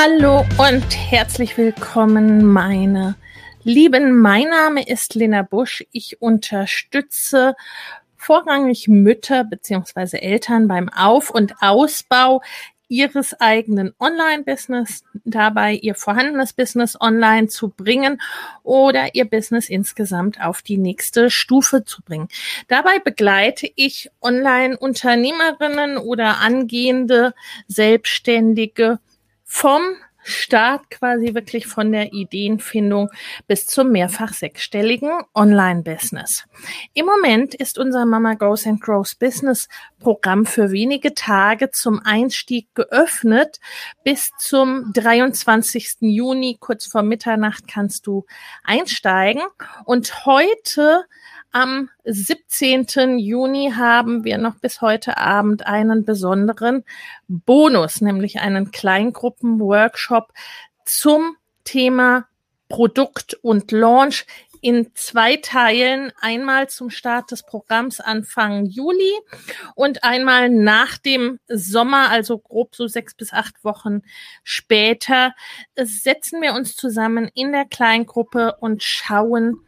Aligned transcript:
Hallo 0.00 0.44
und 0.58 0.96
herzlich 1.10 1.58
willkommen, 1.58 2.44
meine 2.44 3.16
Lieben. 3.64 4.16
Mein 4.20 4.48
Name 4.48 4.86
ist 4.86 5.16
Lena 5.16 5.42
Busch. 5.42 5.84
Ich 5.90 6.22
unterstütze 6.22 7.56
vorrangig 8.16 8.86
Mütter 8.86 9.42
bzw. 9.42 10.18
Eltern 10.18 10.68
beim 10.68 10.88
Auf- 10.88 11.30
und 11.30 11.54
Ausbau 11.60 12.42
ihres 12.86 13.38
eigenen 13.40 13.92
Online-Business, 13.98 15.02
dabei 15.24 15.74
ihr 15.74 15.96
vorhandenes 15.96 16.52
Business 16.52 16.96
online 17.00 17.48
zu 17.48 17.68
bringen 17.68 18.22
oder 18.62 19.16
ihr 19.16 19.24
Business 19.24 19.68
insgesamt 19.68 20.40
auf 20.40 20.62
die 20.62 20.78
nächste 20.78 21.28
Stufe 21.28 21.84
zu 21.84 22.02
bringen. 22.02 22.28
Dabei 22.68 23.00
begleite 23.00 23.68
ich 23.74 24.12
Online-Unternehmerinnen 24.22 25.98
oder 25.98 26.38
angehende 26.38 27.34
Selbstständige 27.66 29.00
vom 29.48 29.96
Start 30.22 30.90
quasi 30.90 31.34
wirklich 31.34 31.66
von 31.66 31.90
der 31.90 32.12
Ideenfindung 32.12 33.08
bis 33.46 33.66
zum 33.66 33.90
mehrfach 33.90 34.34
sechsstelligen 34.34 35.10
Online-Business. 35.34 36.44
Im 36.92 37.06
Moment 37.06 37.54
ist 37.54 37.78
unser 37.78 38.04
Mama 38.04 38.34
Goes 38.34 38.66
and 38.66 38.82
Grows 38.82 39.14
Business 39.14 39.68
Programm 40.00 40.44
für 40.44 40.70
wenige 40.70 41.14
Tage 41.14 41.70
zum 41.70 42.00
Einstieg 42.04 42.68
geöffnet. 42.74 43.58
Bis 44.04 44.30
zum 44.38 44.92
23. 44.92 45.96
Juni, 46.00 46.58
kurz 46.60 46.86
vor 46.86 47.02
Mitternacht, 47.02 47.66
kannst 47.66 48.06
du 48.06 48.26
einsteigen. 48.64 49.42
Und 49.86 50.26
heute 50.26 51.04
am 51.52 51.88
17. 52.04 53.18
Juni 53.18 53.72
haben 53.76 54.24
wir 54.24 54.38
noch 54.38 54.56
bis 54.56 54.80
heute 54.80 55.16
Abend 55.16 55.66
einen 55.66 56.04
besonderen 56.04 56.84
Bonus, 57.26 58.00
nämlich 58.00 58.40
einen 58.40 58.70
Kleingruppenworkshop 58.70 60.32
zum 60.84 61.36
Thema 61.64 62.26
Produkt 62.68 63.34
und 63.42 63.72
Launch 63.72 64.26
in 64.60 64.90
zwei 64.94 65.36
Teilen, 65.36 66.12
einmal 66.20 66.68
zum 66.68 66.90
Start 66.90 67.30
des 67.30 67.44
Programms 67.44 68.00
Anfang 68.00 68.66
Juli 68.66 69.12
und 69.74 70.04
einmal 70.04 70.50
nach 70.50 70.98
dem 70.98 71.38
Sommer, 71.48 72.10
also 72.10 72.38
grob 72.38 72.74
so 72.74 72.86
sechs 72.86 73.14
bis 73.14 73.32
acht 73.32 73.62
Wochen 73.64 74.02
später, 74.42 75.34
setzen 75.76 76.42
wir 76.42 76.54
uns 76.54 76.76
zusammen 76.76 77.30
in 77.34 77.52
der 77.52 77.66
Kleingruppe 77.66 78.56
und 78.60 78.82
schauen, 78.82 79.60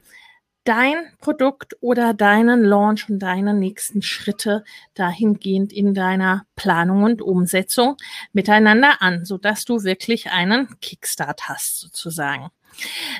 dein 0.65 0.97
Produkt 1.21 1.76
oder 1.81 2.15
deinen 2.15 2.62
Launch 2.62 3.09
und 3.09 3.19
deine 3.19 3.54
nächsten 3.54 4.03
Schritte 4.03 4.65
dahingehend 4.94 5.72
in 5.72 5.94
deiner 5.94 6.47
Planung 6.56 7.03
und 7.04 7.22
Umsetzung 7.22 7.97
miteinander 8.32 9.00
an, 9.00 9.25
so 9.25 9.38
dass 9.38 9.65
du 9.65 9.84
wirklich 9.84 10.31
einen 10.31 10.78
Kickstart 10.81 11.48
hast 11.48 11.81
sozusagen. 11.81 12.50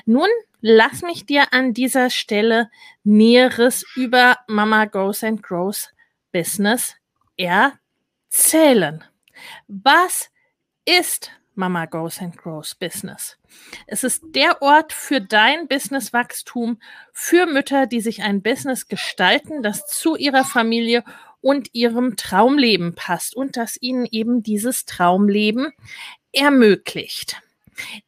Nun 0.05 0.29
lass 0.61 1.01
mich 1.01 1.25
dir 1.25 1.51
an 1.51 1.73
dieser 1.73 2.09
Stelle 2.09 2.69
Näheres 3.03 3.85
über 3.95 4.37
Mama 4.47 4.85
Goes 4.85 5.23
and 5.23 5.41
Grows 5.41 5.89
Business 6.31 6.95
erzählen. 7.37 9.03
Was 9.67 10.29
ist 10.85 11.31
Mama 11.61 11.85
Goes 11.85 12.19
and 12.19 12.35
Grows 12.35 12.73
Business. 12.73 13.37
Es 13.85 14.03
ist 14.03 14.23
der 14.29 14.63
Ort 14.63 14.93
für 14.93 15.21
dein 15.21 15.67
Businesswachstum, 15.67 16.81
für 17.13 17.45
Mütter, 17.45 17.85
die 17.85 18.01
sich 18.01 18.23
ein 18.23 18.41
Business 18.41 18.87
gestalten, 18.87 19.61
das 19.61 19.85
zu 19.85 20.15
ihrer 20.15 20.43
Familie 20.43 21.03
und 21.39 21.69
ihrem 21.73 22.15
Traumleben 22.17 22.95
passt 22.95 23.35
und 23.35 23.57
das 23.57 23.77
ihnen 23.79 24.07
eben 24.09 24.41
dieses 24.41 24.85
Traumleben 24.85 25.71
ermöglicht. 26.33 27.39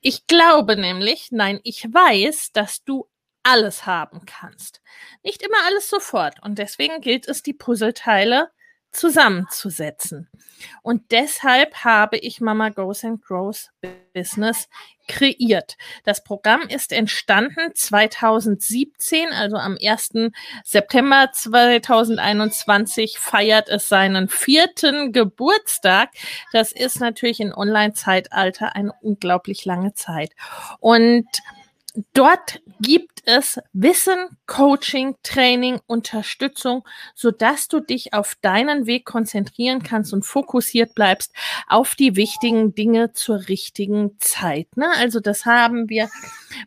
Ich 0.02 0.26
glaube 0.26 0.76
nämlich, 0.76 1.28
nein, 1.30 1.60
ich 1.64 1.84
weiß, 1.84 2.54
dass 2.54 2.84
du 2.84 3.08
alles 3.44 3.86
haben 3.86 4.26
kannst. 4.26 4.82
Nicht 5.22 5.44
immer 5.44 5.64
alles 5.66 5.90
sofort. 5.90 6.42
Und 6.42 6.58
deswegen 6.58 7.02
gilt 7.02 7.28
es, 7.28 7.44
die 7.44 7.54
Puzzleteile 7.54 8.50
zusammenzusetzen. 8.94 10.30
Und 10.82 11.12
deshalb 11.12 11.84
habe 11.84 12.18
ich 12.18 12.40
Mama 12.40 12.70
Goes 12.70 13.04
and 13.04 13.22
Grows 13.22 13.70
Business 14.14 14.70
kreiert. 15.08 15.76
Das 16.06 16.24
Programm 16.24 16.62
ist 16.62 16.94
entstanden 16.94 17.72
2017, 17.74 19.30
also 19.34 19.58
am 19.58 19.78
1. 19.82 20.32
September 20.64 21.30
2021 21.34 23.18
feiert 23.20 23.68
es 23.68 23.90
seinen 23.90 24.30
vierten 24.30 25.12
Geburtstag. 25.12 26.12
Das 26.54 26.72
ist 26.72 27.00
natürlich 27.00 27.40
in 27.40 27.54
Online-Zeitalter 27.54 28.76
eine 28.76 28.94
unglaublich 29.02 29.66
lange 29.66 29.94
Zeit. 29.94 30.32
Und 30.80 31.28
Dort 32.14 32.62
gibt 32.80 33.22
es 33.26 33.60
Wissen, 33.72 34.30
Coaching, 34.48 35.16
Training, 35.22 35.80
Unterstützung, 35.86 36.88
so 37.14 37.30
dass 37.30 37.68
du 37.68 37.80
dich 37.80 38.14
auf 38.14 38.36
deinen 38.42 38.88
Weg 38.88 39.06
konzentrieren 39.06 39.84
kannst 39.84 40.12
und 40.12 40.26
fokussiert 40.26 40.96
bleibst 40.96 41.34
auf 41.68 41.94
die 41.94 42.16
wichtigen 42.16 42.74
Dinge 42.74 43.14
zur 43.14 43.48
richtigen 43.48 44.18
Zeit. 44.20 44.76
Ne? 44.76 44.88
Also 44.98 45.20
das 45.20 45.46
haben 45.46 45.88
wir 45.88 46.10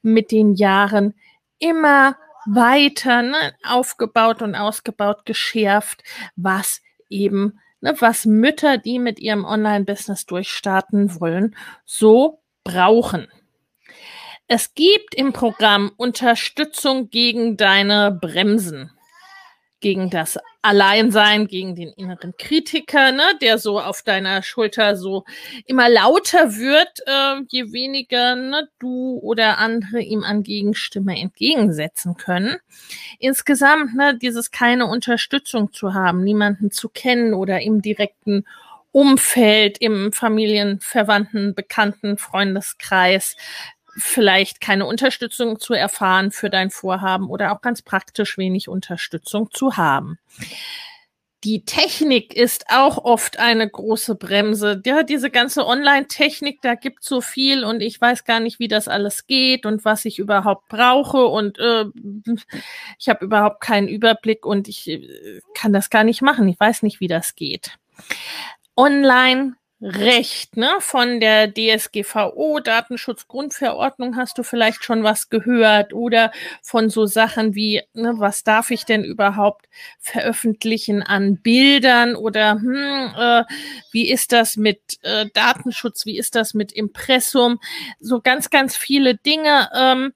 mit 0.03 0.31
den 0.31 0.55
Jahren 0.55 1.15
immer 1.59 2.17
weiter 2.47 3.23
ne, 3.23 3.55
aufgebaut 3.65 4.43
und 4.43 4.55
ausgebaut, 4.55 5.25
geschärft, 5.25 6.05
was 6.37 6.83
eben, 7.09 7.59
ne, 7.81 7.97
was 7.99 8.27
Mütter, 8.27 8.79
die 8.79 9.01
mit 9.01 9.19
ihrem 9.19 9.45
Online-Business 9.45 10.27
durchstarten 10.27 11.21
wollen, 11.21 11.57
so 11.85 12.41
brauchen. 12.63 13.27
Es 14.49 14.75
gibt 14.75 15.17
im 15.17 15.33
Programm 15.33 15.91
Unterstützung 15.97 17.11
gegen 17.11 17.57
deine 17.57 18.13
Bremsen, 18.13 18.93
gegen 19.81 20.09
das 20.09 20.39
Alleinsein, 20.63 21.49
gegen 21.49 21.75
den 21.75 21.89
inneren 21.97 22.33
Kritiker, 22.39 23.11
ne, 23.11 23.25
der 23.43 23.59
so 23.59 23.81
auf 23.81 24.03
deiner 24.03 24.45
Schulter 24.45 24.97
so 24.97 25.25
immer 25.67 25.89
lauter 25.89 26.55
wird, 26.55 27.01
äh, 27.07 27.43
je 27.49 27.73
weniger 27.73 28.37
ne, 28.37 28.69
du 28.79 29.19
oder 29.21 29.59
andere 29.59 30.01
ihm 30.01 30.23
an 30.23 30.45
Gegenstimme 30.45 31.19
entgegensetzen 31.19 32.17
können. 32.17 32.57
Insgesamt 33.19 33.97
ne, 33.97 34.17
dieses 34.17 34.53
keine 34.53 34.87
Unterstützung 34.87 35.73
zu 35.73 35.93
haben, 35.93 36.23
niemanden 36.23 36.71
zu 36.71 36.89
kennen 36.89 37.35
oder 37.35 37.63
im 37.63 37.83
direkten 37.83 38.47
Umfeld, 38.93 39.77
im 39.79 40.11
Familien, 40.11 40.81
Verwandten, 40.81 41.55
Bekannten, 41.55 42.17
Freundeskreis, 42.17 43.37
vielleicht 43.97 44.61
keine 44.61 44.87
Unterstützung 44.87 45.59
zu 45.59 45.75
erfahren 45.75 46.31
für 46.31 46.51
dein 46.51 46.71
Vorhaben 46.71 47.29
oder 47.29 47.53
auch 47.53 47.61
ganz 47.61 47.83
praktisch 47.83 48.39
wenig 48.39 48.69
Unterstützung 48.69 49.51
zu 49.51 49.77
haben. 49.77 50.19
Die 51.45 51.65
Technik 51.65 52.35
ist 52.35 52.65
auch 52.71 52.99
oft 53.05 53.39
eine 53.39 53.69
große 53.69 54.17
Bremse. 54.17 54.83
Ja, 54.85 55.03
diese 55.03 55.31
ganze 55.31 55.67
Online-Technik, 55.67 56.61
da 56.61 56.75
gibt 56.75 57.05
so 57.05 57.21
viel 57.21 57.63
und 57.63 57.83
ich 57.83 58.01
weiß 58.01 58.25
gar 58.25 58.41
nicht, 58.41 58.59
wie 58.59 58.69
das 58.69 58.89
alles 58.89 59.27
geht 59.27 59.65
und 59.65 59.85
was 59.85 60.05
ich 60.07 60.19
überhaupt 60.19 60.69
brauche 60.69 61.27
und 61.27 61.59
äh, 61.59 61.85
ich 62.99 63.09
habe 63.09 63.25
überhaupt 63.25 63.61
keinen 63.61 63.87
Überblick 63.87 64.45
und 64.45 64.67
ich 64.67 64.89
äh, 64.89 65.41
kann 65.55 65.73
das 65.73 65.89
gar 65.89 66.05
nicht 66.05 66.21
machen. 66.21 66.49
Ich 66.49 66.59
weiß 66.59 66.83
nicht, 66.83 67.01
wie 67.01 67.09
das 67.09 67.37
geht. 67.37 67.79
Online 68.77 69.55
Recht, 69.83 70.57
ne? 70.57 70.71
Von 70.81 71.21
der 71.21 71.53
DSGVO, 71.53 72.61
Datenschutzgrundverordnung 72.61 74.17
hast 74.17 74.39
du 74.39 74.43
vielleicht 74.43 74.83
schon 74.85 75.03
was 75.03 75.29
gehört? 75.29 75.93
Oder 75.93 76.33
von 76.63 76.89
so 76.89 77.05
Sachen 77.05 77.55
wie, 77.55 77.83
ne, 77.93 78.15
was 78.17 78.43
darf 78.43 78.71
ich 78.71 78.87
denn 78.87 79.05
überhaupt 79.05 79.69
veröffentlichen 79.99 81.03
an 81.03 81.37
Bildern? 81.43 82.17
Oder 82.17 82.53
hm, 82.55 83.13
äh, 83.19 83.45
wie 83.93 84.09
ist 84.11 84.33
das 84.33 84.57
mit 84.57 84.81
äh, 85.03 85.27
Datenschutz, 85.35 86.07
wie 86.07 86.17
ist 86.17 86.37
das 86.37 86.55
mit 86.55 86.73
Impressum, 86.73 87.61
so 88.01 88.23
ganz, 88.23 88.49
ganz 88.49 88.79
viele 88.79 89.15
Dinge, 89.17 89.69
ähm, 89.75 90.15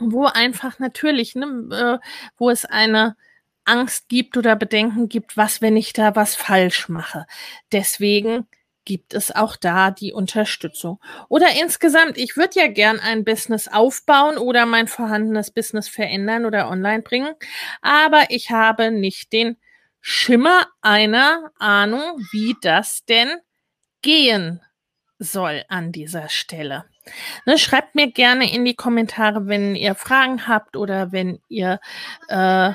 wo 0.00 0.26
einfach 0.26 0.78
natürlich, 0.78 1.34
ne, 1.34 2.00
äh, 2.02 2.06
wo 2.36 2.50
es 2.50 2.66
eine 2.66 3.16
Angst 3.64 4.08
gibt 4.08 4.36
oder 4.36 4.56
Bedenken 4.56 5.08
gibt, 5.08 5.36
was, 5.36 5.62
wenn 5.62 5.76
ich 5.76 5.92
da 5.92 6.16
was 6.16 6.34
falsch 6.34 6.88
mache. 6.88 7.26
Deswegen 7.72 8.46
gibt 8.84 9.14
es 9.14 9.30
auch 9.30 9.56
da 9.56 9.90
die 9.90 10.12
Unterstützung. 10.12 10.98
Oder 11.28 11.48
insgesamt, 11.60 12.18
ich 12.18 12.36
würde 12.36 12.60
ja 12.60 12.66
gern 12.66 12.98
ein 12.98 13.24
Business 13.24 13.68
aufbauen 13.68 14.38
oder 14.38 14.66
mein 14.66 14.88
vorhandenes 14.88 15.50
Business 15.50 15.88
verändern 15.88 16.44
oder 16.46 16.68
online 16.68 17.02
bringen, 17.02 17.34
aber 17.82 18.24
ich 18.30 18.50
habe 18.50 18.90
nicht 18.90 19.32
den 19.32 19.56
Schimmer 20.00 20.66
einer 20.80 21.52
Ahnung, 21.58 22.18
wie 22.32 22.56
das 22.62 23.04
denn 23.04 23.30
gehen 24.02 24.60
soll 25.18 25.64
an 25.68 25.92
dieser 25.92 26.28
Stelle. 26.28 26.86
Ne, 27.44 27.58
schreibt 27.58 27.94
mir 27.94 28.10
gerne 28.10 28.52
in 28.52 28.64
die 28.64 28.74
Kommentare, 28.74 29.46
wenn 29.46 29.74
ihr 29.74 29.94
Fragen 29.94 30.48
habt 30.48 30.76
oder 30.76 31.12
wenn 31.12 31.40
ihr 31.48 31.80
äh, 32.28 32.72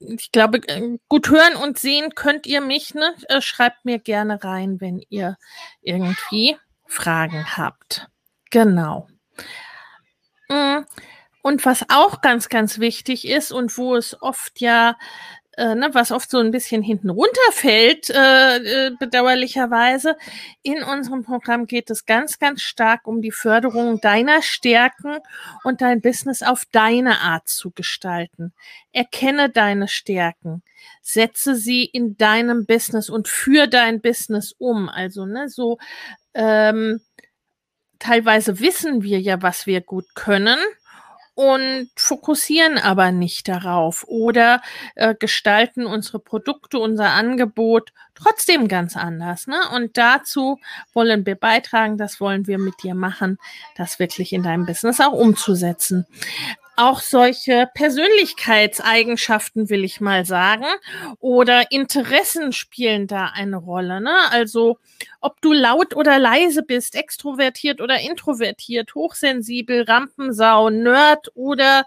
ich 0.00 0.32
glaube, 0.32 0.58
äh, 0.68 0.98
gut 1.08 1.28
hören 1.28 1.56
und 1.56 1.78
sehen 1.78 2.14
könnt 2.14 2.46
ihr 2.46 2.60
mich. 2.60 2.94
Ne? 2.94 3.14
Äh, 3.28 3.40
schreibt 3.40 3.84
mir 3.84 3.98
gerne 3.98 4.42
rein, 4.44 4.80
wenn 4.80 5.02
ihr 5.08 5.36
irgendwie 5.80 6.56
Fragen 6.86 7.56
habt. 7.56 8.08
Genau. 8.50 9.08
Mm, 10.48 10.78
und 11.42 11.64
was 11.64 11.84
auch 11.90 12.20
ganz, 12.20 12.48
ganz 12.48 12.78
wichtig 12.78 13.26
ist 13.26 13.52
und 13.52 13.76
wo 13.76 13.96
es 13.96 14.20
oft 14.22 14.60
ja 14.60 14.96
äh, 15.58 15.74
ne, 15.74 15.90
was 15.92 16.12
oft 16.12 16.30
so 16.30 16.38
ein 16.38 16.52
bisschen 16.52 16.82
hinten 16.82 17.10
runterfällt, 17.10 18.10
äh, 18.10 18.86
äh, 18.86 18.90
bedauerlicherweise. 18.98 20.16
In 20.62 20.84
unserem 20.84 21.24
Programm 21.24 21.66
geht 21.66 21.90
es 21.90 22.06
ganz, 22.06 22.38
ganz 22.38 22.62
stark 22.62 23.08
um 23.08 23.20
die 23.20 23.32
Förderung 23.32 24.00
deiner 24.00 24.40
Stärken 24.40 25.18
und 25.64 25.80
dein 25.80 26.00
Business 26.00 26.42
auf 26.42 26.64
deine 26.70 27.20
Art 27.20 27.48
zu 27.48 27.72
gestalten. 27.72 28.54
Erkenne 28.92 29.50
deine 29.50 29.88
Stärken, 29.88 30.62
setze 31.02 31.56
sie 31.56 31.84
in 31.84 32.16
deinem 32.16 32.64
Business 32.64 33.10
und 33.10 33.26
führ 33.26 33.66
dein 33.66 34.00
Business 34.00 34.54
um. 34.58 34.88
Also 34.88 35.26
ne, 35.26 35.48
so 35.48 35.78
ähm, 36.34 37.00
teilweise 37.98 38.60
wissen 38.60 39.02
wir 39.02 39.20
ja, 39.20 39.42
was 39.42 39.66
wir 39.66 39.80
gut 39.80 40.14
können 40.14 40.58
und 41.38 41.88
fokussieren 41.94 42.78
aber 42.78 43.12
nicht 43.12 43.46
darauf 43.46 44.04
oder 44.08 44.60
äh, 44.96 45.14
gestalten 45.14 45.86
unsere 45.86 46.18
Produkte, 46.18 46.80
unser 46.80 47.10
Angebot 47.10 47.92
trotzdem 48.16 48.66
ganz 48.66 48.96
anders. 48.96 49.46
Ne? 49.46 49.60
Und 49.72 49.96
dazu 49.96 50.58
wollen 50.94 51.24
wir 51.26 51.36
beitragen, 51.36 51.96
das 51.96 52.20
wollen 52.20 52.48
wir 52.48 52.58
mit 52.58 52.82
dir 52.82 52.96
machen, 52.96 53.38
das 53.76 54.00
wirklich 54.00 54.32
in 54.32 54.42
deinem 54.42 54.66
Business 54.66 55.00
auch 55.00 55.12
umzusetzen 55.12 56.06
auch 56.78 57.00
solche 57.00 57.68
Persönlichkeitseigenschaften, 57.74 59.68
will 59.68 59.82
ich 59.82 60.00
mal 60.00 60.24
sagen, 60.24 60.64
oder 61.18 61.72
Interessen 61.72 62.52
spielen 62.52 63.08
da 63.08 63.26
eine 63.34 63.56
Rolle. 63.56 64.00
Ne? 64.00 64.14
Also 64.30 64.78
ob 65.20 65.40
du 65.40 65.52
laut 65.52 65.96
oder 65.96 66.18
leise 66.20 66.62
bist, 66.62 66.94
extrovertiert 66.94 67.80
oder 67.80 67.98
introvertiert, 68.00 68.94
hochsensibel, 68.94 69.82
Rampensau, 69.82 70.70
Nerd 70.70 71.32
oder 71.34 71.84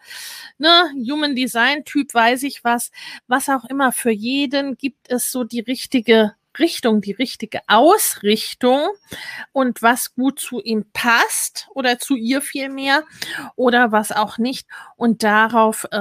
ne, 0.58 0.92
Human 1.10 1.36
Design 1.36 1.86
Typ, 1.86 2.14
weiß 2.14 2.44
ich 2.44 2.64
was, 2.66 2.92
was 3.28 3.48
auch 3.48 3.64
immer. 3.66 3.94
Für 3.94 4.12
jeden 4.12 4.76
gibt 4.76 5.10
es 5.10 5.32
so 5.32 5.46
die 5.46 5.62
richtige 5.62 6.34
Richtung, 6.60 7.02
die 7.02 7.12
richtige 7.12 7.62
Ausrichtung 7.68 8.90
und 9.52 9.82
was 9.82 10.16
gut 10.16 10.40
zu 10.40 10.62
ihm 10.62 10.86
passt 10.94 11.68
oder 11.74 12.00
zu 12.00 12.16
ihr 12.16 12.42
vielmehr 12.42 13.04
oder 13.56 13.92
was 13.92 14.12
auch 14.12 14.38
nicht. 14.38 14.68
Und 14.96 15.24
darauf, 15.24 15.86
äh, 15.92 15.98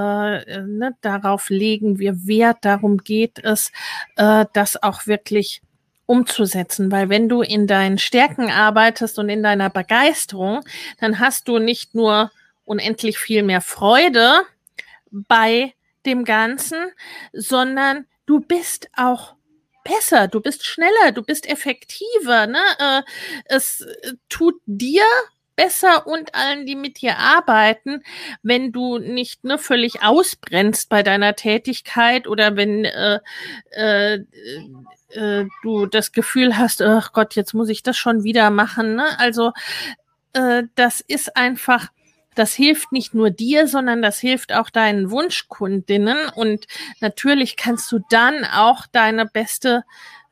ne, 0.62 0.96
darauf 1.00 1.50
legen 1.50 1.98
wir 1.98 2.26
Wert. 2.26 2.58
Darum 2.62 2.98
geht 2.98 3.38
es, 3.42 3.72
äh, 4.16 4.46
das 4.52 4.82
auch 4.82 5.06
wirklich 5.06 5.62
umzusetzen, 6.06 6.90
weil 6.90 7.08
wenn 7.08 7.28
du 7.28 7.40
in 7.40 7.68
deinen 7.68 7.98
Stärken 7.98 8.50
arbeitest 8.50 9.20
und 9.20 9.28
in 9.28 9.44
deiner 9.44 9.70
Begeisterung, 9.70 10.62
dann 10.98 11.20
hast 11.20 11.46
du 11.46 11.58
nicht 11.60 11.94
nur 11.94 12.32
unendlich 12.64 13.16
viel 13.16 13.44
mehr 13.44 13.60
Freude 13.60 14.42
bei 15.12 15.74
dem 16.06 16.24
Ganzen, 16.24 16.78
sondern 17.32 18.06
du 18.26 18.40
bist 18.40 18.88
auch 18.96 19.34
besser, 19.84 20.28
du 20.28 20.40
bist 20.40 20.66
schneller, 20.66 21.12
du 21.12 21.22
bist 21.22 21.48
effektiver. 21.48 22.46
Ne? 22.46 22.62
Äh, 22.78 23.02
es 23.46 23.80
äh, 23.80 24.12
tut 24.28 24.60
dir 24.66 25.04
besser 25.56 26.06
und 26.06 26.34
allen, 26.34 26.64
die 26.64 26.74
mit 26.74 27.02
dir 27.02 27.18
arbeiten, 27.18 28.02
wenn 28.42 28.72
du 28.72 28.98
nicht 28.98 29.44
nur 29.44 29.58
völlig 29.58 30.02
ausbrennst 30.02 30.88
bei 30.88 31.02
deiner 31.02 31.36
Tätigkeit 31.36 32.26
oder 32.26 32.56
wenn 32.56 32.86
äh, 32.86 33.20
äh, 33.72 34.20
äh, 35.10 35.46
du 35.62 35.86
das 35.86 36.12
Gefühl 36.12 36.56
hast, 36.56 36.80
ach 36.80 37.12
Gott, 37.12 37.34
jetzt 37.34 37.52
muss 37.52 37.68
ich 37.68 37.82
das 37.82 37.98
schon 37.98 38.24
wieder 38.24 38.48
machen. 38.48 38.96
Ne? 38.96 39.18
Also 39.18 39.52
äh, 40.32 40.62
das 40.76 41.00
ist 41.00 41.36
einfach 41.36 41.88
das 42.34 42.54
hilft 42.54 42.92
nicht 42.92 43.14
nur 43.14 43.30
dir, 43.30 43.66
sondern 43.66 44.02
das 44.02 44.18
hilft 44.18 44.52
auch 44.52 44.70
deinen 44.70 45.10
Wunschkundinnen. 45.10 46.28
Und 46.28 46.66
natürlich 47.00 47.56
kannst 47.56 47.90
du 47.92 48.00
dann 48.10 48.44
auch 48.44 48.86
deine 48.86 49.26
beste 49.26 49.84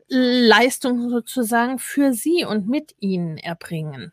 Leistung 0.09 1.11
sozusagen 1.11 1.79
für 1.79 2.13
sie 2.13 2.45
und 2.45 2.69
mit 2.69 2.95
ihnen 3.01 3.37
erbringen. 3.37 4.13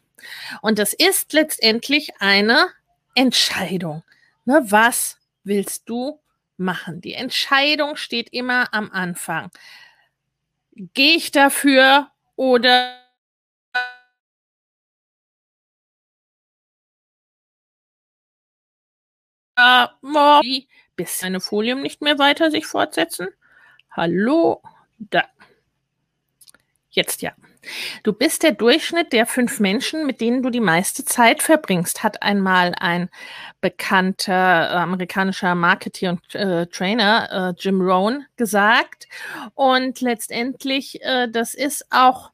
Und 0.61 0.79
das 0.79 0.93
ist 0.93 1.33
letztendlich 1.33 2.11
eine 2.19 2.67
Entscheidung. 3.13 4.03
Ne, 4.45 4.61
was 4.65 5.17
willst 5.43 5.89
du 5.89 6.19
machen? 6.57 7.01
Die 7.01 7.13
Entscheidung 7.13 7.95
steht 7.95 8.33
immer 8.33 8.73
am 8.73 8.91
Anfang. 8.91 9.51
Gehe 10.93 11.15
ich 11.15 11.31
dafür 11.31 12.09
oder 12.35 13.04
bis 20.95 21.19
seine 21.19 21.39
Folien 21.39 21.81
nicht 21.81 22.01
mehr 22.01 22.19
weiter 22.19 22.51
sich 22.51 22.65
fortsetzen. 22.65 23.27
Hallo, 23.91 24.61
da. 24.97 25.23
Jetzt 26.89 27.21
ja. 27.21 27.33
Du 28.03 28.13
bist 28.13 28.43
der 28.43 28.51
Durchschnitt 28.51 29.11
der 29.11 29.25
fünf 29.25 29.59
Menschen, 29.59 30.05
mit 30.05 30.21
denen 30.21 30.43
du 30.43 30.49
die 30.49 30.59
meiste 30.59 31.03
Zeit 31.03 31.41
verbringst, 31.41 32.03
hat 32.03 32.21
einmal 32.21 32.73
ein 32.79 33.09
bekannter 33.61 34.69
äh, 34.69 34.75
amerikanischer 34.75 35.55
Marketer 35.55 36.11
und 36.11 36.35
äh, 36.35 36.67
Trainer, 36.67 37.55
äh, 37.57 37.61
Jim 37.61 37.81
Rohn, 37.81 38.25
gesagt. 38.37 39.07
Und 39.55 40.01
letztendlich, 40.01 41.01
äh, 41.01 41.27
das 41.29 41.53
ist 41.53 41.87
auch 41.89 42.31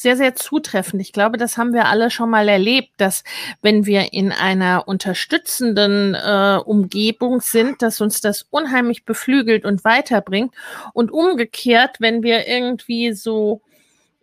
sehr, 0.00 0.16
sehr 0.16 0.34
zutreffend. 0.34 1.02
Ich 1.02 1.12
glaube, 1.12 1.36
das 1.36 1.58
haben 1.58 1.74
wir 1.74 1.86
alle 1.86 2.10
schon 2.10 2.30
mal 2.30 2.48
erlebt, 2.48 2.92
dass 2.96 3.22
wenn 3.60 3.84
wir 3.84 4.14
in 4.14 4.32
einer 4.32 4.88
unterstützenden 4.88 6.14
äh, 6.14 6.58
Umgebung 6.64 7.42
sind, 7.42 7.82
dass 7.82 8.00
uns 8.00 8.22
das 8.22 8.46
unheimlich 8.48 9.04
beflügelt 9.04 9.66
und 9.66 9.84
weiterbringt. 9.84 10.54
Und 10.94 11.10
umgekehrt, 11.10 11.96
wenn 12.00 12.22
wir 12.22 12.48
irgendwie 12.48 13.12
so 13.12 13.60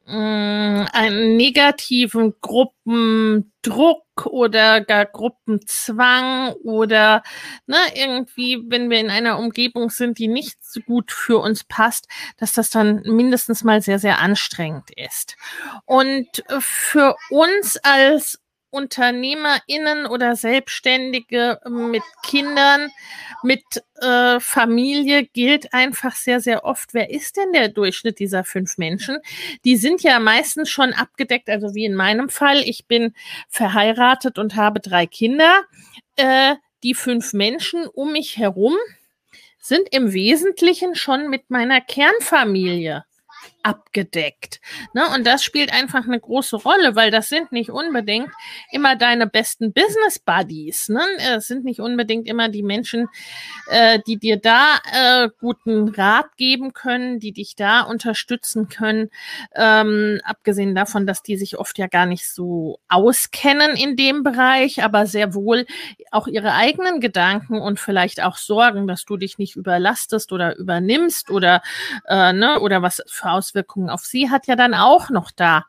einen 0.10 1.36
negativen 1.36 2.36
Gruppendruck 2.40 4.26
oder 4.26 4.80
gar 4.82 5.06
Gruppenzwang 5.06 6.54
oder 6.64 7.24
ne, 7.66 7.78
irgendwie, 7.94 8.64
wenn 8.68 8.90
wir 8.90 9.00
in 9.00 9.10
einer 9.10 9.38
Umgebung 9.38 9.90
sind, 9.90 10.18
die 10.18 10.30
nicht 10.30 10.64
so 10.64 10.80
gut 10.82 11.12
für 11.12 11.40
uns 11.40 11.66
passt, 11.66 12.08
dass 12.38 12.54
das 12.54 12.70
dann 12.70 13.02
mindestens 13.04 13.64
mal 13.64 13.82
sehr, 13.82 14.00
sehr 14.00 14.20
anstrengend 14.20 14.92
ist. 14.96 15.36
Und 15.86 16.44
für 16.60 17.16
uns 17.30 17.78
als 17.78 18.40
UnternehmerInnen 18.72 20.06
oder 20.06 20.36
Selbstständige 20.36 21.60
mit 21.68 22.04
Kindern, 22.24 22.92
mit 23.44 23.64
äh, 24.02 24.40
Familie 24.40 25.26
gilt 25.26 25.74
einfach 25.74 26.16
sehr, 26.16 26.42
sehr 26.42 26.66
oft, 26.66 26.94
wer 26.94 27.10
ist 27.10 27.38
denn 27.38 27.54
der 27.54 27.70
Durchschnitt 27.70 28.20
dieser 28.20 28.44
fünf 28.44 28.78
Menschen? 28.78 29.20
Die 29.64 29.78
sind 29.78 30.04
ja 30.04 30.20
meistens 30.20 30.70
schon 30.70 30.94
abgedeckt, 30.94 31.50
also 31.50 31.74
wie 31.74 31.86
in 31.86 31.96
meinem 31.96 32.30
Fall. 32.30 32.62
Ich 32.62 32.88
bin 32.88 33.14
verheiratet 33.50 34.38
und 34.38 34.56
habe 34.56 34.80
drei 34.80 35.06
Kinder. 35.06 35.64
Äh, 36.16 36.56
die 36.84 36.94
fünf 36.94 37.34
Menschen 37.34 37.88
um 37.88 38.12
mich 38.12 38.38
herum 38.38 38.76
sind 39.60 39.90
im 39.92 40.14
Wesentlichen 40.14 40.96
schon 40.96 41.30
mit 41.30 41.50
meiner 41.50 41.82
Kernfamilie 41.82 43.04
abgedeckt. 43.68 44.62
Ne? 44.94 45.04
Und 45.14 45.28
das 45.28 45.44
spielt 45.44 45.74
einfach 45.74 46.06
eine 46.06 46.20
große 46.20 46.56
Rolle, 46.56 46.96
weil 46.96 47.12
das 47.12 47.28
sind 47.28 47.52
nicht 47.52 47.70
unbedingt 47.70 48.30
immer 48.72 48.96
deine 48.96 49.28
besten 49.28 49.74
Business 49.74 50.20
Buddies. 50.20 50.88
Ne? 50.88 51.02
Es 51.36 51.48
sind 51.48 51.66
nicht 51.66 51.82
unbedingt 51.82 52.30
immer 52.30 52.48
die 52.48 52.64
Menschen, 52.64 53.10
äh, 53.70 54.00
die 54.08 54.18
dir 54.18 54.38
da 54.38 54.78
äh, 54.94 55.30
guten 55.42 55.90
Rat 55.90 56.38
geben 56.38 56.72
können, 56.72 57.20
die 57.20 57.34
dich 57.34 57.58
da 57.58 57.82
unterstützen 57.82 58.70
können. 58.70 59.10
Ähm, 59.54 60.22
abgesehen 60.24 60.74
davon, 60.74 61.06
dass 61.06 61.22
die 61.22 61.36
sich 61.36 61.60
oft 61.60 61.78
ja 61.78 61.88
gar 61.88 62.06
nicht 62.06 62.26
so 62.26 62.80
auskennen 62.88 63.76
in 63.76 63.98
dem 63.98 64.24
Bereich, 64.24 64.82
aber 64.82 65.08
sehr 65.08 65.34
wohl 65.34 65.66
auch 66.12 66.28
ihre 66.28 66.54
eigenen 66.54 67.02
Gedanken 67.02 67.60
und 67.60 67.82
vielleicht 67.82 68.24
auch 68.24 68.38
Sorgen, 68.38 68.88
dass 68.88 69.04
du 69.04 69.18
dich 69.18 69.38
nicht 69.38 69.58
überlastest 69.58 70.32
oder 70.32 70.56
übernimmst 70.56 71.30
oder 71.32 71.62
äh, 72.08 72.32
ne, 72.32 72.62
oder 72.62 72.82
was 72.82 73.04
für 73.08 73.30
Auswirkungen 73.30 73.57
Auswirkungen 73.58 73.90
auf 73.90 74.06
sie 74.06 74.30
hat, 74.30 74.48
ja 74.48 74.56
dann 74.56 74.74
auch 74.74 75.10
noch 75.10 75.32
da 75.32 75.66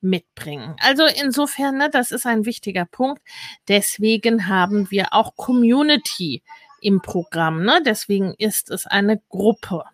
mitbringen. 0.00 0.76
Also 0.80 1.04
insofern, 1.06 1.76
ne, 1.76 1.90
das 1.90 2.10
ist 2.10 2.26
ein 2.26 2.44
wichtiger 2.44 2.84
Punkt. 2.84 3.22
Deswegen 3.68 4.48
haben 4.48 4.90
wir 4.90 5.12
auch 5.12 5.36
Community 5.36 6.42
im 6.80 7.00
Programm. 7.00 7.64
Ne? 7.64 7.80
Deswegen 7.84 8.34
ist 8.38 8.70
es 8.70 8.86
eine 8.86 9.20
Gruppe. 9.28 9.84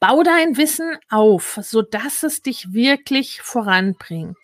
Bau 0.00 0.22
dein 0.22 0.56
Wissen 0.56 0.96
auf, 1.08 1.58
so 1.62 1.82
dass 1.82 2.22
es 2.22 2.42
dich 2.42 2.72
wirklich 2.72 3.40
voranbringt. 3.40 4.36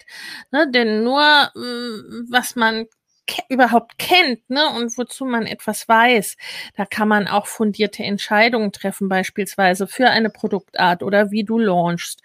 Ne? 0.51 0.71
Denn 0.71 1.03
nur 1.03 1.51
mm, 1.55 2.31
was 2.31 2.57
man 2.57 2.87
ke 3.27 3.43
überhaupt 3.49 3.99
kennt, 3.99 4.49
ne, 4.51 4.69
und 4.77 4.97
wozu 4.99 5.25
man 5.25 5.47
etwas 5.47 5.89
weiß. 5.89 6.37
Da 6.77 6.85
kann 6.87 7.09
man 7.09 7.27
auch 7.29 7.47
fundierte 7.47 8.03
Entscheidungen 8.05 8.73
treffen, 8.73 9.09
beispielsweise 9.09 9.87
für 9.87 10.11
eine 10.11 10.31
Produktart 10.31 11.03
oder 11.03 11.31
wie 11.31 11.45
du 11.45 11.59
launchst, 11.59 12.23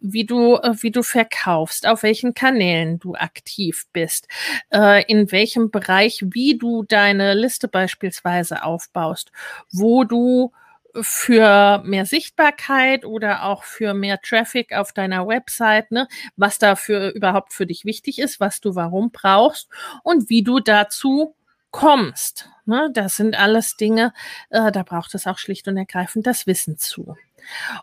wie 0.00 0.24
du, 0.26 0.56
äh, 0.56 0.74
wie 0.82 0.90
du 0.90 1.02
verkaufst, 1.02 1.86
auf 1.86 2.02
welchen 2.02 2.34
Kanälen 2.34 2.98
du 2.98 3.14
aktiv 3.14 3.86
bist, 3.92 4.28
äh, 4.72 5.04
in 5.10 5.30
welchem 5.32 5.70
Bereich, 5.70 6.22
wie 6.30 6.58
du 6.58 6.82
deine 6.84 7.34
Liste 7.34 7.68
beispielsweise 7.68 8.64
aufbaust, 8.64 9.32
wo 9.70 10.04
du 10.04 10.52
für 11.00 11.82
mehr 11.84 12.06
Sichtbarkeit 12.06 13.04
oder 13.04 13.44
auch 13.44 13.64
für 13.64 13.94
mehr 13.94 14.20
Traffic 14.20 14.72
auf 14.72 14.92
deiner 14.92 15.26
Website, 15.26 15.90
ne, 15.90 16.08
was 16.36 16.58
dafür 16.58 17.12
überhaupt 17.14 17.52
für 17.52 17.66
dich 17.66 17.84
wichtig 17.84 18.18
ist, 18.18 18.40
was 18.40 18.60
du 18.60 18.74
warum 18.74 19.10
brauchst 19.10 19.68
und 20.02 20.28
wie 20.28 20.42
du 20.42 20.60
dazu 20.60 21.34
kommst. 21.70 22.48
Ne, 22.64 22.90
das 22.92 23.16
sind 23.16 23.38
alles 23.38 23.76
Dinge, 23.76 24.12
äh, 24.50 24.70
da 24.70 24.82
braucht 24.82 25.14
es 25.14 25.26
auch 25.26 25.38
schlicht 25.38 25.66
und 25.68 25.76
ergreifend 25.76 26.26
das 26.26 26.46
Wissen 26.46 26.78
zu. 26.78 27.16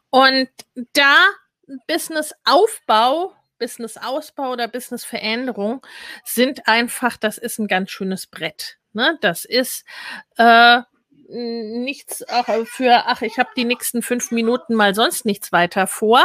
Und 0.09 0.49
da 0.93 1.15
Business-Aufbau 1.87 3.33
Business-Ausbau 3.59 4.51
oder 4.51 4.67
Business-Veränderung 4.67 5.85
sind 6.23 6.67
einfach, 6.67 7.17
das 7.17 7.37
ist 7.37 7.59
ein 7.59 7.67
ganz 7.67 7.91
schönes 7.91 8.25
Brett. 8.25 8.77
Ne? 8.93 9.17
Das 9.21 9.45
ist 9.45 9.85
äh, 10.37 10.81
nichts 11.29 12.27
auch 12.27 12.47
für, 12.65 13.03
ach, 13.05 13.21
ich 13.21 13.37
habe 13.37 13.49
die 13.55 13.65
nächsten 13.65 14.01
fünf 14.01 14.31
Minuten 14.31 14.75
mal 14.75 14.95
sonst 14.95 15.25
nichts 15.25 15.51
weiter 15.51 15.87
vor. 15.87 16.21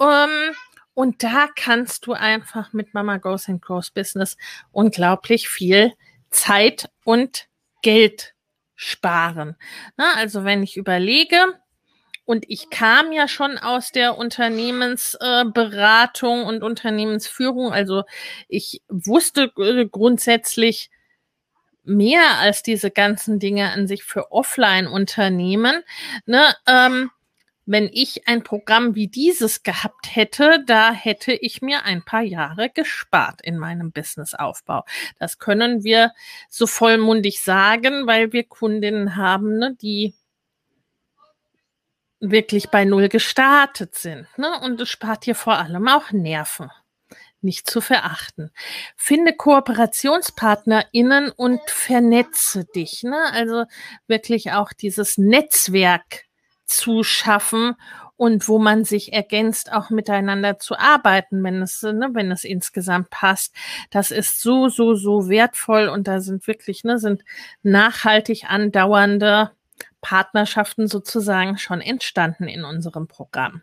Ähm, 0.00 0.54
und 0.94 1.22
da 1.22 1.48
kannst 1.54 2.06
du 2.06 2.12
einfach 2.12 2.72
mit 2.72 2.94
Mama 2.94 3.18
Goes 3.18 3.48
and 3.48 3.62
Grows 3.62 3.90
Business 3.90 4.36
unglaublich 4.72 5.48
viel 5.48 5.92
Zeit 6.30 6.90
und 7.04 7.48
Geld 7.82 8.34
sparen. 8.74 9.56
Na, 9.96 10.14
also 10.16 10.44
wenn 10.44 10.62
ich 10.62 10.76
überlege, 10.76 11.38
und 12.26 12.44
ich 12.48 12.68
kam 12.70 13.12
ja 13.12 13.28
schon 13.28 13.56
aus 13.56 13.92
der 13.92 14.18
Unternehmensberatung 14.18 16.40
äh, 16.40 16.44
und 16.44 16.64
Unternehmensführung, 16.64 17.72
also 17.72 18.02
ich 18.48 18.82
wusste 18.88 19.52
äh, 19.58 19.86
grundsätzlich, 19.86 20.90
mehr 21.86 22.38
als 22.38 22.62
diese 22.62 22.90
ganzen 22.90 23.38
Dinge 23.38 23.72
an 23.72 23.86
sich 23.86 24.04
für 24.04 24.32
Offline-Unternehmen. 24.32 25.82
Ne, 26.26 26.54
ähm, 26.66 27.10
wenn 27.66 27.90
ich 27.92 28.28
ein 28.28 28.44
Programm 28.44 28.94
wie 28.94 29.08
dieses 29.08 29.64
gehabt 29.64 30.14
hätte, 30.14 30.62
da 30.66 30.92
hätte 30.92 31.32
ich 31.32 31.62
mir 31.62 31.84
ein 31.84 32.04
paar 32.04 32.22
Jahre 32.22 32.70
gespart 32.70 33.42
in 33.42 33.58
meinem 33.58 33.90
Businessaufbau. 33.90 34.84
Das 35.18 35.38
können 35.38 35.82
wir 35.82 36.12
so 36.48 36.68
vollmundig 36.68 37.42
sagen, 37.42 38.06
weil 38.06 38.32
wir 38.32 38.44
Kundinnen 38.44 39.16
haben, 39.16 39.58
ne, 39.58 39.76
die 39.80 40.14
wirklich 42.20 42.70
bei 42.70 42.84
Null 42.84 43.08
gestartet 43.08 43.94
sind. 43.96 44.26
Ne? 44.36 44.60
Und 44.60 44.80
es 44.80 44.88
spart 44.88 45.26
dir 45.26 45.34
vor 45.34 45.58
allem 45.58 45.88
auch 45.88 46.12
Nerven 46.12 46.70
nicht 47.42 47.68
zu 47.68 47.80
verachten. 47.80 48.50
Finde 48.96 49.34
KooperationspartnerInnen 49.34 51.30
und 51.30 51.60
vernetze 51.66 52.64
dich. 52.64 53.02
Ne? 53.02 53.18
Also 53.32 53.64
wirklich 54.06 54.52
auch 54.52 54.72
dieses 54.72 55.18
Netzwerk 55.18 56.24
zu 56.64 57.02
schaffen 57.04 57.76
und 58.16 58.48
wo 58.48 58.58
man 58.58 58.84
sich 58.84 59.12
ergänzt, 59.12 59.72
auch 59.72 59.90
miteinander 59.90 60.58
zu 60.58 60.78
arbeiten, 60.78 61.42
wenn 61.44 61.62
es, 61.62 61.82
ne, 61.82 62.08
wenn 62.12 62.32
es 62.32 62.44
insgesamt 62.44 63.10
passt. 63.10 63.54
Das 63.90 64.10
ist 64.10 64.40
so, 64.40 64.68
so, 64.68 64.94
so 64.94 65.28
wertvoll 65.28 65.88
und 65.88 66.08
da 66.08 66.20
sind 66.20 66.46
wirklich, 66.46 66.82
ne, 66.82 66.98
sind 66.98 67.22
nachhaltig 67.62 68.44
andauernde 68.48 69.52
Partnerschaften 70.00 70.88
sozusagen 70.88 71.58
schon 71.58 71.80
entstanden 71.80 72.48
in 72.48 72.64
unserem 72.64 73.06
Programm. 73.06 73.62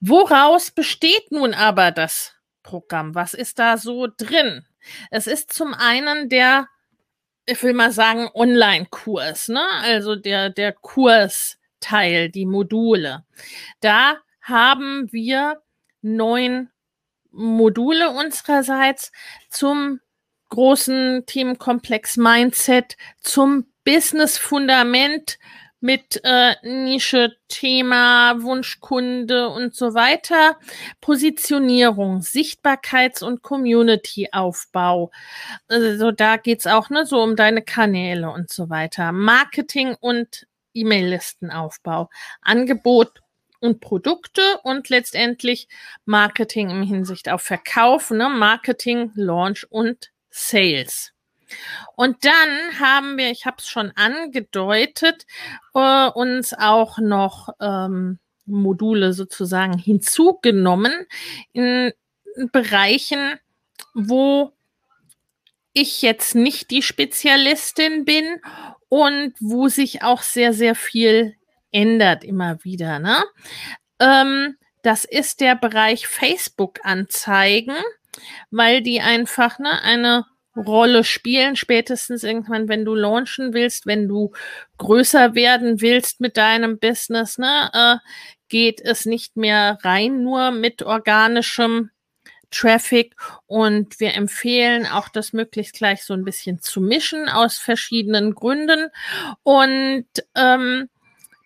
Woraus 0.00 0.70
besteht 0.70 1.30
nun 1.30 1.54
aber 1.54 1.90
das 1.90 2.35
Programm? 2.66 3.14
Was 3.14 3.32
ist 3.32 3.58
da 3.58 3.78
so 3.78 4.08
drin? 4.14 4.66
Es 5.10 5.26
ist 5.26 5.52
zum 5.52 5.72
einen 5.72 6.28
der, 6.28 6.68
ich 7.46 7.62
will 7.62 7.72
mal 7.72 7.92
sagen, 7.92 8.28
Online-Kurs, 8.34 9.48
ne? 9.48 9.64
Also 9.80 10.16
der, 10.16 10.50
der 10.50 10.72
Kursteil, 10.72 12.28
die 12.28 12.44
Module. 12.44 13.24
Da 13.80 14.18
haben 14.42 15.08
wir 15.12 15.62
neun 16.02 16.68
Module 17.30 18.10
unsererseits 18.10 19.12
zum 19.50 20.00
großen 20.48 21.24
Themenkomplex 21.26 22.16
Mindset, 22.16 22.96
zum 23.20 23.66
Business 23.84 24.38
Fundament, 24.38 25.38
mit 25.80 26.20
äh, 26.24 26.54
Nische, 26.62 27.36
Thema, 27.48 28.42
Wunschkunde 28.42 29.48
und 29.48 29.74
so 29.74 29.94
weiter. 29.94 30.58
Positionierung, 31.00 32.20
Sichtbarkeits- 32.20 33.22
und 33.22 33.42
Community-Aufbau. 33.42 35.10
Also 35.68 36.12
da 36.12 36.36
geht's 36.36 36.66
auch 36.66 36.90
ne, 36.90 37.06
so 37.06 37.22
um 37.22 37.36
deine 37.36 37.62
Kanäle 37.62 38.30
und 38.30 38.50
so 38.50 38.70
weiter. 38.70 39.12
Marketing 39.12 39.94
und 40.00 40.46
E-Mail-Listenaufbau. 40.74 42.10
Angebot 42.42 43.20
und 43.60 43.80
Produkte 43.80 44.42
und 44.62 44.88
letztendlich 44.88 45.68
Marketing 46.04 46.70
im 46.70 46.82
Hinsicht 46.82 47.28
auf 47.28 47.42
Verkauf, 47.42 48.10
ne? 48.10 48.28
Marketing, 48.28 49.12
Launch 49.14 49.66
und 49.70 50.10
Sales. 50.30 51.15
Und 51.94 52.24
dann 52.24 52.80
haben 52.80 53.16
wir, 53.18 53.30
ich 53.30 53.46
habe 53.46 53.56
es 53.58 53.68
schon 53.68 53.92
angedeutet, 53.92 55.26
äh, 55.74 56.08
uns 56.08 56.52
auch 56.54 56.98
noch 56.98 57.50
ähm, 57.60 58.18
Module 58.46 59.12
sozusagen 59.12 59.78
hinzugenommen 59.78 60.92
in 61.52 61.92
Bereichen, 62.52 63.38
wo 63.94 64.52
ich 65.72 66.00
jetzt 66.02 66.34
nicht 66.34 66.70
die 66.70 66.82
Spezialistin 66.82 68.04
bin 68.04 68.40
und 68.88 69.34
wo 69.40 69.68
sich 69.68 70.02
auch 70.02 70.22
sehr, 70.22 70.52
sehr 70.52 70.74
viel 70.74 71.34
ändert 71.70 72.24
immer 72.24 72.64
wieder. 72.64 72.98
Ne? 72.98 73.22
Ähm, 74.00 74.56
das 74.82 75.04
ist 75.04 75.40
der 75.40 75.56
Bereich 75.56 76.06
Facebook-Anzeigen, 76.06 77.76
weil 78.50 78.82
die 78.82 79.00
einfach 79.00 79.58
ne, 79.58 79.82
eine 79.82 80.24
Rolle 80.56 81.04
spielen, 81.04 81.56
spätestens 81.56 82.24
irgendwann, 82.24 82.68
wenn 82.68 82.84
du 82.84 82.94
launchen 82.94 83.52
willst, 83.52 83.86
wenn 83.86 84.08
du 84.08 84.32
größer 84.78 85.34
werden 85.34 85.80
willst 85.80 86.20
mit 86.20 86.36
deinem 86.36 86.78
Business, 86.78 87.38
ne, 87.38 87.70
äh, 87.72 87.96
geht 88.48 88.80
es 88.80 89.06
nicht 89.06 89.36
mehr 89.36 89.78
rein 89.82 90.22
nur 90.22 90.50
mit 90.50 90.82
organischem 90.82 91.90
Traffic. 92.50 93.14
Und 93.46 94.00
wir 94.00 94.14
empfehlen 94.14 94.86
auch 94.86 95.08
das 95.08 95.32
möglichst 95.32 95.74
gleich 95.74 96.04
so 96.04 96.14
ein 96.14 96.24
bisschen 96.24 96.60
zu 96.60 96.80
mischen 96.80 97.28
aus 97.28 97.58
verschiedenen 97.58 98.34
Gründen. 98.34 98.88
Und 99.42 100.06
ähm, 100.34 100.88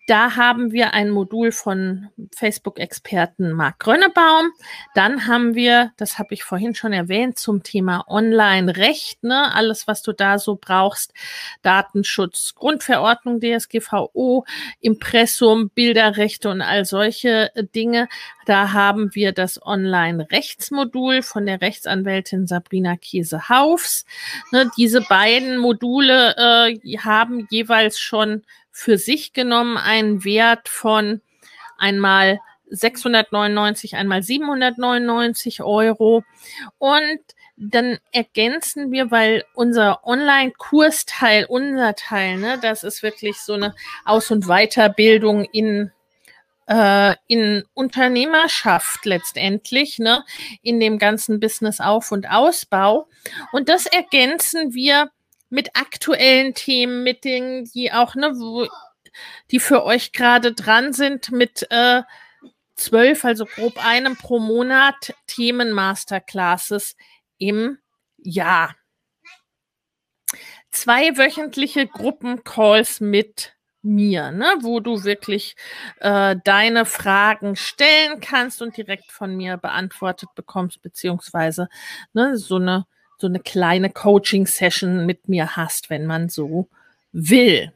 Da 0.07 0.35
haben 0.35 0.71
wir 0.71 0.93
ein 0.93 1.11
Modul 1.11 1.51
von 1.51 2.09
Facebook-Experten 2.35 3.51
Marc 3.51 3.79
Grönebaum. 3.79 4.51
Dann 4.95 5.27
haben 5.27 5.53
wir, 5.53 5.91
das 5.97 6.17
habe 6.17 6.33
ich 6.33 6.43
vorhin 6.43 6.73
schon 6.73 6.91
erwähnt, 6.91 7.37
zum 7.37 7.61
Thema 7.61 8.05
Online-Recht, 8.07 9.23
ne? 9.23 9.53
alles, 9.53 9.87
was 9.87 10.01
du 10.01 10.11
da 10.11 10.39
so 10.39 10.57
brauchst, 10.59 11.13
Datenschutz, 11.61 12.55
Grundverordnung 12.55 13.39
DSGVO, 13.39 14.43
Impressum, 14.79 15.69
Bilderrechte 15.69 16.49
und 16.49 16.61
all 16.61 16.85
solche 16.85 17.51
Dinge. 17.75 18.09
Da 18.45 18.73
haben 18.73 19.13
wir 19.13 19.33
das 19.33 19.63
Online-Rechtsmodul 19.63 21.21
von 21.21 21.45
der 21.45 21.61
Rechtsanwältin 21.61 22.47
Sabrina 22.47 22.97
Kiese-Haufs. 22.97 24.05
Ne? 24.51 24.71
Diese 24.77 25.01
beiden 25.01 25.57
Module 25.57 26.35
äh, 26.37 26.97
haben 26.97 27.47
jeweils 27.51 27.99
schon 27.99 28.43
für 28.81 28.97
sich 28.97 29.31
genommen 29.33 29.77
einen 29.77 30.23
Wert 30.23 30.67
von 30.67 31.21
einmal 31.77 32.39
699, 32.71 33.95
einmal 33.95 34.23
799 34.23 35.61
Euro. 35.61 36.23
Und 36.79 37.19
dann 37.57 37.99
ergänzen 38.11 38.91
wir, 38.91 39.11
weil 39.11 39.43
unser 39.53 40.03
Online-Kursteil, 40.03 41.45
unser 41.45 41.95
Teil, 41.95 42.37
ne, 42.37 42.57
das 42.59 42.83
ist 42.83 43.03
wirklich 43.03 43.37
so 43.37 43.53
eine 43.53 43.75
Aus- 44.03 44.31
und 44.31 44.47
Weiterbildung 44.47 45.45
in 45.45 45.91
äh, 46.67 47.15
in 47.27 47.63
Unternehmerschaft 47.75 49.05
letztendlich, 49.05 49.99
ne, 49.99 50.23
in 50.63 50.79
dem 50.79 50.97
ganzen 50.97 51.39
Business 51.39 51.79
Auf- 51.79 52.11
und 52.11 52.27
Ausbau. 52.27 53.07
Und 53.51 53.69
das 53.69 53.85
ergänzen 53.85 54.73
wir 54.73 55.11
mit 55.51 55.75
aktuellen 55.75 56.53
Themen, 56.55 57.03
mit 57.03 57.23
Dingen, 57.23 57.65
die 57.65 57.91
auch, 57.91 58.15
ne, 58.15 58.31
wo, 58.35 58.67
die 59.51 59.59
für 59.59 59.83
euch 59.83 60.13
gerade 60.13 60.53
dran 60.53 60.93
sind, 60.93 61.31
mit 61.31 61.67
äh, 61.69 62.01
zwölf, 62.75 63.25
also 63.25 63.45
grob 63.45 63.85
einem 63.85 64.15
pro 64.15 64.39
Monat 64.39 65.13
Themen-Masterclasses 65.27 66.95
im 67.37 67.77
Jahr. 68.17 68.75
Zwei 70.71 71.17
wöchentliche 71.17 71.85
Gruppencalls 71.85 73.01
mit 73.01 73.53
mir, 73.81 74.31
ne, 74.31 74.53
wo 74.61 74.79
du 74.79 75.03
wirklich 75.03 75.55
äh, 75.99 76.37
deine 76.45 76.85
Fragen 76.85 77.57
stellen 77.57 78.21
kannst 78.21 78.61
und 78.61 78.77
direkt 78.77 79.11
von 79.11 79.35
mir 79.35 79.57
beantwortet 79.57 80.29
bekommst, 80.35 80.81
beziehungsweise 80.81 81.67
ne, 82.13 82.37
so 82.37 82.55
eine 82.55 82.85
so 83.21 83.27
eine 83.27 83.39
kleine 83.39 83.89
Coaching-Session 83.89 85.05
mit 85.05 85.29
mir 85.29 85.55
hast, 85.55 85.89
wenn 85.89 86.05
man 86.05 86.27
so 86.27 86.67
will. 87.11 87.71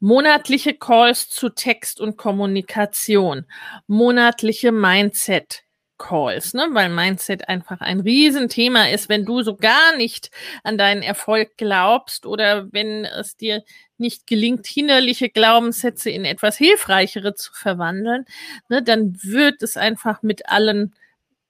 Monatliche 0.00 0.74
Calls 0.74 1.28
zu 1.28 1.50
Text 1.50 2.00
und 2.00 2.16
Kommunikation, 2.16 3.44
monatliche 3.86 4.72
Mindset 4.72 5.62
Calls, 5.98 6.54
ne? 6.54 6.68
weil 6.72 6.88
Mindset 6.88 7.48
einfach 7.48 7.80
ein 7.80 8.00
Riesenthema 8.00 8.88
ist, 8.88 9.08
wenn 9.08 9.24
du 9.24 9.42
so 9.42 9.56
gar 9.56 9.96
nicht 9.96 10.30
an 10.62 10.78
deinen 10.78 11.02
Erfolg 11.02 11.56
glaubst 11.56 12.24
oder 12.24 12.72
wenn 12.72 13.04
es 13.04 13.36
dir 13.36 13.64
nicht 13.98 14.26
gelingt, 14.28 14.66
hinderliche 14.66 15.28
Glaubenssätze 15.28 16.10
in 16.10 16.24
etwas 16.24 16.56
Hilfreichere 16.56 17.34
zu 17.34 17.52
verwandeln, 17.52 18.24
ne, 18.68 18.82
dann 18.82 19.18
wird 19.22 19.62
es 19.62 19.76
einfach 19.76 20.22
mit 20.22 20.48
allen 20.48 20.94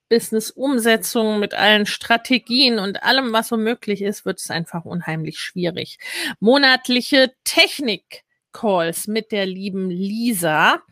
Business-Umsetzung, 0.08 1.38
mit 1.38 1.54
allen 1.54 1.86
Strategien 1.86 2.78
und 2.78 3.02
allem, 3.02 3.32
was 3.32 3.48
so 3.48 3.56
möglich 3.56 4.02
ist, 4.02 4.24
wird 4.24 4.40
es 4.40 4.50
einfach 4.50 4.84
unheimlich 4.84 5.38
schwierig. 5.38 5.98
Monatliche 6.40 7.32
Technik-Calls 7.44 9.06
mit 9.06 9.32
der 9.32 9.46
lieben 9.46 9.90
Lisa 9.90 10.82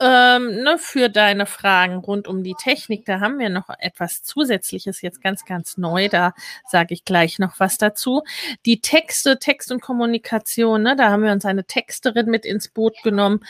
ähm, 0.00 0.62
ne, 0.62 0.76
für 0.78 1.08
deine 1.08 1.46
Fragen 1.46 1.98
rund 1.98 2.26
um 2.26 2.42
die 2.42 2.54
Technik. 2.54 3.04
Da 3.04 3.20
haben 3.20 3.38
wir 3.38 3.50
noch 3.50 3.68
etwas 3.78 4.22
Zusätzliches 4.22 5.02
jetzt 5.02 5.22
ganz, 5.22 5.44
ganz 5.44 5.76
neu. 5.76 6.08
Da 6.08 6.32
sage 6.66 6.94
ich 6.94 7.04
gleich 7.04 7.38
noch 7.38 7.60
was 7.60 7.78
dazu. 7.78 8.22
Die 8.66 8.80
Texte, 8.80 9.38
Text 9.38 9.70
und 9.70 9.82
Kommunikation, 9.82 10.82
ne, 10.82 10.96
da 10.96 11.10
haben 11.10 11.22
wir 11.22 11.32
uns 11.32 11.44
eine 11.44 11.64
Texterin 11.64 12.26
mit 12.26 12.46
ins 12.46 12.68
Boot 12.68 12.96
genommen. 13.02 13.40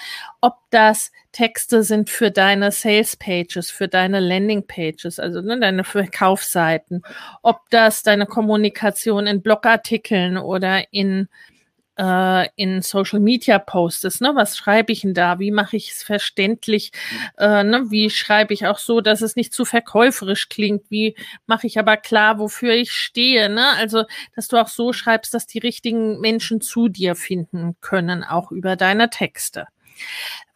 Ob 0.40 0.54
das 0.70 1.12
Texte 1.32 1.82
sind 1.82 2.10
für 2.10 2.30
deine 2.30 2.72
Sales 2.72 3.16
Pages, 3.16 3.70
für 3.70 3.88
deine 3.88 4.20
Landing 4.20 4.66
Pages, 4.66 5.18
also 5.18 5.40
ne, 5.40 5.60
deine 5.60 5.84
Verkaufsseiten, 5.84 7.02
ob 7.42 7.70
das 7.70 8.02
deine 8.02 8.26
Kommunikation 8.26 9.26
in 9.26 9.42
Blogartikeln 9.42 10.36
oder 10.36 10.92
in 10.92 11.28
äh, 12.00 12.48
in 12.56 12.80
Social 12.80 13.20
Media 13.20 13.58
postest, 13.58 14.22
ne? 14.22 14.32
Was 14.34 14.56
schreibe 14.56 14.90
ich 14.92 15.02
denn 15.02 15.12
da? 15.12 15.38
Wie 15.38 15.50
mache 15.50 15.76
ich 15.76 15.90
es 15.90 16.02
verständlich? 16.02 16.92
Äh, 17.36 17.62
ne? 17.62 17.90
Wie 17.90 18.08
schreibe 18.08 18.54
ich 18.54 18.66
auch 18.66 18.78
so, 18.78 19.02
dass 19.02 19.20
es 19.20 19.36
nicht 19.36 19.52
zu 19.52 19.66
verkäuferisch 19.66 20.48
klingt? 20.48 20.90
Wie 20.90 21.14
mache 21.46 21.66
ich 21.66 21.78
aber 21.78 21.98
klar, 21.98 22.38
wofür 22.38 22.72
ich 22.72 22.92
stehe? 22.92 23.50
Ne? 23.50 23.66
Also, 23.76 24.04
dass 24.34 24.48
du 24.48 24.56
auch 24.56 24.68
so 24.68 24.94
schreibst, 24.94 25.34
dass 25.34 25.46
die 25.46 25.58
richtigen 25.58 26.20
Menschen 26.20 26.62
zu 26.62 26.88
dir 26.88 27.14
finden 27.14 27.76
können, 27.82 28.24
auch 28.24 28.50
über 28.50 28.76
deine 28.76 29.10
Texte. 29.10 29.66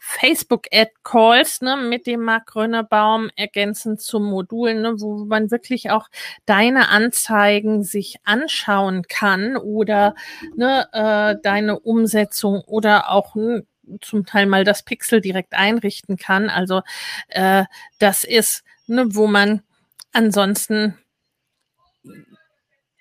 Facebook-Ad-Calls 0.06 1.62
ne, 1.62 1.78
mit 1.78 2.06
dem 2.06 2.20
Mark 2.20 2.48
Grönebaum 2.48 3.30
ergänzend 3.36 4.02
zum 4.02 4.24
Modul, 4.24 4.74
ne, 4.74 5.00
wo 5.00 5.24
man 5.24 5.50
wirklich 5.50 5.90
auch 5.90 6.08
deine 6.44 6.90
Anzeigen 6.90 7.82
sich 7.82 8.16
anschauen 8.22 9.04
kann 9.08 9.56
oder 9.56 10.14
ne, 10.56 10.86
äh, 10.92 11.40
deine 11.42 11.80
Umsetzung 11.80 12.60
oder 12.66 13.10
auch 13.10 13.34
ne, 13.34 13.64
zum 14.02 14.26
Teil 14.26 14.44
mal 14.44 14.64
das 14.64 14.82
Pixel 14.82 15.22
direkt 15.22 15.54
einrichten 15.54 16.18
kann. 16.18 16.50
Also 16.50 16.82
äh, 17.28 17.64
das 17.98 18.24
ist, 18.24 18.62
ne, 18.86 19.06
wo 19.08 19.26
man 19.26 19.62
ansonsten 20.12 20.98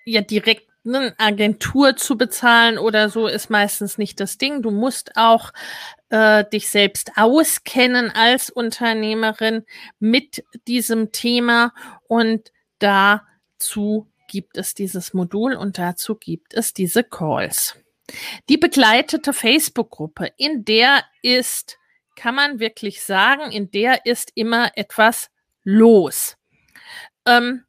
ja 0.06 0.22
direkt 0.22 0.70
eine 0.86 1.14
Agentur 1.18 1.96
zu 1.96 2.16
bezahlen 2.16 2.78
oder 2.78 3.08
so 3.08 3.26
ist 3.26 3.48
meistens 3.50 3.98
nicht 3.98 4.20
das 4.20 4.36
Ding. 4.38 4.62
Du 4.62 4.70
musst 4.70 5.16
auch 5.16 5.52
äh, 6.14 6.48
dich 6.48 6.68
selbst 6.68 7.10
auskennen 7.16 8.12
als 8.12 8.48
Unternehmerin 8.48 9.64
mit 9.98 10.44
diesem 10.68 11.10
Thema 11.10 11.74
und 12.06 12.52
dazu 12.78 14.08
gibt 14.28 14.56
es 14.56 14.74
dieses 14.74 15.12
Modul 15.12 15.54
und 15.54 15.76
dazu 15.78 16.14
gibt 16.14 16.54
es 16.54 16.72
diese 16.72 17.02
Calls. 17.02 17.76
Die 18.48 18.58
begleitete 18.58 19.32
Facebook-Gruppe, 19.32 20.30
in 20.36 20.64
der 20.64 21.02
ist, 21.22 21.78
kann 22.14 22.36
man 22.36 22.60
wirklich 22.60 23.02
sagen, 23.02 23.50
in 23.50 23.72
der 23.72 24.06
ist 24.06 24.30
immer 24.36 24.70
etwas 24.76 25.30
los. 25.64 26.36
Ähm, 27.26 27.64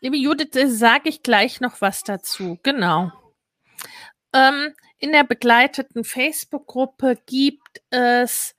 Liebe 0.00 0.16
Judith, 0.16 0.50
sage 0.66 1.08
ich 1.08 1.24
gleich 1.24 1.60
noch 1.60 1.80
was 1.80 2.04
dazu. 2.04 2.60
Genau. 2.62 3.10
Ähm, 4.32 4.72
in 4.98 5.12
der 5.12 5.24
begleiteten 5.24 6.04
Facebook-Gruppe 6.04 7.18
gibt 7.26 7.82
es 7.90 8.54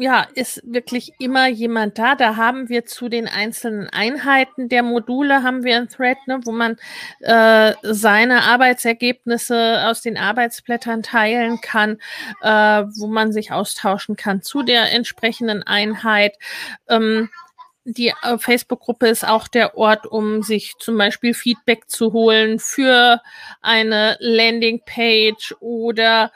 ja, 0.00 0.28
ist 0.34 0.62
wirklich 0.64 1.12
immer 1.18 1.48
jemand 1.48 1.98
da. 1.98 2.14
Da 2.14 2.36
haben 2.36 2.68
wir 2.68 2.86
zu 2.86 3.08
den 3.08 3.26
einzelnen 3.26 3.88
Einheiten 3.88 4.68
der 4.68 4.84
Module 4.84 5.42
haben 5.42 5.64
wir 5.64 5.76
ein 5.76 5.88
Thread, 5.88 6.18
ne, 6.28 6.38
wo 6.44 6.52
man 6.52 6.76
äh, 7.18 7.74
seine 7.82 8.44
Arbeitsergebnisse 8.44 9.84
aus 9.86 10.00
den 10.00 10.16
Arbeitsblättern 10.16 11.02
teilen 11.02 11.60
kann, 11.60 11.98
äh, 12.42 12.84
wo 12.96 13.08
man 13.08 13.32
sich 13.32 13.50
austauschen 13.50 14.14
kann 14.14 14.40
zu 14.40 14.62
der 14.62 14.92
entsprechenden 14.92 15.64
Einheit. 15.64 16.38
Ähm, 16.88 17.28
die 17.88 18.12
äh, 18.22 18.38
Facebook-Gruppe 18.38 19.08
ist 19.08 19.26
auch 19.26 19.48
der 19.48 19.76
Ort, 19.76 20.06
um 20.06 20.42
sich 20.42 20.74
zum 20.78 20.98
Beispiel 20.98 21.32
Feedback 21.32 21.88
zu 21.88 22.12
holen 22.12 22.58
für 22.58 23.22
eine 23.62 24.16
Landingpage 24.20 25.54
oder 25.60 26.30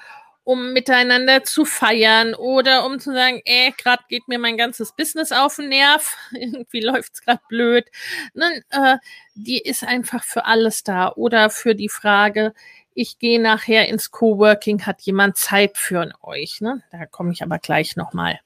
um 0.45 0.73
miteinander 0.73 1.45
zu 1.45 1.65
feiern 1.65 2.35
oder 2.35 2.85
um 2.85 2.99
zu 2.99 3.13
sagen, 3.13 3.41
äh, 3.45 3.71
gerade 3.73 4.03
geht 4.09 4.27
mir 4.29 4.39
mein 4.39 4.57
ganzes 4.57 4.93
Business 4.93 5.31
auf 5.31 5.57
den 5.57 5.69
Nerv, 5.69 6.17
irgendwie 6.33 6.81
läuft's 6.81 7.21
gerade 7.21 7.43
blöd. 7.49 7.85
Ne, 8.35 8.63
äh, 8.71 8.97
die 9.35 9.59
ist 9.59 9.85
einfach 9.85 10.25
für 10.25 10.47
alles 10.47 10.83
da 10.83 11.13
oder 11.13 11.51
für 11.51 11.75
die 11.75 11.91
Frage, 11.91 12.55
ich 12.95 13.19
gehe 13.19 13.41
nachher 13.41 13.89
ins 13.89 14.11
Coworking, 14.11 14.85
hat 14.85 15.03
jemand 15.03 15.37
Zeit 15.37 15.79
für 15.79 16.11
euch? 16.23 16.61
Ne? 16.61 16.83
Da 16.91 17.07
komme 17.07 17.33
ich 17.33 17.43
aber 17.43 17.59
gleich 17.59 17.97
nochmal 17.97 18.41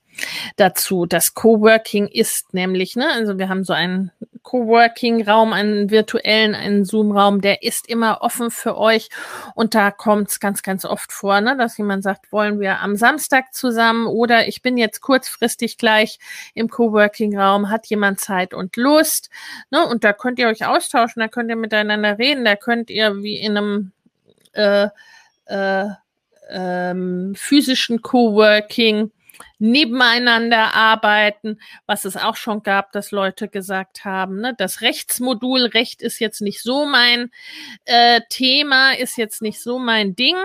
dazu. 0.57 1.07
Das 1.07 1.35
Coworking 1.35 2.07
ist 2.09 2.55
nämlich, 2.55 2.97
ne, 2.97 3.09
also 3.13 3.39
wir 3.39 3.49
haben 3.49 3.65
so 3.65 3.73
einen 3.73 4.11
Coworking-Raum, 4.43 5.53
einen 5.53 5.91
virtuellen, 5.91 6.55
einen 6.55 6.85
Zoom-Raum, 6.85 7.41
der 7.41 7.65
ist 7.65 7.89
immer 7.89 8.23
offen 8.23 8.51
für 8.51 8.79
euch. 8.79 9.09
Und 9.55 9.75
da 9.75 9.91
kommt 9.91 10.29
es 10.31 10.39
ganz, 10.39 10.63
ganz 10.63 10.85
oft 10.85 11.13
vor, 11.13 11.41
ne, 11.41 11.57
dass 11.57 11.77
jemand 11.77 12.05
sagt, 12.05 12.31
wollen 12.31 12.61
wir 12.61 12.81
am 12.81 12.95
Samstag 12.97 13.53
zusammen 13.53 14.07
oder 14.07 14.47
ich 14.47 14.63
bin 14.63 14.77
jetzt 14.77 15.01
kurzfristig 15.01 15.79
gleich 15.79 16.19
im 16.55 16.69
Coworking-Raum, 16.69 17.71
hat 17.71 17.87
jemand 17.87 18.21
Zeit 18.21 18.55
und 18.55 18.77
Lust, 18.77 19.31
ne, 19.71 19.85
und 19.85 20.05
da 20.05 20.13
könnt 20.13 20.39
ihr 20.39 20.49
euch 20.49 20.65
austauschen, 20.65 21.21
da 21.21 21.29
könnt 21.29 21.51
ihr 21.51 21.57
miteinander 21.57 22.19
reden, 22.19 22.45
da 22.45 22.55
könnt 22.55 22.89
ihr 22.89 23.23
wie 23.23 23.37
in 23.37 23.57
einem 23.57 23.93
äh, 24.53 24.89
äh, 25.47 25.87
ähm, 26.49 27.35
physischen 27.37 28.03
Coworking, 28.03 29.11
nebeneinander 29.59 30.75
arbeiten, 30.75 31.59
was 31.87 32.05
es 32.05 32.17
auch 32.17 32.37
schon 32.37 32.63
gab, 32.63 32.93
dass 32.93 33.11
Leute 33.11 33.49
gesagt 33.49 34.05
haben, 34.05 34.41
ne, 34.41 34.55
das 34.57 34.81
Rechtsmodul, 34.81 35.67
Recht 35.67 36.03
ist 36.03 36.19
jetzt 36.19 36.41
nicht 36.41 36.63
so 36.63 36.87
mein 36.87 37.31
äh, 37.85 38.21
Thema, 38.29 38.93
ist 38.93 39.17
jetzt 39.17 39.43
nicht 39.43 39.61
so 39.61 39.79
mein 39.79 40.15
Ding. 40.15 40.37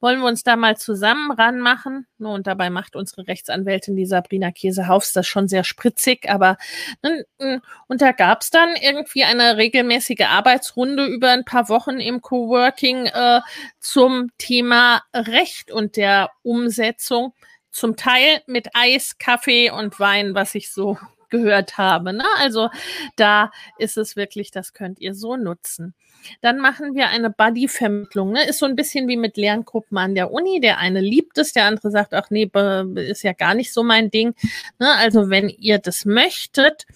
Wollen 0.00 0.20
wir 0.20 0.26
uns 0.26 0.42
da 0.42 0.56
mal 0.56 0.76
zusammen 0.76 1.30
ranmachen? 1.30 2.06
Ne, 2.18 2.28
und 2.28 2.46
dabei 2.46 2.70
macht 2.70 2.96
unsere 2.96 3.26
Rechtsanwältin, 3.26 3.96
die 3.96 4.06
Sabrina 4.06 4.50
Käsehaufs, 4.50 5.12
das 5.12 5.26
schon 5.26 5.48
sehr 5.48 5.64
spritzig, 5.64 6.28
aber 6.28 6.56
ne, 7.02 7.62
und 7.86 8.02
da 8.02 8.12
gab 8.12 8.42
es 8.42 8.50
dann 8.50 8.74
irgendwie 8.76 9.24
eine 9.24 9.56
regelmäßige 9.56 10.26
Arbeitsrunde 10.28 11.06
über 11.06 11.30
ein 11.30 11.44
paar 11.44 11.68
Wochen 11.68 12.00
im 12.00 12.20
Coworking 12.20 13.06
äh, 13.06 13.40
zum 13.80 14.30
Thema 14.38 15.02
Recht 15.14 15.70
und 15.70 15.96
der 15.96 16.30
Umsetzung 16.42 17.32
zum 17.78 17.96
Teil 17.96 18.42
mit 18.46 18.68
Eis, 18.74 19.18
Kaffee 19.18 19.70
und 19.70 19.98
Wein, 20.00 20.34
was 20.34 20.54
ich 20.54 20.70
so 20.72 20.98
gehört 21.30 21.78
habe. 21.78 22.12
Ne? 22.12 22.24
Also 22.38 22.70
da 23.16 23.50
ist 23.78 23.96
es 23.96 24.16
wirklich, 24.16 24.50
das 24.50 24.72
könnt 24.72 24.98
ihr 25.00 25.14
so 25.14 25.36
nutzen. 25.36 25.94
Dann 26.40 26.58
machen 26.58 26.94
wir 26.94 27.08
eine 27.08 27.30
Buddy-Vermittlung. 27.30 28.32
Ne? 28.32 28.48
Ist 28.48 28.58
so 28.58 28.66
ein 28.66 28.76
bisschen 28.76 29.08
wie 29.08 29.16
mit 29.16 29.36
Lerngruppen 29.36 29.98
an 29.98 30.14
der 30.14 30.32
Uni. 30.32 30.60
Der 30.60 30.78
eine 30.78 31.00
liebt 31.00 31.38
es, 31.38 31.52
der 31.52 31.66
andere 31.66 31.90
sagt, 31.90 32.14
ach 32.14 32.30
nee, 32.30 32.50
ist 32.96 33.22
ja 33.22 33.32
gar 33.32 33.54
nicht 33.54 33.72
so 33.72 33.82
mein 33.82 34.10
Ding. 34.10 34.34
Ne? 34.78 34.94
Also 34.96 35.30
wenn 35.30 35.48
ihr 35.48 35.78
das 35.78 36.04
möchtet, 36.04 36.86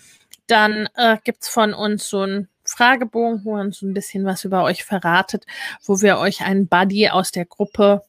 dann 0.46 0.88
äh, 0.96 1.18
gibt's 1.22 1.48
von 1.48 1.72
uns 1.74 2.08
so 2.08 2.22
ein 2.22 2.48
Fragebogen, 2.64 3.44
wo 3.44 3.58
uns 3.58 3.78
so 3.78 3.86
ein 3.86 3.94
bisschen 3.94 4.24
was 4.24 4.44
über 4.44 4.64
euch 4.64 4.84
verratet, 4.84 5.44
wo 5.84 6.00
wir 6.00 6.18
euch 6.18 6.42
einen 6.42 6.68
Buddy 6.68 7.08
aus 7.08 7.32
der 7.32 7.44
Gruppe 7.44 8.02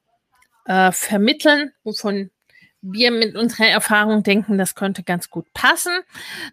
äh, 0.65 0.91
vermitteln, 0.91 1.71
wovon 1.83 2.31
wir 2.83 3.11
mit 3.11 3.35
unserer 3.35 3.67
Erfahrung 3.67 4.23
denken, 4.23 4.57
das 4.57 4.75
könnte 4.75 5.03
ganz 5.03 5.29
gut 5.29 5.51
passen. 5.53 5.93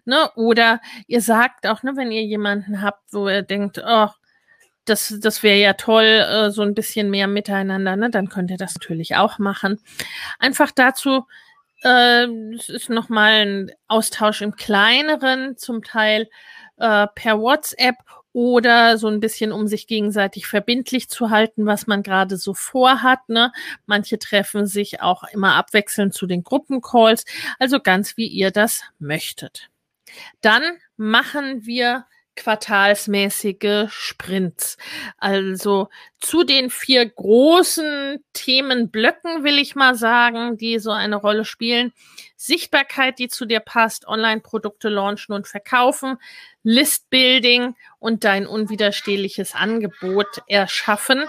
Ne? 0.05 0.31
Oder 0.35 0.79
ihr 1.07 1.21
sagt 1.21 1.67
auch, 1.67 1.83
ne, 1.83 1.93
wenn 1.95 2.11
ihr 2.11 2.23
jemanden 2.23 2.81
habt, 2.81 3.13
wo 3.13 3.27
ihr 3.27 3.41
denkt, 3.41 3.81
oh, 3.85 4.07
das, 4.85 5.13
das 5.21 5.43
wäre 5.43 5.59
ja 5.59 5.73
toll, 5.73 6.05
äh, 6.05 6.49
so 6.49 6.63
ein 6.63 6.73
bisschen 6.73 7.09
mehr 7.09 7.27
miteinander, 7.27 7.95
ne? 7.95 8.09
dann 8.09 8.29
könnt 8.29 8.49
ihr 8.49 8.57
das 8.57 8.73
natürlich 8.75 9.15
auch 9.15 9.37
machen. 9.37 9.79
Einfach 10.39 10.71
dazu, 10.71 11.27
äh, 11.83 12.25
es 12.55 12.69
ist 12.69 12.89
nochmal 12.89 13.45
ein 13.45 13.71
Austausch 13.87 14.41
im 14.41 14.55
kleineren, 14.55 15.57
zum 15.57 15.83
Teil 15.83 16.29
äh, 16.77 17.07
per 17.13 17.39
WhatsApp 17.39 17.95
oder 18.33 18.97
so 18.97 19.07
ein 19.07 19.19
bisschen, 19.19 19.51
um 19.51 19.67
sich 19.67 19.87
gegenseitig 19.87 20.47
verbindlich 20.47 21.09
zu 21.09 21.29
halten, 21.29 21.65
was 21.65 21.87
man 21.87 22.03
gerade 22.03 22.37
so 22.37 22.53
vorhat. 22.53 23.27
Ne? 23.27 23.51
Manche 23.85 24.19
treffen 24.19 24.65
sich 24.67 25.01
auch 25.01 25.23
immer 25.23 25.55
abwechselnd 25.55 26.13
zu 26.13 26.27
den 26.27 26.43
Gruppencalls, 26.43 27.25
also 27.59 27.79
ganz 27.79 28.17
wie 28.17 28.27
ihr 28.27 28.51
das 28.51 28.83
möchtet. 28.99 29.69
Dann 30.41 30.63
machen 30.97 31.65
wir 31.65 32.05
quartalsmäßige 32.35 33.87
Sprints. 33.89 34.77
Also 35.17 35.89
zu 36.19 36.43
den 36.43 36.69
vier 36.69 37.07
großen 37.07 38.23
Themenblöcken 38.33 39.43
will 39.43 39.57
ich 39.57 39.75
mal 39.75 39.95
sagen, 39.95 40.57
die 40.57 40.79
so 40.79 40.91
eine 40.91 41.17
Rolle 41.17 41.45
spielen. 41.45 41.93
Sichtbarkeit, 42.35 43.19
die 43.19 43.27
zu 43.27 43.45
dir 43.45 43.59
passt, 43.59 44.07
Online-Produkte 44.07 44.89
launchen 44.89 45.35
und 45.35 45.47
verkaufen, 45.47 46.17
Listbuilding 46.63 47.75
und 47.99 48.23
dein 48.23 48.47
unwiderstehliches 48.47 49.53
Angebot 49.53 50.41
erschaffen. 50.47 51.25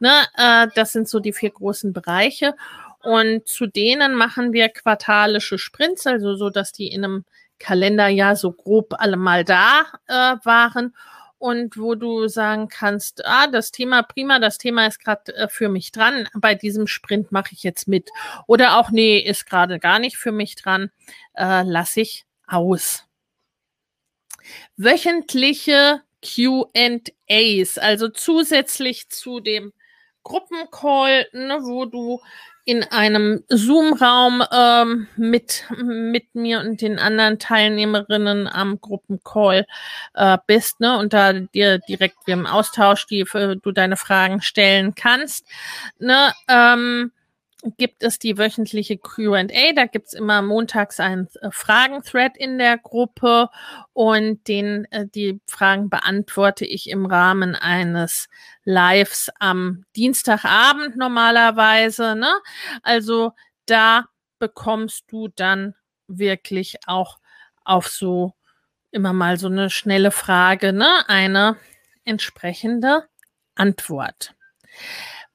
Ne, 0.00 0.26
äh, 0.36 0.68
das 0.74 0.92
sind 0.92 1.08
so 1.08 1.20
die 1.20 1.32
vier 1.32 1.50
großen 1.50 1.92
Bereiche. 1.92 2.54
Und 3.02 3.46
zu 3.46 3.68
denen 3.68 4.14
machen 4.14 4.52
wir 4.52 4.68
quartalische 4.68 5.58
Sprints, 5.58 6.06
also 6.08 6.34
so, 6.34 6.50
dass 6.50 6.72
die 6.72 6.88
in 6.88 7.04
einem 7.04 7.24
Kalenderjahr 7.58 8.36
so 8.36 8.52
grob 8.52 8.94
alle 8.98 9.16
mal 9.16 9.44
da 9.44 9.86
äh, 10.06 10.36
waren 10.44 10.94
und 11.38 11.76
wo 11.76 11.94
du 11.94 12.28
sagen 12.28 12.68
kannst, 12.68 13.24
ah, 13.26 13.46
das 13.46 13.70
Thema 13.70 14.02
prima, 14.02 14.38
das 14.38 14.58
Thema 14.58 14.86
ist 14.86 14.98
gerade 14.98 15.34
äh, 15.34 15.48
für 15.48 15.68
mich 15.68 15.92
dran, 15.92 16.28
bei 16.34 16.54
diesem 16.54 16.86
Sprint 16.86 17.30
mache 17.32 17.52
ich 17.52 17.62
jetzt 17.62 17.88
mit. 17.88 18.10
Oder 18.46 18.78
auch, 18.78 18.90
nee, 18.90 19.18
ist 19.18 19.46
gerade 19.46 19.78
gar 19.78 19.98
nicht 19.98 20.16
für 20.16 20.32
mich 20.32 20.56
dran, 20.56 20.90
äh, 21.34 21.62
lasse 21.62 22.00
ich 22.00 22.24
aus. 22.46 23.04
Wöchentliche 24.76 26.02
QAs, 26.22 27.78
also 27.78 28.08
zusätzlich 28.08 29.08
zu 29.10 29.40
dem 29.40 29.72
Gruppencall, 30.22 31.28
ne, 31.32 31.58
wo 31.62 31.84
du 31.84 32.20
in 32.66 32.82
einem 32.82 33.44
Zoom-Raum 33.48 34.42
ähm, 34.52 35.06
mit, 35.16 35.64
mit 35.84 36.34
mir 36.34 36.60
und 36.60 36.82
den 36.82 36.98
anderen 36.98 37.38
Teilnehmerinnen 37.38 38.48
am 38.48 38.80
Gruppencall 38.80 39.66
äh, 40.14 40.36
bist, 40.48 40.80
ne, 40.80 40.98
und 40.98 41.12
da 41.12 41.32
dir 41.32 41.78
direkt 41.78 42.16
wir 42.26 42.34
im 42.34 42.44
Austausch 42.44 43.06
die, 43.06 43.24
du 43.62 43.70
deine 43.70 43.96
Fragen 43.96 44.42
stellen 44.42 44.96
kannst, 44.96 45.46
ne, 46.00 46.32
ähm, 46.48 47.12
gibt 47.78 48.02
es 48.02 48.18
die 48.18 48.38
wöchentliche 48.38 48.98
Q&A. 48.98 49.72
Da 49.74 49.86
gibt's 49.86 50.12
immer 50.12 50.42
montags 50.42 51.00
einen 51.00 51.28
äh, 51.40 51.50
Fragen-Thread 51.50 52.36
in 52.36 52.58
der 52.58 52.78
Gruppe 52.78 53.48
und 53.92 54.46
den, 54.46 54.84
äh, 54.90 55.06
die 55.06 55.40
Fragen 55.46 55.88
beantworte 55.88 56.64
ich 56.64 56.88
im 56.90 57.06
Rahmen 57.06 57.54
eines 57.54 58.28
Lives 58.64 59.30
am 59.40 59.84
Dienstagabend 59.96 60.96
normalerweise. 60.96 62.14
Ne? 62.14 62.32
Also 62.82 63.32
da 63.64 64.06
bekommst 64.38 65.04
du 65.08 65.28
dann 65.28 65.74
wirklich 66.08 66.76
auch 66.86 67.18
auf 67.64 67.88
so 67.88 68.34
immer 68.90 69.12
mal 69.12 69.38
so 69.38 69.48
eine 69.48 69.70
schnelle 69.70 70.10
Frage, 70.10 70.72
ne, 70.72 71.08
eine 71.08 71.56
entsprechende 72.04 73.08
Antwort. 73.54 74.34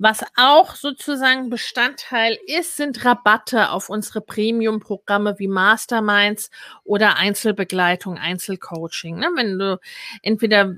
Was 0.04 0.24
auch 0.36 0.74
sozusagen 0.74 1.52
Bestandteil 1.52 2.36
ist, 2.48 2.76
sind 2.76 3.06
Rabatte 3.06 3.70
auf 3.70 3.88
unsere 3.88 4.20
Premium-Programme 4.20 5.38
wie 5.38 5.48
Masterminds 5.48 6.50
oder 6.84 7.18
Einzelbegleitung, 7.18 8.18
Einzelcoaching. 8.18 9.20
Ne? 9.20 9.30
Wenn 9.36 9.60
du 9.60 9.80
entweder 10.24 10.74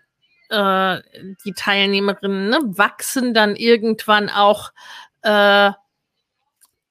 äh, 0.50 1.02
die 1.46 1.54
Teilnehmerinnen 1.54 2.50
ne, 2.50 2.60
wachsen 2.66 3.34
dann 3.34 3.56
irgendwann 3.56 4.30
auch 4.30 4.74
äh, 5.22 5.72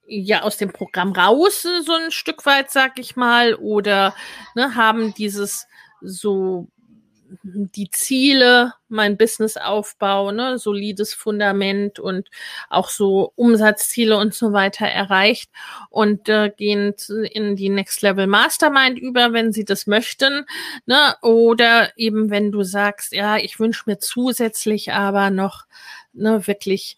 ja 0.06 0.40
aus 0.40 0.56
dem 0.56 0.72
Programm 0.72 1.12
raus, 1.12 1.60
so 1.84 1.92
ein 1.92 2.10
Stück 2.10 2.46
weit, 2.46 2.70
sag 2.70 2.98
ich 2.98 3.14
mal, 3.14 3.56
oder 3.56 4.14
ne, 4.54 4.74
haben 4.74 5.12
dieses 5.12 5.66
so 6.00 6.68
die 7.42 7.90
Ziele, 7.90 8.74
mein 8.88 9.16
Businessaufbau, 9.16 10.32
ne, 10.32 10.58
solides 10.58 11.14
Fundament 11.14 11.98
und 11.98 12.28
auch 12.68 12.88
so 12.88 13.32
Umsatzziele 13.36 14.16
und 14.16 14.34
so 14.34 14.52
weiter 14.52 14.86
erreicht 14.86 15.50
und 15.90 16.28
äh, 16.28 16.50
gehen 16.50 16.94
in 17.30 17.56
die 17.56 17.68
Next 17.68 18.02
Level 18.02 18.26
Mastermind 18.26 18.98
über, 18.98 19.32
wenn 19.32 19.52
sie 19.52 19.64
das 19.64 19.86
möchten, 19.86 20.44
ne, 20.86 21.14
oder 21.22 21.90
eben 21.96 22.30
wenn 22.30 22.52
du 22.52 22.62
sagst, 22.62 23.12
ja, 23.12 23.36
ich 23.36 23.58
wünsche 23.58 23.84
mir 23.86 23.98
zusätzlich 23.98 24.92
aber 24.92 25.30
noch 25.30 25.64
ne, 26.12 26.46
wirklich 26.46 26.96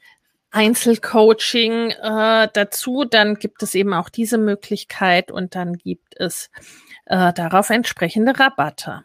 Einzelcoaching 0.51 1.91
äh, 1.91 2.49
dazu, 2.53 3.05
dann 3.05 3.37
gibt 3.37 3.63
es 3.63 3.75
eben 3.75 3.93
auch 3.93 4.09
diese 4.09 4.39
Möglichkeit 4.39 5.33
und 5.33 5.57
dann 5.57 5.75
gibt 5.75 6.15
es 6.17 6.51
äh, 7.07 7.33
darauf 7.33 7.71
entsprechende 7.71 8.39
Rabatte. 8.39 9.03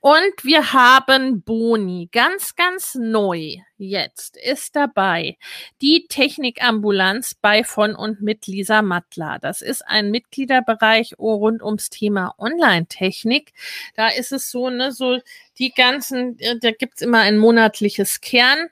Und 0.00 0.44
wir 0.44 0.72
haben 0.72 1.42
Boni, 1.42 2.08
ganz, 2.12 2.54
ganz 2.56 2.94
neu 2.94 3.56
jetzt 3.80 4.36
ist 4.36 4.76
dabei 4.76 5.38
die 5.80 6.06
Technikambulanz 6.08 7.34
bei 7.34 7.64
von 7.64 7.94
und 7.94 8.20
mit 8.20 8.46
Lisa 8.46 8.82
Mattler. 8.82 9.38
Das 9.40 9.62
ist 9.62 9.86
ein 9.86 10.10
Mitgliederbereich 10.10 11.18
rund 11.18 11.62
ums 11.62 11.88
Thema 11.88 12.34
Online-Technik. 12.38 13.52
Da 13.96 14.08
ist 14.08 14.32
es 14.32 14.50
so, 14.50 14.70
ne, 14.70 14.92
so 14.92 15.20
die 15.58 15.72
ganzen, 15.72 16.38
äh, 16.38 16.58
da 16.58 16.70
gibt's 16.72 17.02
immer 17.02 17.20
ein 17.20 17.38
monatliches 17.38 18.20
Kern. 18.20 18.68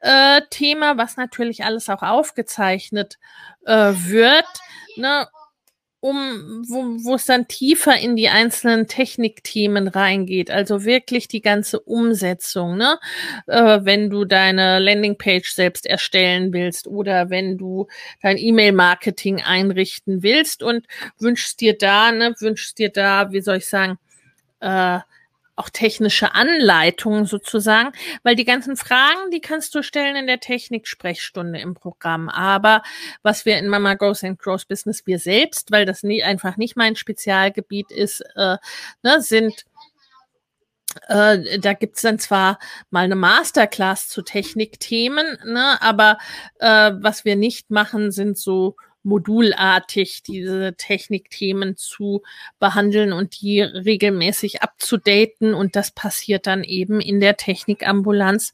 Äh, 0.00 0.42
Thema, 0.50 0.98
was 0.98 1.16
natürlich 1.16 1.64
alles 1.64 1.88
auch 1.88 2.02
aufgezeichnet 2.02 3.18
äh, 3.64 3.92
wird. 3.94 4.46
Ne? 4.96 5.26
Um, 6.06 6.62
wo, 6.68 7.04
wo 7.04 7.14
es 7.16 7.26
dann 7.26 7.48
tiefer 7.48 7.98
in 7.98 8.14
die 8.14 8.28
einzelnen 8.28 8.86
Technikthemen 8.86 9.88
reingeht, 9.88 10.52
also 10.52 10.84
wirklich 10.84 11.26
die 11.26 11.40
ganze 11.40 11.80
Umsetzung, 11.80 12.76
ne? 12.76 12.98
Äh, 13.48 13.80
wenn 13.82 14.08
du 14.08 14.24
deine 14.24 14.78
Landingpage 14.78 15.50
selbst 15.52 15.84
erstellen 15.84 16.52
willst 16.52 16.86
oder 16.86 17.28
wenn 17.30 17.58
du 17.58 17.88
dein 18.22 18.38
E-Mail-Marketing 18.38 19.42
einrichten 19.42 20.22
willst 20.22 20.62
und 20.62 20.86
wünschst 21.18 21.60
dir 21.60 21.76
da, 21.76 22.12
ne, 22.12 22.34
wünschst 22.38 22.78
dir 22.78 22.90
da, 22.90 23.32
wie 23.32 23.40
soll 23.40 23.56
ich 23.56 23.66
sagen, 23.66 23.98
äh, 24.60 25.00
auch 25.56 25.70
technische 25.70 26.34
Anleitungen 26.34 27.24
sozusagen, 27.24 27.92
weil 28.22 28.36
die 28.36 28.44
ganzen 28.44 28.76
Fragen, 28.76 29.30
die 29.32 29.40
kannst 29.40 29.74
du 29.74 29.82
stellen 29.82 30.16
in 30.16 30.26
der 30.26 30.40
Technik-Sprechstunde 30.40 31.58
im 31.58 31.74
Programm. 31.74 32.28
Aber 32.28 32.82
was 33.22 33.46
wir 33.46 33.58
in 33.58 33.68
Mama 33.68 33.94
Goes 33.94 34.22
and 34.22 34.38
Grows 34.38 34.66
Business, 34.66 35.06
wir 35.06 35.18
selbst, 35.18 35.72
weil 35.72 35.86
das 35.86 36.02
nie, 36.02 36.22
einfach 36.22 36.56
nicht 36.58 36.76
mein 36.76 36.94
Spezialgebiet 36.94 37.90
ist, 37.90 38.20
äh, 38.36 38.58
ne, 39.02 39.20
sind 39.20 39.64
äh, 41.08 41.58
da 41.58 41.72
gibt's 41.74 42.02
dann 42.02 42.18
zwar 42.18 42.58
mal 42.90 43.04
eine 43.04 43.16
Masterclass 43.16 44.08
zu 44.08 44.22
Technikthemen, 44.22 45.38
ne, 45.44 45.80
aber 45.80 46.18
äh, 46.58 46.92
was 46.94 47.24
wir 47.24 47.36
nicht 47.36 47.70
machen, 47.70 48.10
sind 48.12 48.38
so 48.38 48.76
modulartig 49.06 50.24
diese 50.24 50.74
Technikthemen 50.76 51.76
zu 51.76 52.22
behandeln 52.58 53.12
und 53.12 53.40
die 53.40 53.62
regelmäßig 53.62 54.62
abzudaten. 54.62 55.54
Und 55.54 55.76
das 55.76 55.92
passiert 55.92 56.46
dann 56.46 56.64
eben 56.64 57.00
in 57.00 57.20
der 57.20 57.36
Technikambulanz 57.36 58.52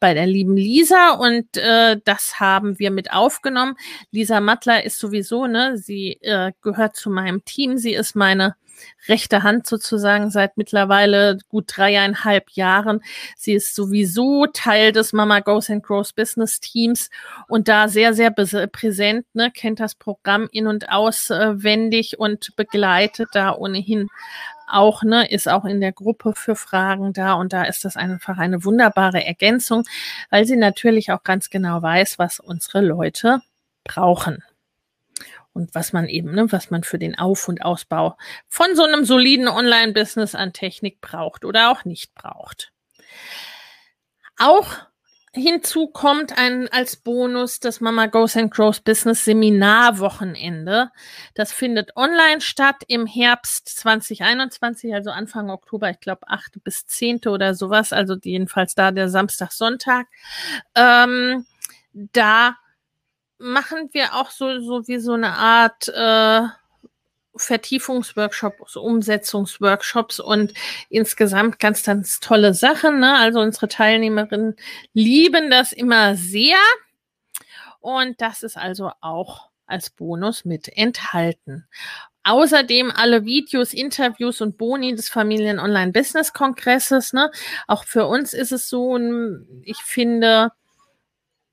bei 0.00 0.12
der 0.12 0.26
lieben 0.26 0.56
Lisa. 0.56 1.12
Und 1.12 1.56
äh, 1.56 1.98
das 2.04 2.38
haben 2.38 2.78
wir 2.78 2.90
mit 2.90 3.12
aufgenommen. 3.12 3.76
Lisa 4.10 4.40
Mattler 4.40 4.84
ist 4.84 4.98
sowieso, 4.98 5.46
ne, 5.46 5.78
sie 5.78 6.18
äh, 6.20 6.52
gehört 6.60 6.96
zu 6.96 7.08
meinem 7.08 7.44
Team. 7.44 7.78
Sie 7.78 7.94
ist 7.94 8.14
meine 8.14 8.56
rechte 9.08 9.42
Hand 9.42 9.66
sozusagen 9.66 10.30
seit 10.30 10.56
mittlerweile 10.56 11.38
gut 11.48 11.64
dreieinhalb 11.68 12.50
Jahren. 12.50 13.00
Sie 13.36 13.54
ist 13.54 13.74
sowieso 13.74 14.46
Teil 14.46 14.92
des 14.92 15.12
Mama 15.12 15.40
Goes 15.40 15.70
and 15.70 15.82
Grows 15.82 16.12
Business 16.12 16.60
Teams 16.60 17.10
und 17.48 17.68
da 17.68 17.88
sehr, 17.88 18.14
sehr 18.14 18.30
präsent, 18.30 19.26
ne, 19.34 19.50
kennt 19.50 19.80
das 19.80 19.94
Programm 19.94 20.48
in- 20.52 20.66
und 20.66 20.90
auswendig 20.90 22.18
und 22.18 22.56
begleitet 22.56 23.28
da 23.32 23.54
ohnehin 23.54 24.08
auch, 24.66 25.02
ne, 25.02 25.30
ist 25.30 25.48
auch 25.48 25.64
in 25.64 25.80
der 25.80 25.92
Gruppe 25.92 26.32
für 26.34 26.56
Fragen 26.56 27.12
da 27.12 27.34
und 27.34 27.52
da 27.52 27.64
ist 27.64 27.84
das 27.84 27.96
einfach 27.96 28.38
eine 28.38 28.64
wunderbare 28.64 29.24
Ergänzung, 29.24 29.84
weil 30.30 30.46
sie 30.46 30.56
natürlich 30.56 31.12
auch 31.12 31.22
ganz 31.22 31.50
genau 31.50 31.82
weiß, 31.82 32.18
was 32.18 32.40
unsere 32.40 32.80
Leute 32.80 33.40
brauchen 33.84 34.42
und 35.54 35.74
was 35.74 35.92
man 35.92 36.08
eben, 36.08 36.34
ne, 36.34 36.52
was 36.52 36.70
man 36.70 36.82
für 36.82 36.98
den 36.98 37.16
Auf- 37.16 37.48
und 37.48 37.62
Ausbau 37.62 38.16
von 38.48 38.76
so 38.76 38.84
einem 38.84 39.04
soliden 39.04 39.48
Online-Business 39.48 40.34
an 40.34 40.52
Technik 40.52 41.00
braucht 41.00 41.44
oder 41.44 41.70
auch 41.70 41.84
nicht 41.84 42.14
braucht. 42.14 42.72
Auch 44.36 44.66
hinzu 45.32 45.88
kommt 45.88 46.36
ein 46.38 46.68
als 46.68 46.96
Bonus 46.96 47.58
das 47.58 47.80
Mama 47.80 48.06
Goes 48.06 48.36
and 48.36 48.52
Grows 48.52 48.80
Business 48.80 49.24
Seminarwochenende. 49.24 50.90
Das 51.34 51.52
findet 51.52 51.96
online 51.96 52.40
statt 52.40 52.82
im 52.86 53.06
Herbst 53.06 53.68
2021, 53.68 54.94
also 54.94 55.10
Anfang 55.10 55.50
Oktober, 55.50 55.90
ich 55.90 56.00
glaube 56.00 56.28
8. 56.28 56.62
bis 56.62 56.86
10. 56.86 57.26
oder 57.26 57.54
sowas, 57.54 57.92
also 57.92 58.16
jedenfalls 58.22 58.74
da 58.74 58.92
der 58.92 59.08
Samstag, 59.08 59.52
Sonntag. 59.52 60.06
Ähm, 60.76 61.46
da 61.92 62.56
machen 63.38 63.90
wir 63.92 64.14
auch 64.14 64.30
so, 64.30 64.60
so 64.60 64.86
wie 64.88 64.98
so 64.98 65.12
eine 65.12 65.32
Art 65.32 65.88
äh, 65.88 66.42
Vertiefungsworkshops, 67.36 68.76
Umsetzungsworkshops 68.76 70.20
und 70.20 70.54
insgesamt 70.88 71.58
ganz, 71.58 71.82
ganz 71.82 72.20
tolle 72.20 72.54
Sachen. 72.54 73.00
Ne? 73.00 73.16
Also 73.16 73.40
unsere 73.40 73.68
Teilnehmerinnen 73.68 74.56
lieben 74.92 75.50
das 75.50 75.72
immer 75.72 76.14
sehr. 76.14 76.58
Und 77.80 78.20
das 78.20 78.42
ist 78.42 78.56
also 78.56 78.92
auch 79.00 79.50
als 79.66 79.90
Bonus 79.90 80.44
mit 80.44 80.68
enthalten. 80.68 81.66
Außerdem 82.22 82.90
alle 82.90 83.24
Videos, 83.24 83.74
Interviews 83.74 84.40
und 84.40 84.56
Boni 84.56 84.94
des 84.94 85.10
Familien 85.10 85.58
Online 85.58 85.92
Business 85.92 86.32
Kongresses. 86.32 87.12
Ne? 87.12 87.30
Auch 87.66 87.84
für 87.84 88.06
uns 88.06 88.32
ist 88.32 88.52
es 88.52 88.68
so, 88.68 88.98
ich 89.62 89.78
finde, 89.78 90.52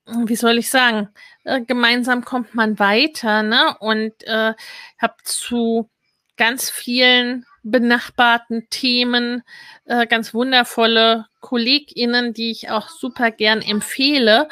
wie 0.06 0.36
soll 0.36 0.58
ich 0.58 0.70
sagen, 0.70 1.08
äh, 1.44 1.60
gemeinsam 1.60 2.24
kommt 2.24 2.54
man 2.54 2.78
weiter, 2.78 3.42
ne? 3.42 3.76
Und 3.78 4.12
äh, 4.24 4.54
habe 4.98 5.14
zu 5.24 5.90
ganz 6.36 6.70
vielen 6.70 7.46
benachbarten 7.62 8.66
Themen 8.70 9.42
äh, 9.84 10.06
ganz 10.06 10.34
wundervolle 10.34 11.26
KollegInnen, 11.40 12.32
die 12.32 12.50
ich 12.50 12.70
auch 12.70 12.88
super 12.88 13.30
gern 13.30 13.62
empfehle. 13.62 14.48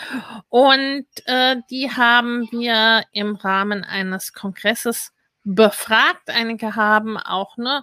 Und 0.49 1.07
äh, 1.25 1.57
die 1.71 1.91
haben 1.91 2.49
wir 2.53 3.05
im 3.13 3.35
Rahmen 3.35 3.83
eines 3.83 4.33
Kongresses 4.33 5.13
befragt. 5.43 6.29
Einige 6.29 6.77
haben 6.77 7.17
auch 7.17 7.57
ne 7.57 7.83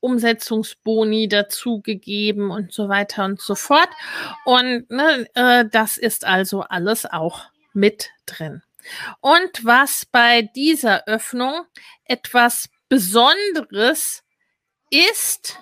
Umsetzungsboni 0.00 1.28
dazugegeben 1.28 2.50
und 2.50 2.72
so 2.72 2.88
weiter 2.88 3.24
und 3.24 3.40
so 3.40 3.54
fort. 3.54 3.88
Und 4.44 4.90
ne, 4.90 5.26
äh, 5.34 5.64
das 5.70 5.96
ist 5.96 6.24
also 6.24 6.62
alles 6.62 7.06
auch 7.06 7.44
mit 7.72 8.10
drin. 8.26 8.62
Und 9.20 9.64
was 9.64 10.06
bei 10.10 10.42
dieser 10.42 11.06
Öffnung 11.06 11.64
etwas 12.04 12.68
Besonderes 12.88 14.22
ist, 14.90 15.58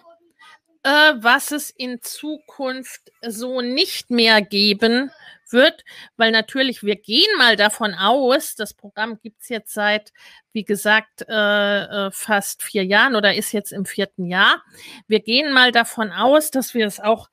äh, 0.83 1.15
was 1.17 1.51
es 1.51 1.71
in 1.71 2.03
Zukunft 2.03 3.11
so 3.27 3.63
nicht 3.63 4.11
mehr 4.11 4.43
geben 4.43 5.11
wird, 5.55 5.83
weil 6.19 6.33
natürlich 6.33 6.83
wir 6.83 6.97
gehen 6.97 7.39
mal 7.39 7.57
davon 7.57 7.95
aus, 7.95 8.55
das 8.55 8.75
Programm 8.75 9.19
gibt's 9.23 9.49
jetzt 9.49 9.73
seit, 9.73 10.13
wie 10.53 10.65
gesagt, 10.65 11.25
äh, 11.27 12.07
äh 12.07 12.11
fast 12.11 12.63
vier 12.63 12.85
Jahren 12.85 13.17
oder 13.17 13.35
ist 13.35 13.53
jetzt 13.53 13.73
im 13.73 13.87
vierten 13.87 14.27
Jahr. 14.27 14.63
Wir 15.09 15.21
gehen 15.21 15.55
mal 15.55 15.73
davon 15.73 16.13
aus, 16.13 16.51
dass 16.51 16.75
wir 16.75 16.87
es 16.87 17.01
auch, 17.01 17.31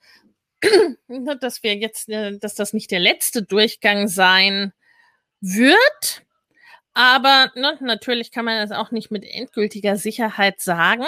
dass 1.41 1.63
wir 1.63 1.75
jetzt, 1.75 2.07
äh, 2.07 2.37
dass 2.37 2.55
das 2.55 2.71
nicht 2.71 2.91
der 2.91 3.01
letzte 3.01 3.43
Durchgang 3.43 4.07
sein 4.07 4.71
wird. 5.41 6.23
Aber 6.93 7.51
ne, 7.55 7.77
natürlich 7.79 8.31
kann 8.31 8.45
man 8.45 8.57
das 8.67 8.77
auch 8.77 8.91
nicht 8.91 9.11
mit 9.11 9.23
endgültiger 9.23 9.95
Sicherheit 9.95 10.59
sagen. 10.59 11.05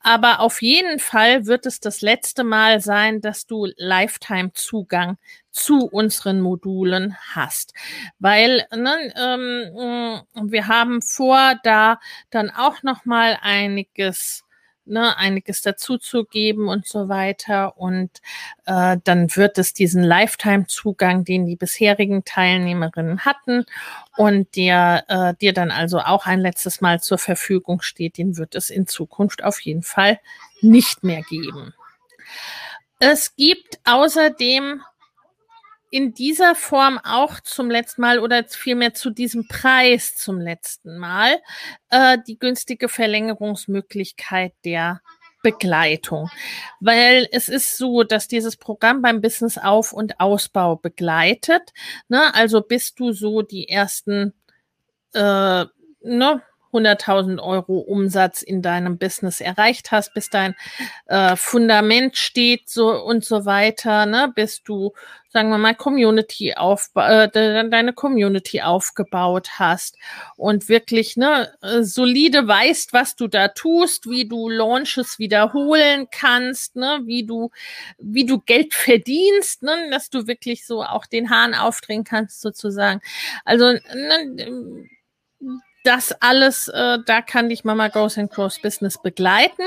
Aber 0.00 0.40
auf 0.40 0.62
jeden 0.62 1.00
Fall 1.00 1.46
wird 1.46 1.66
es 1.66 1.80
das 1.80 2.00
letzte 2.00 2.44
Mal 2.44 2.80
sein, 2.80 3.20
dass 3.20 3.46
du 3.46 3.66
Lifetime-Zugang 3.76 5.18
zu 5.50 5.86
unseren 5.86 6.40
Modulen 6.40 7.16
hast. 7.34 7.72
Weil 8.18 8.66
ne, 8.70 9.12
ähm, 9.16 10.50
wir 10.50 10.68
haben 10.68 11.02
vor, 11.02 11.54
da 11.64 11.98
dann 12.30 12.50
auch 12.50 12.82
noch 12.82 13.04
mal 13.04 13.38
einiges 13.40 14.45
ne, 14.86 15.16
einiges 15.16 15.62
dazu 15.62 15.98
zu 15.98 16.24
geben 16.24 16.68
und 16.68 16.86
so 16.86 17.08
weiter. 17.08 17.76
Und 17.76 18.10
äh, 18.66 18.96
dann 19.02 19.34
wird 19.36 19.58
es 19.58 19.74
diesen 19.74 20.02
Lifetime-Zugang, 20.02 21.24
den 21.24 21.46
die 21.46 21.56
bisherigen 21.56 22.24
Teilnehmerinnen 22.24 23.24
hatten 23.24 23.64
und 24.16 24.56
der 24.56 25.04
äh, 25.08 25.34
dir 25.40 25.52
dann 25.52 25.70
also 25.70 26.00
auch 26.00 26.26
ein 26.26 26.40
letztes 26.40 26.80
Mal 26.80 27.00
zur 27.00 27.18
Verfügung 27.18 27.82
steht, 27.82 28.18
den 28.18 28.36
wird 28.36 28.54
es 28.54 28.70
in 28.70 28.86
Zukunft 28.86 29.44
auf 29.44 29.60
jeden 29.60 29.82
Fall 29.82 30.18
nicht 30.60 31.04
mehr 31.04 31.22
geben. 31.22 31.74
Es 32.98 33.36
gibt 33.36 33.78
außerdem 33.84 34.82
in 35.96 36.12
dieser 36.12 36.54
Form 36.54 37.00
auch 37.02 37.40
zum 37.40 37.70
letzten 37.70 38.02
Mal 38.02 38.18
oder 38.18 38.44
vielmehr 38.44 38.92
zu 38.92 39.08
diesem 39.08 39.48
Preis 39.48 40.14
zum 40.14 40.38
letzten 40.38 40.98
Mal 40.98 41.40
äh, 41.88 42.18
die 42.26 42.38
günstige 42.38 42.90
Verlängerungsmöglichkeit 42.90 44.52
der 44.66 45.00
Begleitung. 45.42 46.28
Weil 46.80 47.26
es 47.32 47.48
ist 47.48 47.78
so, 47.78 48.02
dass 48.02 48.28
dieses 48.28 48.58
Programm 48.58 49.00
beim 49.00 49.22
Business 49.22 49.56
Auf- 49.56 49.94
und 49.94 50.20
Ausbau 50.20 50.76
begleitet. 50.76 51.72
Ne? 52.08 52.34
Also 52.34 52.60
bist 52.60 53.00
du 53.00 53.12
so 53.12 53.40
die 53.40 53.66
ersten 53.66 54.34
äh, 55.14 55.64
ne, 56.02 56.42
100.000 56.76 57.40
Euro 57.40 57.78
Umsatz 57.78 58.42
in 58.42 58.62
deinem 58.62 58.98
Business 58.98 59.40
erreicht 59.40 59.90
hast, 59.92 60.14
bis 60.14 60.30
dein 60.30 60.54
äh, 61.06 61.36
Fundament 61.36 62.16
steht 62.16 62.68
so 62.68 62.90
und 62.90 63.24
so 63.24 63.44
weiter, 63.44 64.06
ne, 64.06 64.32
bis 64.34 64.62
du, 64.62 64.92
sagen 65.28 65.50
wir 65.50 65.58
mal, 65.58 65.74
Community 65.74 66.54
auf, 66.54 66.90
äh, 66.94 67.28
deine 67.28 67.92
Community 67.92 68.62
aufgebaut 68.62 69.58
hast 69.58 69.96
und 70.36 70.68
wirklich 70.68 71.16
ne, 71.16 71.52
äh, 71.62 71.82
solide 71.82 72.46
weißt, 72.46 72.92
was 72.92 73.16
du 73.16 73.28
da 73.28 73.48
tust, 73.48 74.08
wie 74.08 74.26
du 74.26 74.48
Launches 74.48 75.18
wiederholen 75.18 76.08
kannst, 76.10 76.76
ne, 76.76 77.00
wie 77.04 77.24
du, 77.24 77.50
wie 77.98 78.26
du 78.26 78.40
Geld 78.40 78.74
verdienst, 78.74 79.62
ne, 79.62 79.88
dass 79.90 80.10
du 80.10 80.26
wirklich 80.26 80.66
so 80.66 80.82
auch 80.82 81.06
den 81.06 81.30
Hahn 81.30 81.54
aufdrehen 81.54 82.04
kannst 82.04 82.40
sozusagen. 82.40 83.00
Also 83.44 83.72
ne, 83.72 84.86
das 85.86 86.12
alles, 86.20 86.68
äh, 86.68 86.98
da 87.04 87.22
kann 87.22 87.48
dich 87.48 87.64
Mama 87.64 87.88
Goes 87.88 88.18
and 88.18 88.30
Cross 88.30 88.60
Business 88.60 89.00
begleiten. 89.00 89.62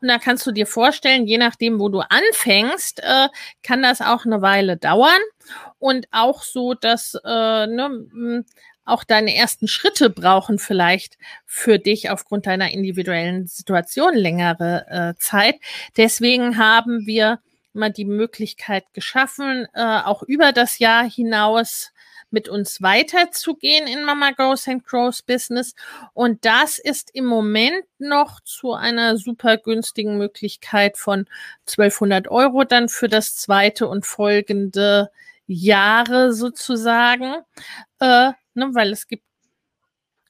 Und 0.00 0.08
da 0.08 0.18
kannst 0.18 0.46
du 0.46 0.52
dir 0.52 0.66
vorstellen, 0.66 1.26
je 1.26 1.38
nachdem, 1.38 1.80
wo 1.80 1.88
du 1.88 2.00
anfängst, 2.00 3.00
äh, 3.02 3.28
kann 3.62 3.82
das 3.82 4.00
auch 4.00 4.24
eine 4.24 4.42
Weile 4.42 4.76
dauern. 4.76 5.20
Und 5.78 6.06
auch 6.12 6.42
so, 6.42 6.74
dass 6.74 7.14
äh, 7.24 7.66
ne, 7.66 8.44
auch 8.84 9.04
deine 9.04 9.34
ersten 9.34 9.68
Schritte 9.68 10.10
brauchen 10.10 10.58
vielleicht 10.58 11.18
für 11.44 11.78
dich 11.78 12.10
aufgrund 12.10 12.46
deiner 12.46 12.70
individuellen 12.70 13.46
Situation 13.46 14.14
längere 14.14 14.86
äh, 14.88 15.20
Zeit. 15.20 15.56
Deswegen 15.96 16.56
haben 16.56 17.06
wir 17.06 17.40
mal 17.72 17.90
die 17.90 18.04
Möglichkeit 18.04 18.84
geschaffen, 18.94 19.66
äh, 19.74 19.82
auch 19.82 20.22
über 20.22 20.52
das 20.52 20.78
Jahr 20.78 21.04
hinaus 21.04 21.92
mit 22.30 22.48
uns 22.48 22.82
weiterzugehen 22.82 23.86
in 23.86 24.04
Mama 24.04 24.32
Goes 24.32 24.68
and 24.68 24.84
Grows 24.84 25.22
Business. 25.22 25.74
Und 26.12 26.44
das 26.44 26.78
ist 26.78 27.10
im 27.14 27.24
Moment 27.26 27.84
noch 27.98 28.40
zu 28.40 28.72
einer 28.72 29.16
super 29.16 29.56
günstigen 29.56 30.18
Möglichkeit 30.18 30.96
von 30.96 31.26
1200 31.68 32.28
Euro 32.28 32.64
dann 32.64 32.88
für 32.88 33.08
das 33.08 33.36
zweite 33.36 33.88
und 33.88 34.06
folgende 34.06 35.10
Jahre 35.46 36.32
sozusagen, 36.32 37.36
äh, 38.00 38.32
ne, 38.54 38.70
weil 38.72 38.92
es 38.92 39.06
gibt 39.06 39.22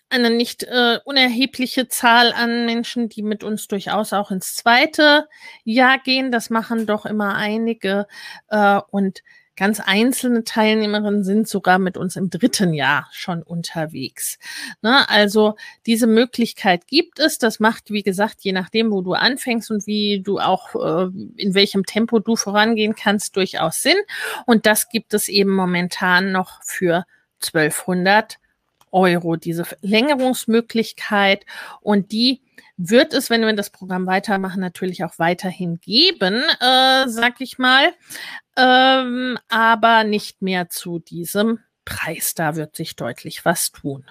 eine 0.09 0.30
nicht 0.30 0.62
äh, 0.62 1.00
unerhebliche 1.04 1.88
Zahl 1.88 2.32
an 2.32 2.64
Menschen, 2.64 3.09
die 3.09 3.22
mit 3.22 3.42
uns 3.42 3.66
durchaus 3.66 4.12
auch 4.12 4.30
ins 4.30 4.54
zweite 4.54 5.28
Jahr 5.64 5.98
gehen. 5.98 6.30
Das 6.30 6.48
machen 6.48 6.87
doch 6.87 7.06
immer 7.06 7.35
einige. 7.35 8.06
Äh, 8.48 8.80
und 8.90 9.22
Ganz 9.56 9.80
einzelne 9.80 10.44
Teilnehmerinnen 10.44 11.24
sind 11.24 11.48
sogar 11.48 11.78
mit 11.78 11.96
uns 11.96 12.16
im 12.16 12.28
dritten 12.28 12.74
Jahr 12.74 13.08
schon 13.10 13.42
unterwegs. 13.42 14.38
Ne? 14.82 15.08
Also 15.08 15.56
diese 15.86 16.06
Möglichkeit 16.06 16.86
gibt 16.86 17.18
es. 17.18 17.38
Das 17.38 17.58
macht, 17.58 17.90
wie 17.90 18.02
gesagt, 18.02 18.42
je 18.42 18.52
nachdem, 18.52 18.90
wo 18.90 19.00
du 19.00 19.14
anfängst 19.14 19.70
und 19.70 19.86
wie 19.86 20.20
du 20.20 20.38
auch, 20.38 20.74
äh, 20.74 21.10
in 21.36 21.54
welchem 21.54 21.86
Tempo 21.86 22.18
du 22.18 22.36
vorangehen 22.36 22.94
kannst, 22.94 23.34
durchaus 23.36 23.80
Sinn. 23.80 23.96
Und 24.44 24.66
das 24.66 24.90
gibt 24.90 25.14
es 25.14 25.28
eben 25.28 25.52
momentan 25.52 26.32
noch 26.32 26.62
für 26.62 27.06
1200 27.40 28.36
Euro, 28.92 29.36
diese 29.36 29.64
Verlängerungsmöglichkeit. 29.64 31.46
Und 31.80 32.12
die 32.12 32.42
wird 32.76 33.14
es, 33.14 33.30
wenn 33.30 33.42
wir 33.42 33.52
das 33.54 33.70
Programm 33.70 34.06
weitermachen, 34.06 34.60
natürlich 34.60 35.04
auch 35.04 35.18
weiterhin 35.18 35.80
geben, 35.80 36.42
äh, 36.60 37.08
sag 37.08 37.40
ich 37.40 37.58
mal, 37.58 37.92
ähm, 38.56 39.38
aber 39.48 40.04
nicht 40.04 40.42
mehr 40.42 40.68
zu 40.68 40.98
diesem 40.98 41.60
Preis. 41.84 42.34
Da 42.34 42.56
wird 42.56 42.76
sich 42.76 42.96
deutlich 42.96 43.44
was 43.44 43.72
tun. 43.72 44.04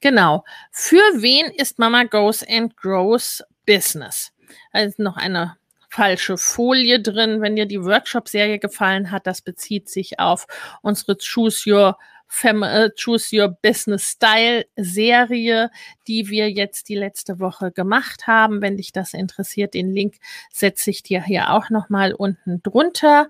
Genau. 0.00 0.44
Für 0.70 1.02
wen 1.16 1.46
ist 1.46 1.78
Mama 1.78 2.04
Goes 2.04 2.44
and 2.48 2.76
Grows 2.76 3.42
Business? 3.66 4.32
Also 4.72 5.02
noch 5.02 5.16
eine 5.16 5.56
falsche 5.88 6.38
Folie 6.38 7.00
drin. 7.00 7.42
Wenn 7.42 7.56
dir 7.56 7.66
die 7.66 7.82
Workshop-Serie 7.82 8.58
gefallen 8.58 9.10
hat, 9.10 9.26
das 9.26 9.42
bezieht 9.42 9.88
sich 9.88 10.18
auf 10.18 10.46
unsere 10.80 11.16
Choose 11.16 11.70
Your 11.70 11.98
Fem 12.34 12.62
äh, 12.62 12.88
Choose 12.96 13.36
Your 13.38 13.50
Business 13.60 14.12
Style 14.12 14.64
Serie, 14.76 15.70
die 16.08 16.30
wir 16.30 16.50
jetzt 16.50 16.88
die 16.88 16.94
letzte 16.94 17.38
Woche 17.40 17.70
gemacht 17.70 18.26
haben. 18.26 18.62
Wenn 18.62 18.78
dich 18.78 18.90
das 18.90 19.12
interessiert, 19.12 19.74
den 19.74 19.92
Link 19.92 20.16
setze 20.50 20.88
ich 20.88 21.02
dir 21.02 21.22
hier 21.22 21.50
auch 21.50 21.68
nochmal 21.68 22.14
unten 22.14 22.62
drunter. 22.62 23.28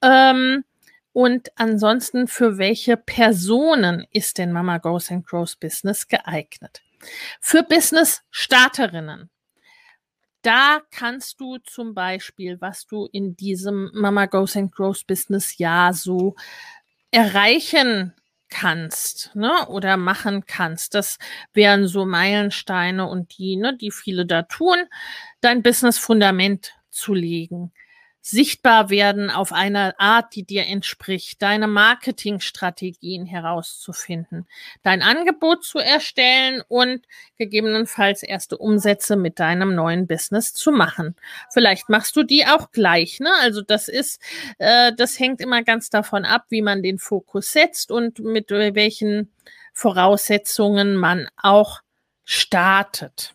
Ähm, 0.00 0.64
und 1.12 1.50
ansonsten, 1.56 2.28
für 2.28 2.56
welche 2.56 2.96
Personen 2.96 4.06
ist 4.10 4.38
denn 4.38 4.52
Mama 4.52 4.78
Goes 4.78 5.10
and 5.10 5.26
Grows 5.26 5.54
Business 5.56 6.08
geeignet? 6.08 6.80
Für 7.40 7.62
Business-Starterinnen. 7.62 9.28
Da 10.40 10.80
kannst 10.90 11.38
du 11.40 11.58
zum 11.58 11.92
Beispiel, 11.92 12.58
was 12.58 12.86
du 12.86 13.06
in 13.12 13.36
diesem 13.36 13.90
Mama 13.92 14.24
Goes 14.24 14.56
and 14.56 14.72
Grows 14.72 15.04
Business 15.04 15.58
Jahr 15.58 15.92
so 15.92 16.36
erreichen 17.10 18.14
kannst, 18.50 19.34
ne, 19.34 19.66
oder 19.68 19.96
machen 19.96 20.44
kannst. 20.46 20.94
Das 20.94 21.18
wären 21.54 21.86
so 21.86 22.04
Meilensteine 22.04 23.06
und 23.08 23.38
die, 23.38 23.56
ne, 23.56 23.76
die 23.76 23.90
viele 23.90 24.26
da 24.26 24.42
tun, 24.42 24.76
dein 25.40 25.62
Business 25.62 25.98
Fundament 25.98 26.74
zu 26.90 27.14
legen 27.14 27.72
sichtbar 28.22 28.90
werden 28.90 29.30
auf 29.30 29.52
eine 29.52 29.98
Art, 29.98 30.34
die 30.34 30.44
dir 30.44 30.66
entspricht, 30.66 31.40
deine 31.40 31.66
Marketingstrategien 31.66 33.26
herauszufinden, 33.26 34.46
dein 34.82 35.02
Angebot 35.02 35.64
zu 35.64 35.78
erstellen 35.78 36.62
und 36.68 37.06
gegebenenfalls 37.38 38.22
erste 38.22 38.58
Umsätze 38.58 39.16
mit 39.16 39.38
deinem 39.38 39.74
neuen 39.74 40.06
Business 40.06 40.52
zu 40.52 40.70
machen. 40.70 41.16
Vielleicht 41.50 41.88
machst 41.88 42.14
du 42.16 42.22
die 42.22 42.46
auch 42.46 42.70
gleich, 42.72 43.20
ne? 43.20 43.30
Also 43.40 43.62
das 43.62 43.88
ist, 43.88 44.20
äh, 44.58 44.92
das 44.96 45.18
hängt 45.18 45.40
immer 45.40 45.62
ganz 45.62 45.88
davon 45.90 46.24
ab, 46.24 46.46
wie 46.50 46.62
man 46.62 46.82
den 46.82 46.98
Fokus 46.98 47.52
setzt 47.52 47.90
und 47.90 48.18
mit 48.18 48.50
welchen 48.50 49.32
Voraussetzungen 49.72 50.96
man 50.96 51.28
auch 51.36 51.80
startet. 52.24 53.34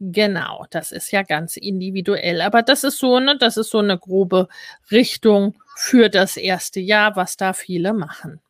Genau, 0.00 0.64
das 0.70 0.92
ist 0.92 1.10
ja 1.10 1.22
ganz 1.22 1.56
individuell. 1.56 2.40
Aber 2.40 2.62
das 2.62 2.84
ist 2.84 2.98
so 2.98 3.16
eine, 3.16 3.36
das 3.36 3.56
ist 3.56 3.70
so 3.70 3.78
eine 3.78 3.98
grobe 3.98 4.48
Richtung 4.92 5.56
für 5.76 6.08
das 6.08 6.36
erste 6.36 6.78
Jahr, 6.80 7.16
was 7.16 7.36
da 7.36 7.52
viele 7.52 7.92
machen. 7.92 8.40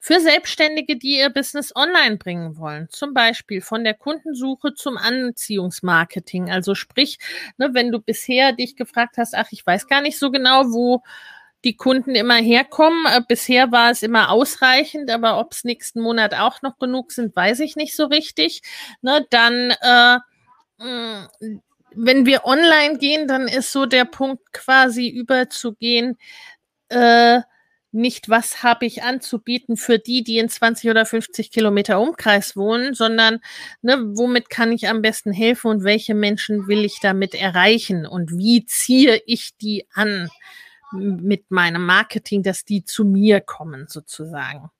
Für 0.00 0.20
Selbstständige, 0.20 0.96
die 0.96 1.18
ihr 1.18 1.30
Business 1.30 1.74
online 1.74 2.16
bringen 2.16 2.56
wollen, 2.58 2.88
zum 2.90 3.12
Beispiel 3.12 3.60
von 3.60 3.84
der 3.84 3.94
Kundensuche 3.94 4.72
zum 4.74 4.96
Anziehungsmarketing. 4.96 6.50
Also 6.50 6.74
sprich, 6.74 7.18
ne, 7.58 7.70
wenn 7.72 7.90
du 7.90 7.98
bisher 8.00 8.52
dich 8.52 8.76
gefragt 8.76 9.16
hast, 9.18 9.34
ach, 9.34 9.48
ich 9.50 9.66
weiß 9.66 9.88
gar 9.88 10.00
nicht 10.00 10.18
so 10.18 10.30
genau, 10.30 10.64
wo 10.66 11.02
die 11.64 11.76
Kunden 11.76 12.14
immer 12.14 12.36
herkommen. 12.36 13.04
Äh, 13.06 13.22
bisher 13.28 13.72
war 13.72 13.90
es 13.90 14.02
immer 14.02 14.30
ausreichend, 14.30 15.10
aber 15.10 15.38
ob 15.38 15.52
es 15.52 15.64
nächsten 15.64 16.00
Monat 16.00 16.34
auch 16.34 16.62
noch 16.62 16.78
genug 16.78 17.12
sind, 17.12 17.34
weiß 17.34 17.60
ich 17.60 17.76
nicht 17.76 17.96
so 17.96 18.06
richtig. 18.06 18.62
Ne, 19.02 19.26
dann 19.30 19.72
äh, 19.80 20.18
wenn 20.78 22.26
wir 22.26 22.44
online 22.44 22.98
gehen, 22.98 23.26
dann 23.28 23.48
ist 23.48 23.72
so 23.72 23.86
der 23.86 24.04
Punkt 24.04 24.52
quasi 24.52 25.08
überzugehen, 25.08 26.18
äh, 26.88 27.40
nicht 27.92 28.28
was 28.28 28.62
habe 28.62 28.84
ich 28.86 29.02
anzubieten 29.02 29.76
für 29.76 29.98
die, 29.98 30.22
die 30.22 30.38
in 30.38 30.48
20 30.48 30.90
oder 30.90 31.06
50 31.06 31.50
Kilometer 31.50 31.98
Umkreis 32.00 32.54
wohnen, 32.56 32.94
sondern 32.94 33.40
ne, 33.80 33.96
womit 34.16 34.50
kann 34.50 34.70
ich 34.72 34.88
am 34.88 35.02
besten 35.02 35.32
helfen 35.32 35.68
und 35.68 35.84
welche 35.84 36.14
Menschen 36.14 36.68
will 36.68 36.84
ich 36.84 37.00
damit 37.00 37.34
erreichen 37.34 38.06
und 38.06 38.32
wie 38.32 38.66
ziehe 38.66 39.22
ich 39.26 39.56
die 39.56 39.86
an 39.94 40.28
mit 40.92 41.50
meinem 41.50 41.84
Marketing, 41.84 42.42
dass 42.42 42.64
die 42.64 42.84
zu 42.84 43.04
mir 43.04 43.40
kommen 43.40 43.86
sozusagen. 43.88 44.70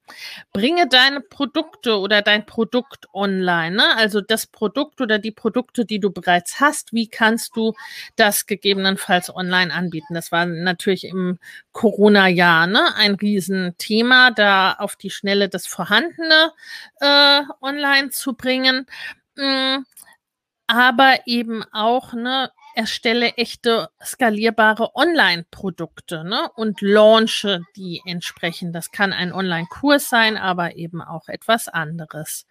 Bringe 0.53 0.89
deine 0.89 1.21
Produkte 1.21 1.99
oder 1.99 2.23
dein 2.23 2.47
Produkt 2.47 3.07
online, 3.13 3.77
ne? 3.77 3.97
also 3.97 4.21
das 4.21 4.47
Produkt 4.47 5.01
oder 5.01 5.19
die 5.19 5.33
Produkte, 5.33 5.85
die 5.85 5.99
du 5.99 6.11
bereits 6.11 6.61
hast, 6.61 6.93
wie 6.93 7.09
kannst 7.09 7.57
du 7.57 7.75
das 8.15 8.47
gegebenenfalls 8.47 9.35
online 9.35 9.75
anbieten? 9.75 10.15
Das 10.15 10.31
war 10.31 10.47
natürlich 10.47 11.05
im 11.05 11.39
Corona-Jahr 11.73 12.69
ne? 12.69 12.95
ein 12.95 13.17
Riesenthema, 13.17 14.31
da 14.31 14.75
auf 14.75 14.95
die 14.95 15.11
Schnelle 15.11 15.49
das 15.49 15.67
Vorhandene 15.67 16.53
äh, 17.01 17.43
online 17.61 18.11
zu 18.11 18.35
bringen. 18.35 18.87
Mm, 19.35 19.79
aber 20.67 21.21
eben 21.27 21.65
auch 21.73 22.13
ne, 22.13 22.51
erstelle 22.77 23.31
echte 23.37 23.89
skalierbare 24.05 24.95
Online-Produkte 24.95 26.25
ne, 26.25 26.51
und 26.57 26.83
launche 26.83 27.63
die 27.75 28.03
entsprechend. 28.05 28.75
Das 28.75 28.91
kann 28.91 29.15
ein 29.15 29.33
Online-Kurs 29.33 30.11
sein, 30.11 30.37
aber 30.37 30.77
eben 30.77 31.01
auch 31.01 31.29
etwas 31.29 31.69
anderes. 31.69 32.47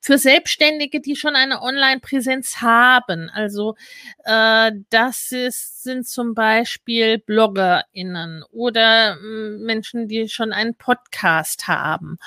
Für 0.00 0.16
Selbstständige, 0.16 1.00
die 1.00 1.16
schon 1.16 1.34
eine 1.34 1.60
Online-Präsenz 1.60 2.60
haben, 2.60 3.30
also 3.30 3.74
äh, 4.24 4.70
das 4.90 5.32
ist, 5.32 5.82
sind 5.82 6.06
zum 6.06 6.34
Beispiel 6.34 7.18
BloggerInnen 7.18 8.44
oder 8.52 9.14
äh, 9.14 9.58
Menschen, 9.58 10.06
die 10.06 10.28
schon 10.28 10.52
einen 10.52 10.76
Podcast 10.76 11.66
haben 11.66 12.18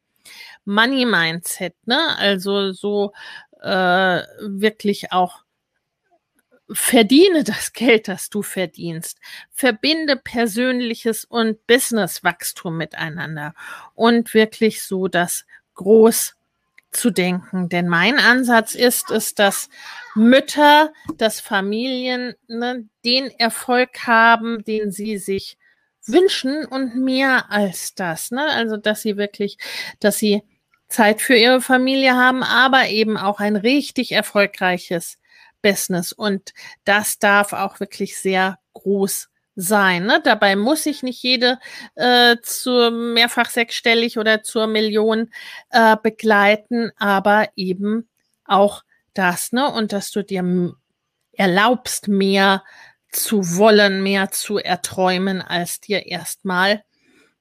Money 0.65 1.05
Mindset, 1.05 1.75
ne? 1.87 2.17
also 2.17 2.73
so 2.73 3.13
äh, 3.61 4.23
wirklich 4.41 5.13
auch 5.13 5.43
verdiene 6.71 7.45
das 7.45 7.73
Geld, 7.73 8.09
das 8.09 8.31
du 8.31 8.43
verdienst. 8.43 9.19
Verbinde 9.51 10.17
persönliches 10.17 11.25
und 11.25 11.67
Businesswachstum 11.67 12.77
miteinander 12.77 13.55
und 13.95 14.35
wirklich 14.35 14.83
so 14.83 15.09
das 15.09 15.45
groß 15.75 16.35
zu 16.91 17.11
denken. 17.11 17.69
Denn 17.69 17.89
mein 17.89 18.19
Ansatz 18.19 18.75
ist 18.75 19.11
es, 19.11 19.35
dass 19.35 19.69
Mütter, 20.15 20.93
dass 21.17 21.41
Familien 21.41 22.35
ne, 22.49 22.87
den 23.05 23.31
Erfolg 23.39 24.07
haben, 24.07 24.63
den 24.65 24.93
sie 24.93 25.19
sich 25.19 25.57
wünschen 26.07 26.67
und 26.67 26.97
mehr 26.97 27.51
als 27.51 27.95
das. 27.95 28.31
Ne? 28.31 28.45
Also, 28.45 28.77
dass 28.77 29.03
sie 29.03 29.17
wirklich, 29.17 29.57
dass 30.01 30.19
sie 30.19 30.43
Zeit 30.89 31.23
für 31.23 31.35
ihre 31.35 31.63
Familie 31.63 32.15
haben, 32.15 32.43
aber 32.43 32.89
eben 32.89 33.17
auch 33.17 33.41
ein 33.41 33.57
richtig 33.57 34.13
erfolgreiches 34.13 35.19
Business. 35.63 36.13
Und 36.13 36.53
das 36.85 37.19
darf 37.19 37.53
auch 37.53 37.81
wirklich 37.81 38.19
sehr 38.19 38.59
groß 38.75 39.29
sein. 39.55 40.07
Ne? 40.07 40.21
Dabei 40.25 40.57
muss 40.57 40.87
ich 40.87 41.03
nicht 41.03 41.23
jede 41.23 41.59
äh, 41.95 42.37
zur 42.43 42.91
mehrfach 42.91 43.51
sechsstellig 43.51 44.19
oder 44.19 44.43
zur 44.43 44.67
Million 44.67 45.31
äh, 45.71 45.97
begleiten, 46.03 46.91
aber 46.97 47.49
eben 47.57 48.09
auch 48.45 48.83
das, 49.15 49.53
ne? 49.53 49.71
Und 49.71 49.93
dass 49.93 50.11
du 50.11 50.25
dir 50.25 50.75
erlaubst, 51.33 52.09
mehr 52.09 52.65
zu 53.11 53.57
wollen, 53.57 54.03
mehr 54.03 54.31
zu 54.31 54.59
erträumen, 54.59 55.43
als 55.43 55.81
dir 55.81 56.07
erstmal 56.07 56.83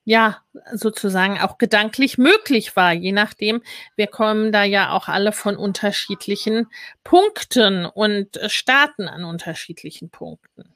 ja, 0.04 0.42
sozusagen 0.74 1.40
auch 1.40 1.58
gedanklich 1.58 2.18
möglich 2.18 2.76
war, 2.76 2.92
je 2.94 3.12
nachdem. 3.12 3.62
Wir 3.96 4.08
kommen 4.08 4.52
da 4.52 4.64
ja 4.64 4.92
auch 4.92 5.08
alle 5.08 5.32
von 5.32 5.56
unterschiedlichen 5.56 6.68
Punkten 7.04 7.86
und 7.86 8.40
starten 8.48 9.08
an 9.08 9.24
unterschiedlichen 9.24 10.10
Punkten. 10.10 10.74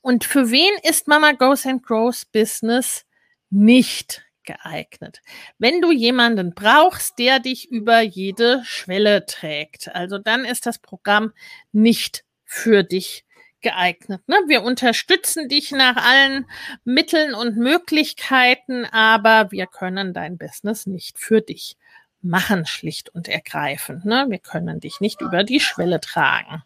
Und 0.00 0.24
für 0.24 0.50
wen 0.50 0.72
ist 0.82 1.08
Mama 1.08 1.32
Goes 1.32 1.66
and 1.66 1.82
Grows 1.82 2.24
Business 2.24 3.04
nicht 3.50 4.22
geeignet? 4.44 5.20
Wenn 5.58 5.80
du 5.80 5.90
jemanden 5.90 6.54
brauchst, 6.54 7.18
der 7.18 7.40
dich 7.40 7.70
über 7.70 8.00
jede 8.00 8.62
Schwelle 8.64 9.26
trägt, 9.26 9.88
also 9.94 10.18
dann 10.18 10.44
ist 10.44 10.66
das 10.66 10.78
Programm 10.78 11.32
nicht 11.72 12.24
für 12.44 12.82
dich 12.82 13.24
geeignet. 13.60 14.22
Ne? 14.26 14.36
Wir 14.46 14.62
unterstützen 14.62 15.48
dich 15.48 15.72
nach 15.72 15.96
allen 15.96 16.46
Mitteln 16.84 17.34
und 17.34 17.56
Möglichkeiten, 17.56 18.84
aber 18.86 19.50
wir 19.50 19.66
können 19.66 20.12
dein 20.12 20.38
Business 20.38 20.86
nicht 20.86 21.18
für 21.18 21.40
dich 21.40 21.76
machen, 22.22 22.66
schlicht 22.66 23.10
und 23.14 23.28
ergreifend. 23.28 24.04
Ne? 24.04 24.26
Wir 24.28 24.38
können 24.38 24.80
dich 24.80 25.00
nicht 25.00 25.20
über 25.20 25.44
die 25.44 25.60
Schwelle 25.60 26.00
tragen. 26.00 26.62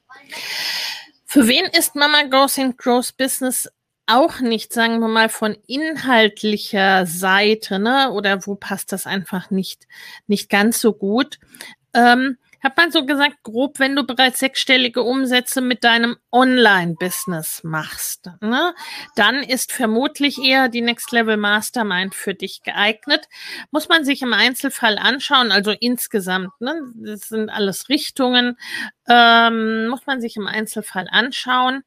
Für 1.25 1.49
wen 1.49 1.65
ist 1.67 1.95
Mama 1.95 2.25
Goes 2.25 2.59
and 2.59 2.77
Grows 2.77 3.13
Business 3.13 3.69
auch 4.07 4.41
nicht, 4.41 4.73
sagen 4.73 4.99
wir 5.01 5.09
mal, 5.09 5.29
von 5.29 5.57
inhaltlicher 5.67 7.07
Seite, 7.07 7.79
ne? 7.79 8.11
Oder 8.11 8.47
wo 8.47 8.55
passt 8.57 8.93
das 8.93 9.07
einfach 9.07 9.51
nicht, 9.51 9.87
nicht 10.27 10.51
ganz 10.51 10.81
so 10.81 10.93
gut? 10.93 11.39
Ähm, 11.95 12.37
hat 12.63 12.77
man 12.77 12.93
so 12.93 13.05
gesagt, 13.05 13.43
grob, 13.43 13.79
wenn 13.81 13.97
du 13.97 14.05
bereits 14.05 14.39
sechsstellige 14.39 15.03
Umsätze 15.03 15.61
mit 15.61 15.83
deinem 15.83 16.17
Online-Business 16.31 17.65
machst, 17.65 18.31
ne, 18.41 18.75
dann 19.17 19.43
ist 19.43 19.73
vermutlich 19.73 20.39
eher 20.39 20.69
die 20.69 20.81
Next 20.81 21.11
Level 21.11 21.37
Mastermind 21.37 22.15
für 22.15 22.35
dich 22.35 22.63
geeignet. 22.63 23.29
Muss 23.71 23.89
man 23.89 24.05
sich 24.05 24.23
im 24.23 24.33
Einzelfall 24.33 24.97
anschauen, 24.99 25.51
also 25.51 25.73
insgesamt, 25.73 26.51
ne, 26.61 26.75
das 26.95 27.29
sind 27.29 27.51
alles 27.51 27.89
Richtungen, 27.89 28.57
ähm, 29.09 29.89
muss 29.89 30.07
man 30.07 30.21
sich 30.21 30.37
im 30.37 30.47
Einzelfall 30.47 31.09
anschauen. 31.11 31.83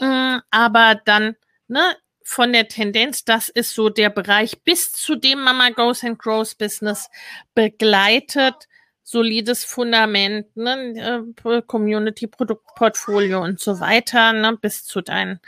Ähm, 0.00 0.42
aber 0.50 1.00
dann, 1.04 1.36
ne, 1.66 1.96
von 2.22 2.52
der 2.52 2.68
Tendenz, 2.68 3.24
das 3.24 3.48
ist 3.48 3.74
so 3.74 3.90
der 3.90 4.10
Bereich, 4.10 4.62
bis 4.64 4.92
zu 4.92 5.14
dem 5.14 5.42
Mama 5.42 5.70
Goes 5.70 6.04
and 6.04 6.18
Grows 6.18 6.54
Business 6.54 7.10
begleitet 7.54 8.66
solides 9.04 9.64
Fundament, 9.64 10.56
ne, 10.56 11.24
äh, 11.44 11.62
Community, 11.62 12.26
Produktportfolio 12.26 13.42
und 13.42 13.60
so 13.60 13.78
weiter, 13.78 14.32
ne, 14.32 14.56
bis 14.60 14.84
zu 14.84 15.02
deinen 15.02 15.40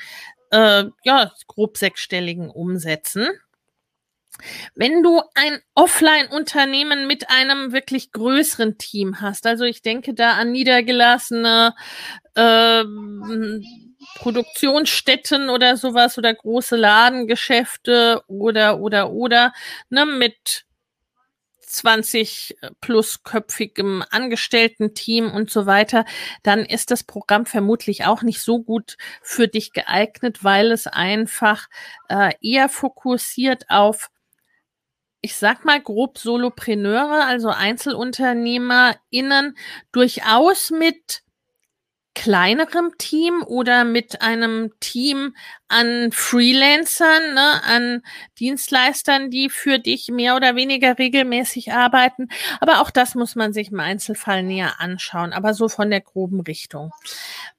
äh, 0.50 0.84
ja, 1.02 1.32
grob 1.48 1.76
sechsstelligen 1.78 2.50
Umsätzen. 2.50 3.28
Wenn 4.74 5.02
du 5.02 5.22
ein 5.34 5.61
Offline-Unternehmen 5.74 7.07
mit 7.07 7.30
einem 7.30 7.72
wirklich 7.72 8.12
größeren 8.12 8.76
Team 8.76 9.22
hast, 9.22 9.46
also 9.46 9.64
ich 9.64 9.80
denke 9.80 10.12
da 10.12 10.32
an 10.32 10.52
niedergelassene 10.52 11.74
äh, 12.34 12.84
Produktionsstätten 14.16 15.48
oder 15.48 15.78
sowas 15.78 16.18
oder 16.18 16.34
große 16.34 16.76
Ladengeschäfte 16.76 18.22
oder 18.28 18.78
oder 18.78 19.11
oder 19.11 19.52
ne, 19.88 20.04
mit 20.04 20.66
20 21.77 22.57
plus 22.81 23.22
köpfigem 23.22 24.05
Angestellten-Team 24.11 25.31
und 25.31 25.51
so 25.51 25.66
weiter, 25.66 26.05
dann 26.43 26.64
ist 26.64 26.91
das 26.91 27.05
Programm 27.05 27.47
vermutlich 27.47 28.05
auch 28.05 28.22
nicht 28.22 28.41
so 28.41 28.62
gut 28.62 28.97
für 29.22 29.49
dich 29.49 29.72
geeignet, 29.72 30.45
weil 30.45 30.72
es 30.72 30.87
einfach 30.87 31.68
äh, 32.09 32.33
eher 32.41 32.68
fokussiert 32.68 33.64
auf 33.68 34.11
ich 35.22 35.35
sag 35.35 35.64
mal 35.64 35.81
grob 35.81 36.18
Solopreneure, 36.18 37.24
also 37.27 37.49
EinzelunternehmerInnen, 37.49 39.57
durchaus 39.91 40.70
mit 40.70 41.24
kleinerem 42.17 42.97
Team 42.97 43.45
oder 43.47 43.85
mit 43.85 44.23
einem 44.23 44.73
Team 44.81 45.37
an 45.69 46.11
Freelancern, 46.12 47.35
ne, 47.35 47.62
an 47.62 48.03
Dienstleistern, 48.41 49.31
die 49.31 49.51
für 49.51 49.79
dich 49.79 50.09
mehr 50.09 50.35
oder 50.35 50.57
weniger 50.57 50.99
regelmäßig 50.99 51.73
arbeiten. 51.73 52.29
Aber 52.59 52.81
auch 52.81 52.91
das 52.91 53.14
muss 53.14 53.37
man 53.37 53.53
sich 53.53 53.71
im 53.71 53.81
Einzelfall 53.81 54.43
näher 54.43 54.81
anschauen, 54.81 55.35
aber 55.35 55.53
so 55.53 55.69
von 55.69 55.91
der 55.91 56.01
groben 56.01 56.41
Richtung. 56.41 56.91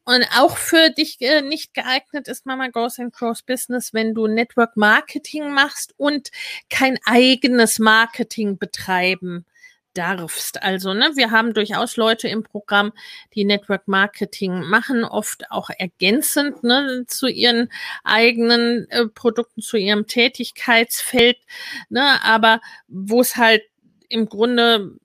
Und 0.05 0.25
auch 0.35 0.57
für 0.57 0.89
dich 0.89 1.21
äh, 1.21 1.43
nicht 1.43 1.75
geeignet 1.75 2.27
ist 2.27 2.47
Mama 2.47 2.69
Goes 2.69 2.97
and 2.97 3.13
Crows 3.13 3.43
Business, 3.43 3.93
wenn 3.93 4.15
du 4.15 4.25
Network 4.25 4.75
Marketing 4.75 5.51
machst 5.51 5.93
und 5.97 6.31
kein 6.71 6.97
eigenes 7.05 7.77
Marketing 7.77 8.57
betreiben 8.57 9.45
darfst. 9.97 10.61
Also, 10.61 10.93
ne, 10.93 11.11
wir 11.15 11.31
haben 11.31 11.53
durchaus 11.53 11.97
Leute 11.97 12.27
im 12.27 12.43
Programm, 12.43 12.93
die 13.33 13.45
Network 13.45 13.87
Marketing 13.87 14.61
machen, 14.61 15.03
oft 15.03 15.51
auch 15.51 15.69
ergänzend 15.69 16.63
ne, 16.63 17.05
zu 17.07 17.27
ihren 17.27 17.69
eigenen 18.03 18.89
äh, 18.89 19.07
Produkten, 19.07 19.61
zu 19.61 19.77
ihrem 19.77 20.07
Tätigkeitsfeld, 20.07 21.37
ne, 21.89 22.23
aber 22.23 22.61
wo 22.87 23.21
es 23.21 23.35
halt 23.35 23.63
im 24.09 24.29
Grunde 24.29 24.97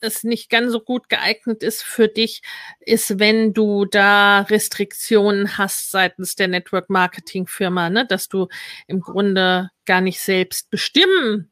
es 0.00 0.22
nicht 0.24 0.48
ganz 0.48 0.72
so 0.72 0.80
gut 0.80 1.08
geeignet 1.08 1.62
ist 1.62 1.82
für 1.82 2.08
dich, 2.08 2.42
ist, 2.80 3.18
wenn 3.18 3.52
du 3.52 3.84
da 3.84 4.42
Restriktionen 4.42 5.58
hast 5.58 5.90
seitens 5.90 6.36
der 6.36 6.48
Network 6.48 6.88
Marketing 6.88 7.46
Firma, 7.46 7.90
ne, 7.90 8.06
dass 8.06 8.28
du 8.28 8.48
im 8.86 9.00
Grunde 9.00 9.70
gar 9.86 10.00
nicht 10.00 10.20
selbst 10.20 10.70
bestimmen 10.70 11.50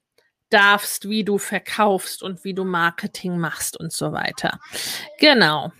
darfst, 0.50 1.08
wie 1.08 1.24
du 1.24 1.38
verkaufst 1.38 2.22
und 2.22 2.44
wie 2.44 2.54
du 2.54 2.64
Marketing 2.64 3.38
machst 3.38 3.78
und 3.78 3.92
so 3.92 4.12
weiter. 4.12 4.60
Genau. 5.18 5.72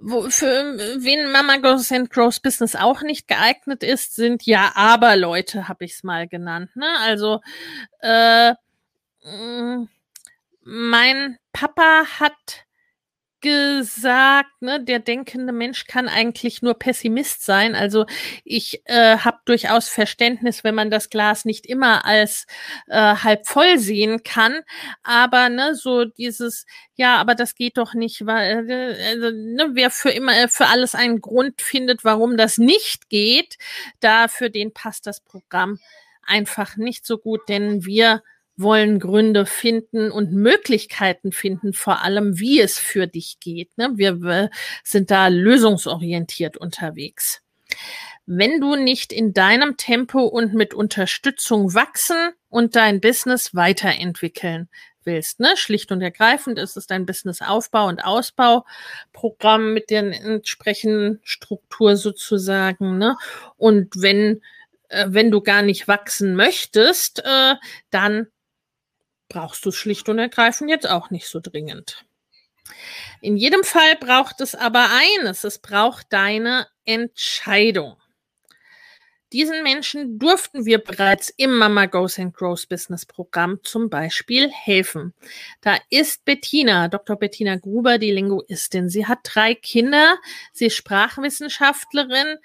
Wo, 0.00 0.28
für 0.30 0.76
wen 0.98 1.30
Mama 1.30 1.58
Goes 1.58 1.92
and 1.92 2.10
Grows 2.10 2.40
Business 2.40 2.74
auch 2.74 3.02
nicht 3.02 3.28
geeignet 3.28 3.84
ist, 3.84 4.16
sind 4.16 4.44
ja 4.44 4.72
aber 4.74 5.16
Leute, 5.16 5.68
habe 5.68 5.84
ich 5.84 5.92
es 5.92 6.02
mal 6.02 6.26
genannt. 6.26 6.74
Ne? 6.74 6.88
Also 7.00 7.40
äh, 8.00 8.54
mein 10.64 11.38
Papa 11.52 12.04
hat 12.18 12.64
gesagt, 13.42 14.62
ne, 14.62 14.82
der 14.82 15.00
denkende 15.00 15.52
Mensch 15.52 15.86
kann 15.86 16.08
eigentlich 16.08 16.62
nur 16.62 16.74
Pessimist 16.74 17.44
sein. 17.44 17.74
Also 17.74 18.06
ich 18.44 18.82
äh, 18.86 19.18
habe 19.18 19.40
durchaus 19.44 19.88
Verständnis, 19.88 20.64
wenn 20.64 20.74
man 20.74 20.90
das 20.90 21.10
Glas 21.10 21.44
nicht 21.44 21.66
immer 21.66 22.06
als 22.06 22.46
äh, 22.86 23.16
halb 23.16 23.46
voll 23.46 23.78
sehen 23.78 24.22
kann. 24.22 24.60
Aber 25.02 25.50
ne, 25.50 25.74
so 25.74 26.06
dieses, 26.06 26.64
ja, 26.94 27.16
aber 27.16 27.34
das 27.34 27.54
geht 27.54 27.76
doch 27.76 27.92
nicht, 27.92 28.24
weil 28.24 28.70
äh, 28.70 29.08
also, 29.10 29.30
ne, 29.30 29.70
wer 29.74 29.90
für 29.90 30.10
immer 30.10 30.34
äh, 30.34 30.48
für 30.48 30.66
alles 30.66 30.94
einen 30.94 31.20
Grund 31.20 31.60
findet, 31.60 32.04
warum 32.04 32.36
das 32.38 32.56
nicht 32.56 33.10
geht, 33.10 33.58
da 34.00 34.28
für 34.28 34.48
den 34.48 34.72
passt 34.72 35.06
das 35.06 35.20
Programm 35.20 35.78
einfach 36.24 36.76
nicht 36.76 37.04
so 37.04 37.18
gut, 37.18 37.48
denn 37.48 37.84
wir 37.84 38.22
wollen 38.56 38.98
Gründe 38.98 39.46
finden 39.46 40.10
und 40.10 40.32
Möglichkeiten 40.32 41.32
finden, 41.32 41.72
vor 41.72 42.02
allem, 42.02 42.38
wie 42.38 42.60
es 42.60 42.78
für 42.78 43.06
dich 43.06 43.40
geht. 43.40 43.76
Ne? 43.78 43.90
Wir 43.94 44.50
sind 44.84 45.10
da 45.10 45.28
lösungsorientiert 45.28 46.56
unterwegs. 46.56 47.42
Wenn 48.26 48.60
du 48.60 48.76
nicht 48.76 49.12
in 49.12 49.32
deinem 49.32 49.76
Tempo 49.76 50.20
und 50.20 50.54
mit 50.54 50.74
Unterstützung 50.74 51.74
wachsen 51.74 52.30
und 52.48 52.76
dein 52.76 53.00
Business 53.00 53.54
weiterentwickeln 53.54 54.68
willst, 55.04 55.40
ne? 55.40 55.54
schlicht 55.56 55.90
und 55.90 56.00
ergreifend 56.00 56.58
ist 56.58 56.76
es 56.76 56.86
dein 56.86 57.06
Business-Aufbau- 57.06 57.88
und 57.88 58.04
Ausbauprogramm 58.04 59.72
mit 59.72 59.90
der 59.90 60.00
entsprechenden 60.24 61.20
Struktur 61.24 61.96
sozusagen. 61.96 62.98
Ne? 62.98 63.16
Und 63.56 63.90
wenn 63.96 64.40
äh, 64.92 65.06
wenn 65.08 65.30
du 65.30 65.40
gar 65.40 65.62
nicht 65.62 65.88
wachsen 65.88 66.36
möchtest, 66.36 67.24
äh, 67.24 67.54
dann 67.90 68.28
brauchst 69.32 69.64
du 69.64 69.70
es 69.70 69.76
schlicht 69.76 70.08
und 70.08 70.18
ergreifend 70.18 70.70
jetzt 70.70 70.88
auch 70.88 71.10
nicht 71.10 71.26
so 71.26 71.40
dringend. 71.40 72.04
In 73.20 73.36
jedem 73.36 73.64
Fall 73.64 73.96
braucht 73.96 74.40
es 74.40 74.54
aber 74.54 74.88
eines, 74.90 75.44
es 75.44 75.58
braucht 75.58 76.06
deine 76.10 76.66
Entscheidung. 76.84 77.96
Diesen 79.32 79.62
Menschen 79.62 80.18
durften 80.18 80.66
wir 80.66 80.76
bereits 80.78 81.30
im 81.30 81.56
Mama 81.56 81.86
Goes 81.86 82.18
and 82.18 82.34
Grows 82.34 82.66
Business 82.66 83.06
Programm 83.06 83.60
zum 83.62 83.88
Beispiel 83.88 84.50
helfen. 84.50 85.14
Da 85.62 85.78
ist 85.88 86.26
Bettina, 86.26 86.88
Dr. 86.88 87.16
Bettina 87.16 87.56
Gruber, 87.56 87.96
die 87.96 88.10
Linguistin. 88.10 88.90
Sie 88.90 89.06
hat 89.06 89.20
drei 89.22 89.54
Kinder, 89.54 90.18
sie 90.52 90.66
ist 90.66 90.76
Sprachwissenschaftlerin. 90.76 92.36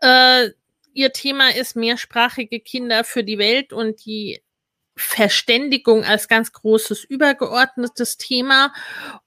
Äh, 0.00 0.48
ihr 0.92 1.12
Thema 1.12 1.54
ist 1.54 1.76
mehrsprachige 1.76 2.58
Kinder 2.58 3.04
für 3.04 3.22
die 3.22 3.38
Welt 3.38 3.72
und 3.72 4.04
die 4.04 4.42
Verständigung 4.96 6.04
als 6.04 6.28
ganz 6.28 6.52
großes 6.52 7.04
übergeordnetes 7.04 8.18
Thema. 8.18 8.72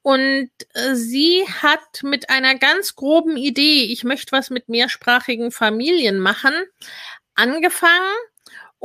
Und 0.02 0.50
äh, 0.74 0.96
sie 0.96 1.44
hat 1.62 2.04
mit 2.04 2.30
einer 2.30 2.56
ganz 2.56 2.96
groben 2.96 3.38
Idee, 3.38 3.84
ich 3.84 4.04
möchte 4.04 4.32
was 4.32 4.50
mit 4.50 4.70
mehrsprachigen 4.70 5.52
Familien 5.52 6.20
machen, 6.20 6.54
angefangen 7.36 8.16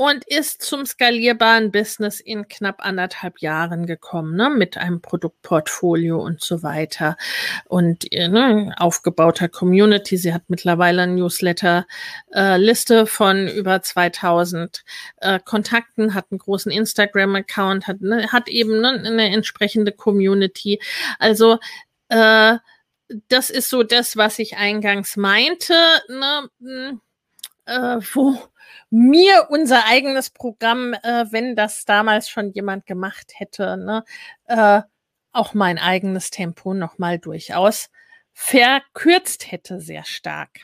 und 0.00 0.24
ist 0.26 0.62
zum 0.62 0.86
skalierbaren 0.86 1.70
Business 1.70 2.20
in 2.20 2.48
knapp 2.48 2.76
anderthalb 2.78 3.40
Jahren 3.40 3.84
gekommen, 3.84 4.34
ne, 4.34 4.48
mit 4.48 4.78
einem 4.78 5.02
Produktportfolio 5.02 6.18
und 6.18 6.42
so 6.42 6.62
weiter 6.62 7.18
und 7.66 8.10
äh, 8.10 8.28
ne, 8.28 8.74
aufgebauter 8.78 9.50
Community. 9.50 10.16
Sie 10.16 10.32
hat 10.32 10.44
mittlerweile 10.48 11.02
eine 11.02 11.16
Newsletter-Liste 11.16 13.00
äh, 13.00 13.04
von 13.04 13.46
über 13.46 13.82
2000 13.82 14.84
äh, 15.18 15.38
Kontakten, 15.44 16.14
hat 16.14 16.28
einen 16.30 16.38
großen 16.38 16.72
Instagram-Account, 16.72 17.86
hat, 17.86 18.00
ne, 18.00 18.32
hat 18.32 18.48
eben 18.48 18.80
ne, 18.80 19.02
eine 19.04 19.26
entsprechende 19.26 19.92
Community. 19.92 20.80
Also 21.18 21.58
äh, 22.08 22.56
das 23.28 23.50
ist 23.50 23.68
so 23.68 23.82
das, 23.82 24.16
was 24.16 24.38
ich 24.38 24.56
eingangs 24.56 25.18
meinte, 25.18 25.74
ne, 26.08 26.48
hm, 26.62 27.00
äh, 27.66 28.00
wo 28.14 28.49
mir 28.90 29.46
unser 29.50 29.86
eigenes 29.86 30.30
Programm, 30.30 30.94
äh, 30.94 31.26
wenn 31.30 31.56
das 31.56 31.84
damals 31.84 32.28
schon 32.28 32.52
jemand 32.52 32.86
gemacht 32.86 33.32
hätte, 33.36 33.76
ne, 33.76 34.04
äh, 34.46 34.82
auch 35.32 35.54
mein 35.54 35.78
eigenes 35.78 36.30
Tempo 36.30 36.74
nochmal 36.74 37.18
durchaus 37.18 37.88
verkürzt 38.32 39.50
hätte 39.52 39.80
sehr 39.80 40.04
stark. 40.04 40.60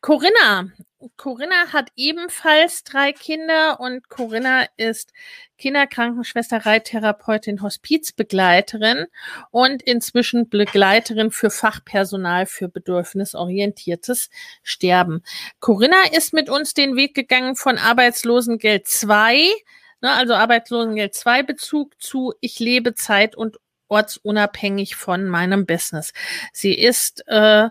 Corinna 0.00 0.70
Corinna 1.16 1.72
hat 1.74 1.90
ebenfalls 1.96 2.82
drei 2.82 3.12
Kinder 3.12 3.80
und 3.80 4.08
Corinna 4.08 4.66
ist 4.78 5.12
Kinderkrankenschwester, 5.58 6.64
Reittherapeutin, 6.64 7.60
Hospizbegleiterin 7.60 9.06
und 9.50 9.82
inzwischen 9.82 10.48
Begleiterin 10.48 11.30
für 11.30 11.50
Fachpersonal 11.50 12.46
für 12.46 12.68
bedürfnisorientiertes 12.68 14.30
Sterben. 14.62 15.22
Corinna 15.60 16.02
ist 16.12 16.32
mit 16.32 16.48
uns 16.48 16.72
den 16.72 16.96
Weg 16.96 17.14
gegangen 17.14 17.56
von 17.56 17.76
Arbeitslosengeld 17.76 18.88
2, 18.88 19.34
ne, 20.00 20.12
also 20.12 20.32
Arbeitslosengeld 20.32 21.14
2 21.14 21.42
Bezug 21.42 22.00
zu 22.00 22.32
Ich 22.40 22.58
lebe 22.58 22.94
zeit- 22.94 23.36
und 23.36 23.58
ortsunabhängig 23.88 24.96
von 24.96 25.28
meinem 25.28 25.66
Business. 25.66 26.12
Sie 26.52 26.74
ist 26.74 27.22
äh, 27.28 27.68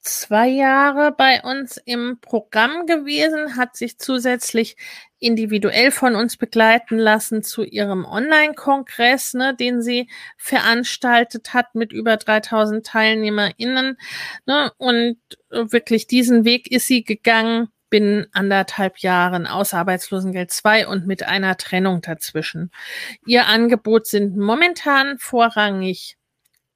zwei 0.00 0.48
Jahre 0.48 1.12
bei 1.12 1.42
uns 1.42 1.76
im 1.84 2.18
Programm 2.20 2.86
gewesen, 2.86 3.56
hat 3.56 3.76
sich 3.76 3.98
zusätzlich 3.98 4.76
individuell 5.18 5.90
von 5.90 6.16
uns 6.16 6.36
begleiten 6.36 6.98
lassen 6.98 7.42
zu 7.42 7.62
ihrem 7.62 8.04
Online-Kongress, 8.04 9.34
ne, 9.34 9.54
den 9.54 9.82
sie 9.82 10.08
veranstaltet 10.36 11.52
hat 11.52 11.74
mit 11.74 11.92
über 11.92 12.16
3000 12.16 12.86
TeilnehmerInnen. 12.86 13.98
Ne, 14.46 14.72
und 14.78 15.18
wirklich 15.50 16.06
diesen 16.06 16.44
Weg 16.44 16.70
ist 16.70 16.86
sie 16.86 17.04
gegangen 17.04 17.68
binnen 17.90 18.26
anderthalb 18.32 18.98
Jahren 18.98 19.46
aus 19.46 19.74
Arbeitslosengeld 19.74 20.50
2 20.50 20.86
und 20.86 21.06
mit 21.06 21.24
einer 21.24 21.56
Trennung 21.56 22.00
dazwischen. 22.00 22.70
Ihr 23.26 23.46
Angebot 23.46 24.06
sind 24.06 24.36
momentan 24.36 25.18
vorrangig 25.18 26.16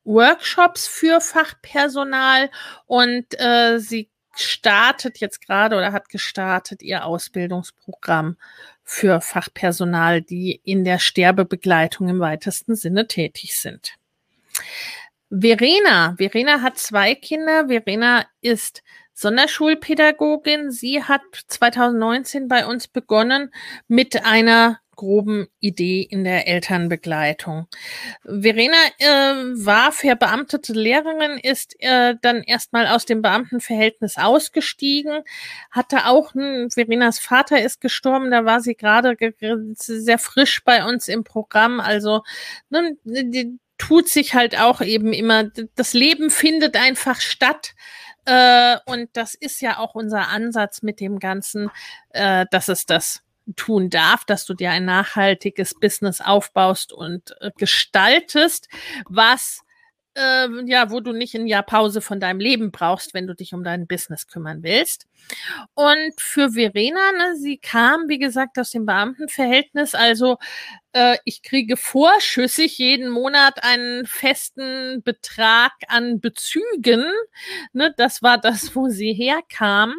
Workshops 0.05 0.87
für 0.87 1.21
Fachpersonal 1.21 2.51
und 2.87 3.27
äh, 3.41 3.79
sie 3.79 4.11
startet 4.37 5.19
jetzt 5.19 5.47
gerade 5.47 5.77
oder 5.77 5.93
hat 5.93 6.09
gestartet 6.09 6.83
ihr 6.83 7.05
Ausbildungsprogramm 7.05 8.37
für 8.83 9.21
Fachpersonal, 9.21 10.23
die 10.23 10.61
in 10.65 10.85
der 10.85 10.99
Sterbebegleitung 10.99 12.09
im 12.09 12.21
weitesten 12.21 12.77
Sinne 12.77 13.07
tätig 13.07 13.57
sind. 13.57 13.95
Verena, 15.31 16.15
Verena 16.17 16.61
hat 16.61 16.79
zwei 16.79 17.15
Kinder. 17.15 17.69
Verena 17.69 18.27
ist 18.41 18.83
Sonderschulpädagogin. 19.15 20.71
Sie 20.71 21.03
hat 21.03 21.23
2019 21.49 22.49
bei 22.49 22.67
uns 22.67 22.89
begonnen 22.89 23.53
mit 23.89 24.25
einer 24.25 24.81
groben 24.95 25.49
Idee 25.61 26.03
in 26.03 26.25
der 26.25 26.47
Elternbegleitung. 26.47 27.67
Verena 28.25 28.77
äh, 28.99 29.07
war 29.65 29.93
verbeamtete 29.93 30.73
Lehrerin, 30.73 31.39
ist 31.43 31.75
äh, 31.81 32.15
dann 32.23 32.43
erstmal 32.43 32.87
aus 32.87 33.05
dem 33.05 33.23
Beamtenverhältnis 33.23 34.17
ausgestiegen, 34.17 35.23
hatte 35.71 36.07
auch, 36.07 36.35
ein, 36.35 36.71
Verenas 36.71 37.19
Vater 37.19 37.61
ist 37.61 37.81
gestorben, 37.81 38.31
da 38.31 38.45
war 38.45 38.61
sie 38.61 38.75
gerade 38.75 39.17
sehr 39.75 40.19
frisch 40.19 40.63
bei 40.65 40.85
uns 40.85 41.09
im 41.09 41.25
Programm, 41.25 41.81
also 41.81 42.23
ne, 42.71 42.97
die, 43.05 43.59
tut 43.77 44.09
sich 44.09 44.35
halt 44.35 44.59
auch 44.59 44.81
eben 44.81 45.13
immer, 45.13 45.51
das 45.75 45.95
Leben 45.95 46.31
findet 46.31 46.77
einfach 46.77 47.21
statt. 47.21 47.75
Äh, 48.25 48.77
und 48.87 49.11
das 49.15 49.35
ist 49.35 49.61
ja 49.61 49.79
auch 49.79 49.95
unser 49.95 50.29
Ansatz 50.29 50.83
mit 50.83 51.01
dem 51.01 51.19
Ganzen, 51.19 51.71
äh, 52.11 52.47
dass 52.51 52.69
es 52.69 52.87
das 52.87 53.23
tun 53.57 53.91
darf, 53.91 54.25
dass 54.25 54.47
du 54.47 54.55
dir 54.55 54.71
ein 54.71 54.87
nachhaltiges 54.87 55.75
Business 55.75 56.21
aufbaust 56.21 56.93
und 56.93 57.35
äh, 57.41 57.51
gestaltest, 57.57 58.69
was 59.07 59.61
äh, 60.17 60.49
ja, 60.67 60.91
wo 60.91 61.01
du 61.01 61.13
nicht 61.13 61.35
ein 61.35 61.47
Jahr 61.47 61.63
Pause 61.63 62.01
von 62.01 62.21
deinem 62.21 62.41
Leben 62.41 62.71
brauchst, 62.71 63.15
wenn 63.15 63.27
du 63.27 63.35
dich 63.35 63.53
um 63.53 63.65
dein 63.65 63.87
Business 63.87 64.27
kümmern 64.29 64.63
willst. 64.63 65.07
Und 65.75 66.13
für 66.19 66.53
Verena, 66.53 67.13
ne, 67.13 67.37
sie 67.37 67.59
kam, 67.59 68.09
wie 68.09 68.19
gesagt, 68.19 68.59
aus 68.59 68.71
dem 68.71 68.87
Beamtenverhältnis, 68.87 69.95
also 69.95 70.39
äh, 70.95 71.19
ich 71.25 71.43
kriege 71.43 71.77
vorschüssig 71.77 72.79
jeden 72.79 73.11
Monat 73.11 73.63
einen 73.65 74.07
festen 74.07 75.03
Betrag 75.03 75.73
an 75.89 76.21
Bezügen. 76.21 77.05
Ne, 77.73 77.93
das 77.97 78.23
war 78.23 78.39
das, 78.39 78.75
wo 78.77 78.89
sie 78.89 79.13
herkam. 79.13 79.95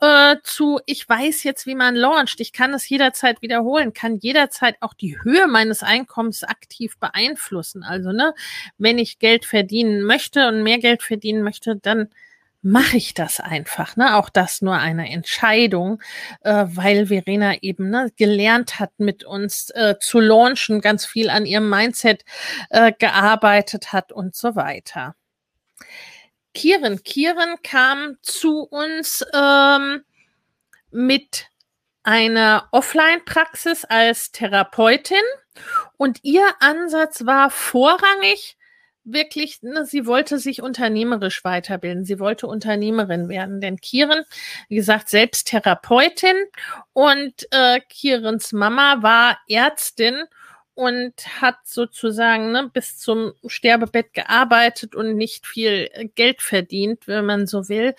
Äh, 0.00 0.36
zu, 0.44 0.80
ich 0.86 1.06
weiß 1.08 1.42
jetzt, 1.42 1.66
wie 1.66 1.74
man 1.74 1.96
launcht. 1.96 2.40
Ich 2.40 2.52
kann 2.52 2.72
es 2.72 2.88
jederzeit 2.88 3.42
wiederholen, 3.42 3.92
kann 3.92 4.18
jederzeit 4.18 4.76
auch 4.80 4.94
die 4.94 5.20
Höhe 5.22 5.48
meines 5.48 5.82
Einkommens 5.82 6.44
aktiv 6.44 6.96
beeinflussen. 6.98 7.82
Also, 7.82 8.12
ne, 8.12 8.32
wenn 8.78 8.98
ich 8.98 9.18
Geld 9.18 9.44
verdienen 9.44 10.02
möchte 10.04 10.46
und 10.48 10.62
mehr 10.62 10.78
Geld 10.78 11.02
verdienen 11.02 11.42
möchte, 11.42 11.76
dann 11.76 12.08
mache 12.62 12.96
ich 12.96 13.14
das 13.14 13.40
einfach. 13.40 13.96
Ne? 13.96 14.16
Auch 14.16 14.28
das 14.28 14.60
nur 14.62 14.74
eine 14.74 15.10
Entscheidung, 15.10 16.02
äh, 16.42 16.66
weil 16.68 17.06
Verena 17.06 17.54
eben 17.62 17.90
ne, 17.90 18.10
gelernt 18.16 18.78
hat, 18.78 18.92
mit 18.98 19.24
uns 19.24 19.70
äh, 19.70 19.96
zu 19.98 20.20
launchen, 20.20 20.80
ganz 20.80 21.06
viel 21.06 21.30
an 21.30 21.46
ihrem 21.46 21.68
Mindset 21.68 22.24
äh, 22.70 22.92
gearbeitet 22.98 23.92
hat 23.92 24.12
und 24.12 24.34
so 24.34 24.56
weiter. 24.56 25.14
Kieren, 26.52 27.02
Kieren 27.02 27.56
kam 27.62 28.16
zu 28.22 28.62
uns 28.62 29.24
ähm, 29.32 30.02
mit 30.90 31.46
einer 32.02 32.68
Offline-Praxis 32.72 33.84
als 33.84 34.32
Therapeutin 34.32 35.22
und 35.96 36.18
ihr 36.22 36.46
Ansatz 36.60 37.24
war 37.24 37.50
vorrangig, 37.50 38.56
wirklich, 39.12 39.62
ne, 39.62 39.84
sie 39.84 40.06
wollte 40.06 40.38
sich 40.38 40.62
unternehmerisch 40.62 41.44
weiterbilden. 41.44 42.04
Sie 42.04 42.18
wollte 42.18 42.46
Unternehmerin 42.46 43.28
werden. 43.28 43.60
Denn 43.60 43.80
Kieren, 43.80 44.24
wie 44.68 44.76
gesagt, 44.76 45.08
selbst 45.08 45.48
Therapeutin 45.48 46.36
und 46.92 47.46
äh, 47.50 47.80
Kierens 47.88 48.52
Mama 48.52 49.02
war 49.02 49.38
Ärztin 49.48 50.24
und 50.74 51.12
hat 51.42 51.56
sozusagen 51.64 52.52
ne, 52.52 52.70
bis 52.72 52.98
zum 52.98 53.34
Sterbebett 53.46 54.14
gearbeitet 54.14 54.94
und 54.94 55.14
nicht 55.14 55.46
viel 55.46 55.90
Geld 56.14 56.40
verdient, 56.40 57.06
wenn 57.06 57.26
man 57.26 57.46
so 57.46 57.68
will. 57.68 57.94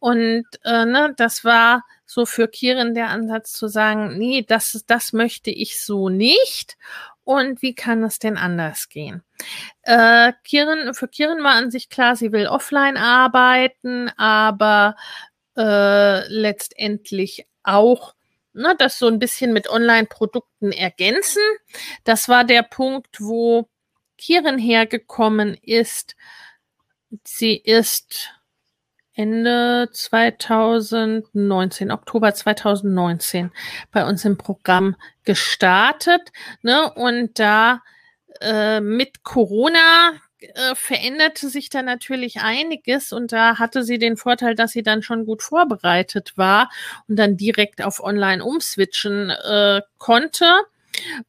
Und 0.00 0.44
äh, 0.64 0.84
ne, 0.84 1.14
das 1.16 1.44
war 1.44 1.84
so 2.06 2.26
für 2.26 2.48
Kieren 2.48 2.94
der 2.94 3.10
Ansatz 3.10 3.52
zu 3.52 3.68
sagen, 3.68 4.18
nee, 4.18 4.44
das, 4.46 4.84
das 4.86 5.12
möchte 5.12 5.50
ich 5.50 5.80
so 5.80 6.08
nicht 6.08 6.76
und 7.24 7.62
wie 7.62 7.74
kann 7.74 8.02
es 8.04 8.18
denn 8.18 8.36
anders 8.36 8.88
gehen? 8.88 9.22
Äh, 9.82 10.32
Kirin, 10.44 10.94
für 10.94 11.08
Kirin 11.08 11.42
war 11.42 11.54
an 11.54 11.70
sich 11.70 11.88
klar, 11.88 12.16
sie 12.16 12.32
will 12.32 12.46
offline 12.46 12.96
arbeiten, 12.96 14.10
aber 14.16 14.96
äh, 15.56 16.26
letztendlich 16.28 17.46
auch 17.62 18.14
ne, 18.54 18.74
das 18.78 18.98
so 18.98 19.08
ein 19.08 19.18
bisschen 19.18 19.52
mit 19.52 19.68
Online-Produkten 19.68 20.72
ergänzen. 20.72 21.42
Das 22.04 22.28
war 22.28 22.44
der 22.44 22.62
Punkt, 22.62 23.20
wo 23.20 23.68
Kirin 24.16 24.58
hergekommen 24.58 25.54
ist. 25.60 26.16
Sie 27.24 27.56
ist 27.56 28.30
Ende 29.12 29.88
2019, 29.92 31.90
Oktober 31.92 32.34
2019 32.34 33.52
bei 33.92 34.04
uns 34.04 34.24
im 34.24 34.36
Programm 34.36 34.96
gestartet. 35.24 36.32
Ne? 36.62 36.92
Und 36.94 37.38
da 37.38 37.82
äh, 38.40 38.80
mit 38.80 39.22
Corona 39.22 40.12
äh, 40.40 40.74
veränderte 40.74 41.48
sich 41.48 41.70
da 41.70 41.82
natürlich 41.82 42.40
einiges 42.40 43.12
und 43.12 43.32
da 43.32 43.58
hatte 43.58 43.82
sie 43.82 43.98
den 43.98 44.16
Vorteil, 44.16 44.54
dass 44.54 44.72
sie 44.72 44.82
dann 44.82 45.02
schon 45.02 45.24
gut 45.24 45.42
vorbereitet 45.42 46.36
war 46.36 46.70
und 47.08 47.16
dann 47.16 47.36
direkt 47.36 47.82
auf 47.82 48.02
Online 48.02 48.44
umswitchen 48.44 49.30
äh, 49.30 49.80
konnte. 49.98 50.46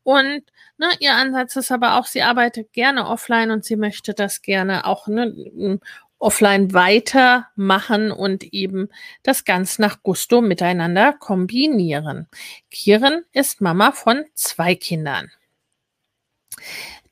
Und 0.03 0.43
ne, 0.77 0.87
ihr 0.99 1.13
Ansatz 1.13 1.55
ist 1.55 1.71
aber 1.71 1.97
auch, 1.97 2.05
sie 2.05 2.23
arbeitet 2.23 2.73
gerne 2.73 3.07
offline 3.07 3.51
und 3.51 3.63
sie 3.63 3.77
möchte 3.77 4.13
das 4.13 4.41
gerne 4.41 4.85
auch 4.85 5.07
ne, 5.07 5.79
offline 6.25 6.73
weitermachen 6.73 8.11
und 8.11 8.43
eben 8.45 8.89
das 9.21 9.45
ganz 9.45 9.77
nach 9.77 10.01
Gusto 10.01 10.41
miteinander 10.41 11.13
kombinieren. 11.13 12.27
Kieren 12.71 13.23
ist 13.31 13.61
Mama 13.61 13.91
von 13.91 14.25
zwei 14.33 14.73
Kindern. 14.73 15.31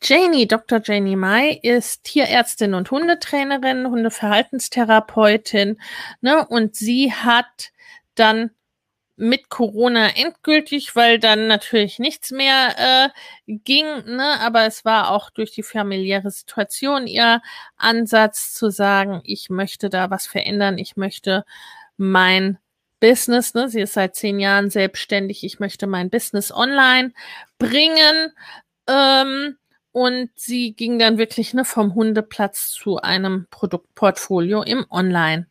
Janie, 0.02 0.48
Dr. 0.48 0.82
Janie 0.84 1.16
Mai 1.16 1.60
ist 1.62 2.06
Tierärztin 2.06 2.74
und 2.74 2.90
Hundetrainerin, 2.90 3.86
Hundeverhaltenstherapeutin, 3.86 5.80
ne, 6.22 6.46
und 6.48 6.76
sie 6.76 7.14
hat 7.14 7.72
dann 8.16 8.50
mit 9.16 9.50
Corona 9.50 10.10
endgültig, 10.16 10.96
weil 10.96 11.20
dann 11.20 11.48
natürlich 11.48 12.00
nichts 12.00 12.32
mehr 12.32 12.76
äh, 12.78 13.10
ging, 13.48 13.86
ne? 14.06 14.40
aber 14.40 14.66
es 14.66 14.86
war 14.86 15.12
auch 15.12 15.30
durch 15.30 15.52
die 15.52 15.64
familiäre 15.64 16.32
Situation 16.32 17.06
ihr 17.06 17.42
Ansatz 17.78 18.54
zu 18.54 18.70
sagen, 18.72 19.22
ich 19.24 19.50
möchte 19.50 19.90
da 19.90 20.10
was 20.10 20.26
verändern, 20.26 20.78
ich 20.78 20.98
möchte 20.98 21.46
mein 21.98 22.58
Business, 23.00 23.54
ne? 23.54 23.70
sie 23.70 23.82
ist 23.82 23.94
seit 23.94 24.16
zehn 24.16 24.40
Jahren 24.40 24.70
selbstständig, 24.70 25.44
ich 25.44 25.60
möchte 25.60 25.88
mein 25.88 26.10
Business 26.10 26.52
online 26.52 27.14
bringen. 27.60 28.32
Ähm, 28.88 29.58
und 29.94 30.32
sie 30.36 30.74
ging 30.74 30.98
dann 30.98 31.20
wirklich 31.20 31.54
ne, 31.54 31.66
vom 31.66 31.94
Hundeplatz 31.94 32.72
zu 32.72 32.98
einem 32.98 33.46
Produktportfolio 33.52 34.64
im 34.64 34.88
Online. 34.90 35.46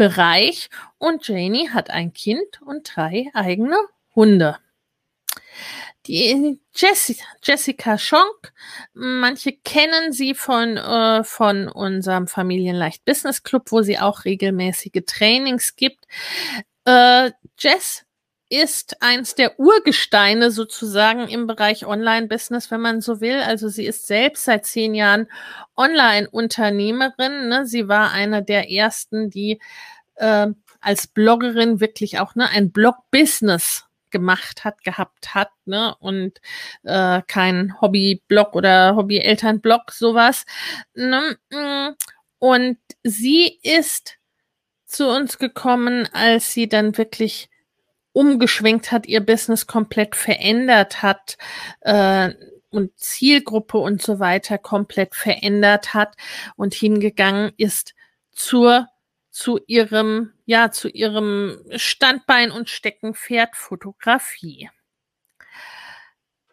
Bereich 0.00 0.70
und 0.96 1.28
Janie 1.28 1.68
hat 1.68 1.90
ein 1.90 2.14
Kind 2.14 2.62
und 2.62 2.90
drei 2.96 3.26
eigene 3.34 3.76
Hunde. 4.14 4.56
Die 6.06 6.58
Jessica, 6.74 7.98
Schonk, 7.98 8.54
manche 8.94 9.52
kennen 9.52 10.14
sie 10.14 10.34
von, 10.34 10.78
äh, 10.78 11.22
von 11.22 11.68
unserem 11.68 12.28
Familienleicht 12.28 13.04
Business 13.04 13.42
Club, 13.42 13.64
wo 13.72 13.82
sie 13.82 13.98
auch 13.98 14.24
regelmäßige 14.24 15.02
Trainings 15.06 15.76
gibt. 15.76 16.06
Äh, 16.86 17.32
Jess 17.58 18.06
ist 18.50 19.00
eins 19.00 19.36
der 19.36 19.58
Urgesteine 19.60 20.50
sozusagen 20.50 21.28
im 21.28 21.46
Bereich 21.46 21.86
Online-Business, 21.86 22.70
wenn 22.72 22.80
man 22.80 23.00
so 23.00 23.20
will. 23.20 23.40
Also 23.40 23.68
sie 23.68 23.86
ist 23.86 24.08
selbst 24.08 24.44
seit 24.44 24.66
zehn 24.66 24.94
Jahren 24.94 25.28
Online-Unternehmerin. 25.76 27.48
Ne? 27.48 27.64
Sie 27.64 27.86
war 27.86 28.10
eine 28.10 28.42
der 28.42 28.70
ersten, 28.70 29.30
die 29.30 29.60
äh, 30.16 30.48
als 30.80 31.06
Bloggerin 31.06 31.80
wirklich 31.80 32.18
auch 32.18 32.34
ne, 32.34 32.48
ein 32.50 32.72
Blog-Business 32.72 33.84
gemacht 34.10 34.64
hat, 34.64 34.82
gehabt 34.82 35.36
hat, 35.36 35.50
ne, 35.66 35.94
und 36.00 36.40
äh, 36.82 37.22
kein 37.28 37.80
Hobby-Blog 37.80 38.56
oder 38.56 38.96
Hobby-Eltern-Blog, 38.96 39.92
sowas. 39.92 40.44
Ne? 40.94 41.36
Und 42.40 42.78
sie 43.04 43.60
ist 43.62 44.16
zu 44.86 45.08
uns 45.08 45.38
gekommen, 45.38 46.08
als 46.12 46.52
sie 46.52 46.68
dann 46.68 46.98
wirklich 46.98 47.49
umgeschwenkt 48.12 48.92
hat, 48.92 49.06
ihr 49.06 49.20
Business 49.20 49.66
komplett 49.66 50.16
verändert 50.16 51.02
hat 51.02 51.36
äh, 51.80 52.30
und 52.70 52.98
Zielgruppe 52.98 53.78
und 53.78 54.02
so 54.02 54.18
weiter 54.18 54.58
komplett 54.58 55.14
verändert 55.14 55.94
hat 55.94 56.16
und 56.56 56.74
hingegangen 56.74 57.52
ist 57.56 57.94
zur 58.32 58.88
zu 59.30 59.60
ihrem 59.66 60.32
ja 60.44 60.70
zu 60.70 60.88
ihrem 60.88 61.64
Standbein 61.76 62.50
und 62.50 62.68
Steckenpferd 62.68 63.56
Fotografie. 63.56 64.70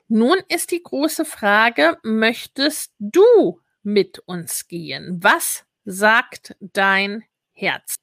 Nun 0.08 0.38
ist 0.48 0.72
die 0.72 0.82
große 0.82 1.26
Frage, 1.26 1.98
möchtest 2.04 2.94
du 3.00 3.60
mit 3.84 4.20
uns 4.20 4.68
gehen? 4.68 5.20
Was 5.22 5.66
sagt 5.84 6.56
dein 6.60 7.24
Herz? 7.52 7.96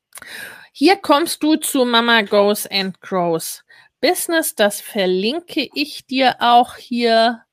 Hier 0.72 0.96
kommst 0.96 1.42
du 1.42 1.56
zu 1.56 1.84
Mama 1.84 2.22
Goes 2.22 2.66
and 2.66 3.00
Grows 3.00 3.64
Business. 4.00 4.54
Das 4.54 4.80
verlinke 4.80 5.68
ich 5.74 6.06
dir 6.06 6.36
auch 6.40 6.76
hier 6.76 7.44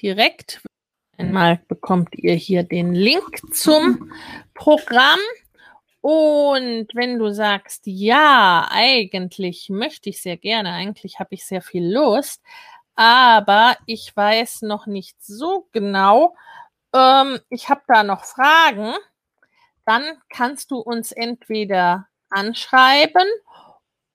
direkt. 0.00 0.62
Einmal 1.18 1.60
bekommt 1.68 2.14
ihr 2.14 2.34
hier 2.34 2.62
den 2.62 2.94
Link 2.94 3.52
zum 3.52 4.12
Programm. 4.54 5.20
Und 6.00 6.88
wenn 6.94 7.18
du 7.18 7.32
sagst, 7.32 7.82
ja, 7.84 8.66
eigentlich 8.70 9.68
möchte 9.70 10.10
ich 10.10 10.20
sehr 10.20 10.36
gerne, 10.36 10.72
eigentlich 10.72 11.20
habe 11.20 11.34
ich 11.34 11.44
sehr 11.44 11.62
viel 11.62 11.92
Lust, 11.92 12.42
aber 12.96 13.76
ich 13.86 14.16
weiß 14.16 14.62
noch 14.62 14.86
nicht 14.86 15.22
so 15.22 15.68
genau, 15.70 16.34
ähm, 16.92 17.38
ich 17.50 17.68
habe 17.68 17.82
da 17.86 18.02
noch 18.02 18.24
Fragen, 18.24 18.94
dann 19.84 20.02
kannst 20.28 20.70
du 20.70 20.78
uns 20.78 21.12
entweder 21.12 22.08
anschreiben 22.30 23.26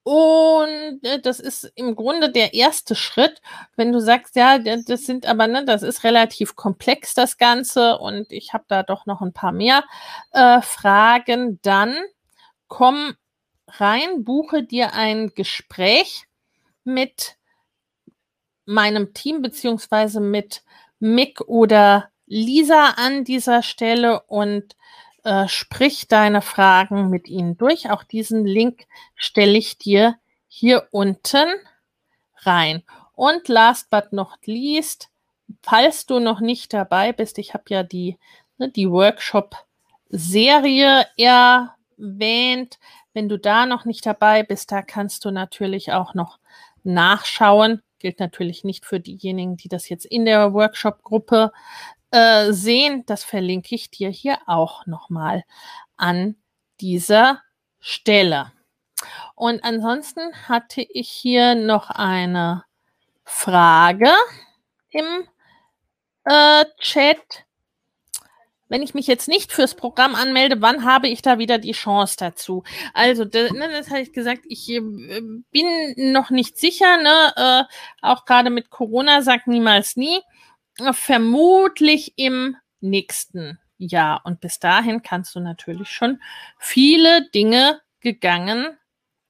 und 0.09 1.03
äh, 1.03 1.19
das 1.21 1.41
ist 1.41 1.69
im 1.75 1.93
Grunde 1.93 2.31
der 2.31 2.53
erste 2.53 2.95
Schritt, 2.95 3.41
wenn 3.75 3.91
du 3.91 3.99
sagst, 3.99 4.37
ja, 4.37 4.57
das 4.57 5.01
sind 5.01 5.25
aber, 5.25 5.47
ne, 5.47 5.65
das 5.65 5.83
ist 5.83 6.05
relativ 6.05 6.55
komplex, 6.55 7.13
das 7.13 7.37
Ganze, 7.37 7.97
und 7.97 8.31
ich 8.31 8.53
habe 8.53 8.63
da 8.69 8.83
doch 8.83 9.05
noch 9.05 9.19
ein 9.19 9.33
paar 9.33 9.51
mehr 9.51 9.83
äh, 10.31 10.61
Fragen, 10.61 11.59
dann 11.61 11.93
komm 12.69 13.15
rein, 13.67 14.23
buche 14.23 14.63
dir 14.63 14.93
ein 14.93 15.33
Gespräch 15.35 16.23
mit 16.85 17.35
meinem 18.65 19.13
Team 19.13 19.41
beziehungsweise 19.41 20.21
mit 20.21 20.63
Mick 20.99 21.41
oder 21.41 22.11
Lisa 22.27 22.91
an 22.95 23.25
dieser 23.25 23.61
Stelle 23.61 24.21
und 24.27 24.77
äh, 25.27 25.47
sprich 25.49 26.07
deine 26.07 26.41
Fragen 26.41 27.09
mit 27.09 27.27
ihnen 27.27 27.57
durch. 27.57 27.91
Auch 27.91 28.03
diesen 28.03 28.45
Link 28.45 28.85
stelle 29.15 29.57
ich 29.57 29.77
dir 29.77 30.15
hier 30.47 30.87
unten 30.91 31.49
rein. 32.37 32.81
Und 33.13 33.49
last 33.49 33.89
but 33.89 34.13
not 34.13 34.37
least, 34.45 35.09
falls 35.61 36.05
du 36.05 36.19
noch 36.19 36.39
nicht 36.39 36.71
dabei 36.71 37.11
bist, 37.11 37.39
ich 37.39 37.53
habe 37.53 37.65
ja 37.67 37.83
die, 37.83 38.17
ne, 38.57 38.69
die 38.69 38.89
Workshop-Serie 38.89 41.05
erwähnt. 41.17 42.79
Wenn 43.13 43.27
du 43.27 43.37
da 43.37 43.65
noch 43.65 43.83
nicht 43.83 44.05
dabei 44.05 44.43
bist, 44.43 44.71
da 44.71 44.81
kannst 44.81 45.25
du 45.25 45.31
natürlich 45.31 45.91
auch 45.91 46.13
noch 46.13 46.39
nachschauen. 46.85 47.81
Gilt 47.99 48.21
natürlich 48.21 48.63
nicht 48.63 48.85
für 48.85 49.01
diejenigen, 49.01 49.57
die 49.57 49.67
das 49.67 49.89
jetzt 49.89 50.05
in 50.05 50.23
der 50.23 50.53
Workshop-Gruppe 50.53 51.51
äh, 52.11 52.51
sehen. 52.51 53.03
Das 53.05 53.23
verlinke 53.23 53.75
ich 53.75 53.89
dir 53.89 54.09
hier 54.09 54.37
auch 54.47 54.85
nochmal 54.85 55.43
an 55.95 56.35
dieser 56.79 57.41
Stelle. 57.79 58.51
Und 59.35 59.63
ansonsten 59.63 60.21
hatte 60.47 60.81
ich 60.81 61.09
hier 61.09 61.55
noch 61.55 61.89
eine 61.89 62.63
Frage 63.23 64.11
im 64.89 65.27
äh, 66.25 66.65
Chat. 66.79 67.45
Wenn 68.69 68.81
ich 68.81 68.93
mich 68.93 69.07
jetzt 69.07 69.29
nicht 69.29 69.53
fürs 69.53 69.75
Programm 69.75 70.13
anmelde, 70.13 70.61
wann 70.61 70.83
habe 70.83 71.07
ich 71.07 71.21
da 71.21 71.37
wieder 71.37 71.57
die 71.57 71.71
Chance 71.71 72.17
dazu? 72.19 72.63
Also, 72.93 73.23
das, 73.23 73.51
ne, 73.51 73.69
das 73.71 73.89
habe 73.89 74.01
ich 74.01 74.11
gesagt, 74.11 74.41
ich 74.49 74.69
äh, 74.69 74.81
bin 74.81 76.11
noch 76.11 76.31
nicht 76.31 76.57
sicher, 76.57 76.97
ne? 76.97 77.33
Äh, 77.37 77.63
auch 78.01 78.25
gerade 78.25 78.49
mit 78.49 78.69
Corona 78.69 79.21
sagt 79.21 79.47
niemals 79.47 79.95
nie. 79.95 80.19
Vermutlich 80.91 82.13
im 82.17 82.55
nächsten 82.81 83.59
Jahr. 83.77 84.21
Und 84.25 84.41
bis 84.41 84.59
dahin 84.59 85.01
kannst 85.01 85.35
du 85.35 85.39
natürlich 85.39 85.89
schon 85.89 86.21
viele 86.59 87.29
Dinge 87.31 87.81
gegangen 87.99 88.77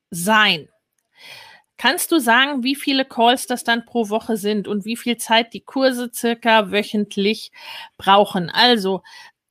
sein. 0.10 0.70
Kannst 1.78 2.12
du 2.12 2.20
sagen, 2.20 2.64
wie 2.64 2.76
viele 2.76 3.06
Calls 3.06 3.46
das 3.46 3.64
dann 3.64 3.86
pro 3.86 4.10
Woche 4.10 4.36
sind 4.36 4.68
und 4.68 4.84
wie 4.86 4.98
viel 4.98 5.18
Zeit 5.18 5.54
die 5.54 5.62
Kurse 5.62 6.10
circa 6.14 6.72
wöchentlich 6.72 7.52
brauchen? 7.98 8.50
Also, 8.50 9.04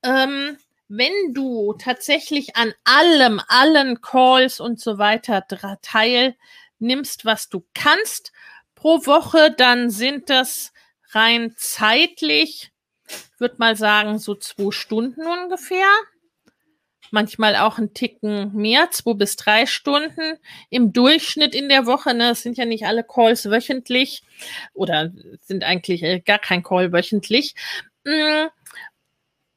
ähm, 0.03 0.57
wenn 0.89 1.33
du 1.33 1.73
tatsächlich 1.79 2.55
an 2.55 2.73
allem, 2.83 3.41
allen 3.47 4.01
Calls 4.01 4.59
und 4.59 4.79
so 4.79 4.97
weiter 4.97 5.45
teilnimmst, 5.81 7.25
was 7.25 7.49
du 7.49 7.65
kannst 7.73 8.31
pro 8.75 9.05
Woche, 9.05 9.53
dann 9.57 9.89
sind 9.89 10.29
das 10.29 10.73
rein 11.11 11.53
zeitlich, 11.57 12.71
würde 13.37 13.55
mal 13.57 13.75
sagen, 13.75 14.19
so 14.19 14.35
zwei 14.35 14.71
Stunden 14.71 15.25
ungefähr 15.25 15.87
manchmal 17.11 17.55
auch 17.55 17.77
ein 17.77 17.93
Ticken 17.93 18.53
mehr, 18.53 18.89
zwei 18.91 19.13
bis 19.13 19.35
drei 19.35 19.65
Stunden 19.65 20.37
im 20.69 20.93
Durchschnitt 20.93 21.55
in 21.55 21.69
der 21.69 21.85
Woche. 21.85 22.13
Ne? 22.13 22.31
Es 22.31 22.43
sind 22.43 22.57
ja 22.57 22.65
nicht 22.65 22.85
alle 22.85 23.03
Calls 23.03 23.49
wöchentlich 23.49 24.23
oder 24.73 25.11
sind 25.41 25.63
eigentlich 25.63 26.03
äh, 26.03 26.19
gar 26.19 26.39
kein 26.39 26.63
Call 26.63 26.91
wöchentlich. 26.91 27.55
Hm, 28.05 28.49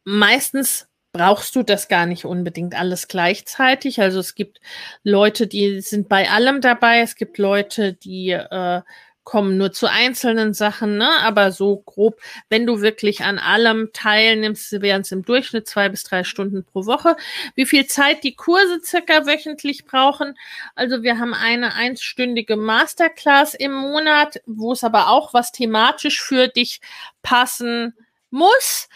meistens 0.05 0.87
brauchst 1.13 1.57
du 1.57 1.65
das 1.65 1.89
gar 1.89 2.07
nicht 2.07 2.25
unbedingt 2.25 2.79
alles 2.79 3.09
gleichzeitig. 3.09 4.01
Also 4.01 4.21
es 4.21 4.35
gibt 4.37 4.61
Leute, 5.03 5.47
die 5.49 5.81
sind 5.81 6.09
bei 6.09 6.31
allem 6.31 6.61
dabei. 6.61 7.01
Es 7.01 7.17
gibt 7.17 7.39
Leute, 7.39 7.95
die 7.95 8.31
äh, 8.31 8.83
kommen 9.25 9.59
nur 9.59 9.73
zu 9.73 9.89
einzelnen 9.89 10.55
Sachen, 10.55 10.97
ne? 10.97 11.09
aber 11.21 11.53
so 11.53 11.79
grob, 11.79 12.21
wenn 12.49 12.67
du 12.67 12.81
wirklich 12.81 13.23
an 13.23 13.39
allem 13.39 13.91
teilnimmst, 13.93 14.81
wären 14.81 15.03
es 15.03 15.13
im 15.13 15.25
Durchschnitt 15.25 15.69
zwei 15.69 15.89
bis 15.89 16.05
drei 16.05 16.25
Stunden 16.25 16.65
pro 16.65 16.87
Woche. 16.87 17.17
Wie 17.55 17.67
viel 17.67 17.87
Zeit 17.87 18.25
die 18.25 18.35
Kurse 18.35 18.81
circa 18.83 19.27
wöchentlich 19.27 19.85
brauchen? 19.85 20.37
Also 20.75 21.03
wir 21.03 21.19
haben 21.19 21.35
eine 21.35 21.75
einstündige 21.75 22.57
Masterclass 22.57 23.55
im 23.55 23.73
Monat, 23.73 24.41
wo 24.47 24.73
es 24.73 24.83
aber 24.85 25.09
auch 25.09 25.35
was 25.35 25.53
thematisch 25.53 26.21
für 26.23 26.49
dich 26.49 26.81
passen 27.23 27.95
muss. 28.31 28.89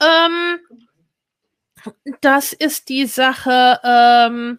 Ähm, 0.00 0.60
das 2.20 2.52
ist 2.52 2.88
die 2.88 3.06
Sache. 3.06 3.80
Ähm, 3.82 4.58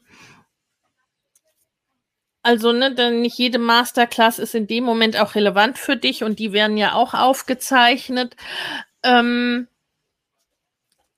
also, 2.44 2.72
ne, 2.74 2.94
denn 2.96 3.22
nicht 3.22 3.38
jede 3.38 3.60
Masterclass 3.60 4.40
ist 4.40 4.56
in 4.56 4.68
dem 4.68 4.84
Moment 4.84 5.20
auch 5.20 5.36
relevant 5.36 5.78
für 5.78 5.96
dich 5.96 6.24
und 6.24 6.40
die 6.40 6.54
werden 6.54 6.78
ja 6.78 6.94
auch 6.94 7.14
aufgezeichnet. 7.14 8.36
Ähm, 9.04 9.68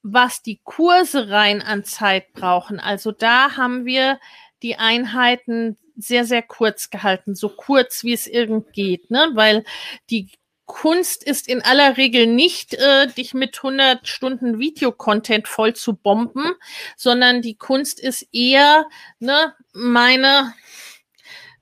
was 0.01 0.41
die 0.41 0.59
Kurse 0.63 1.29
rein 1.29 1.61
an 1.61 1.85
Zeit 1.85 2.33
brauchen, 2.33 2.79
also 2.79 3.11
da 3.11 3.55
haben 3.55 3.85
wir 3.85 4.19
die 4.61 4.75
Einheiten 4.75 5.77
sehr, 5.95 6.25
sehr 6.25 6.41
kurz 6.41 6.89
gehalten, 6.89 7.35
so 7.35 7.49
kurz 7.49 8.03
wie 8.03 8.13
es 8.13 8.27
irgend 8.27 8.73
geht, 8.73 9.11
ne? 9.11 9.29
weil 9.33 9.63
die 10.09 10.29
Kunst 10.65 11.23
ist 11.23 11.47
in 11.47 11.61
aller 11.61 11.97
Regel 11.97 12.25
nicht, 12.25 12.73
äh, 12.73 13.07
dich 13.07 13.33
mit 13.33 13.57
100 13.57 14.07
Stunden 14.07 14.59
Videocontent 14.59 15.47
voll 15.47 15.73
zu 15.75 15.93
bomben, 15.93 16.53
sondern 16.95 17.41
die 17.41 17.55
Kunst 17.55 17.99
ist 17.99 18.27
eher, 18.33 18.87
ne, 19.19 19.53
meine 19.73 20.53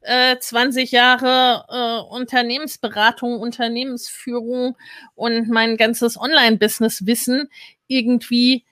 20 0.03 0.93
äh, 0.93 0.95
Jahre 0.95 1.65
äh, 1.69 2.13
Unternehmensberatung, 2.13 3.39
Unternehmensführung 3.39 4.75
und 5.15 5.49
mein 5.49 5.77
ganzes 5.77 6.19
Online-Business-Wissen 6.19 7.49
irgendwie 7.87 8.65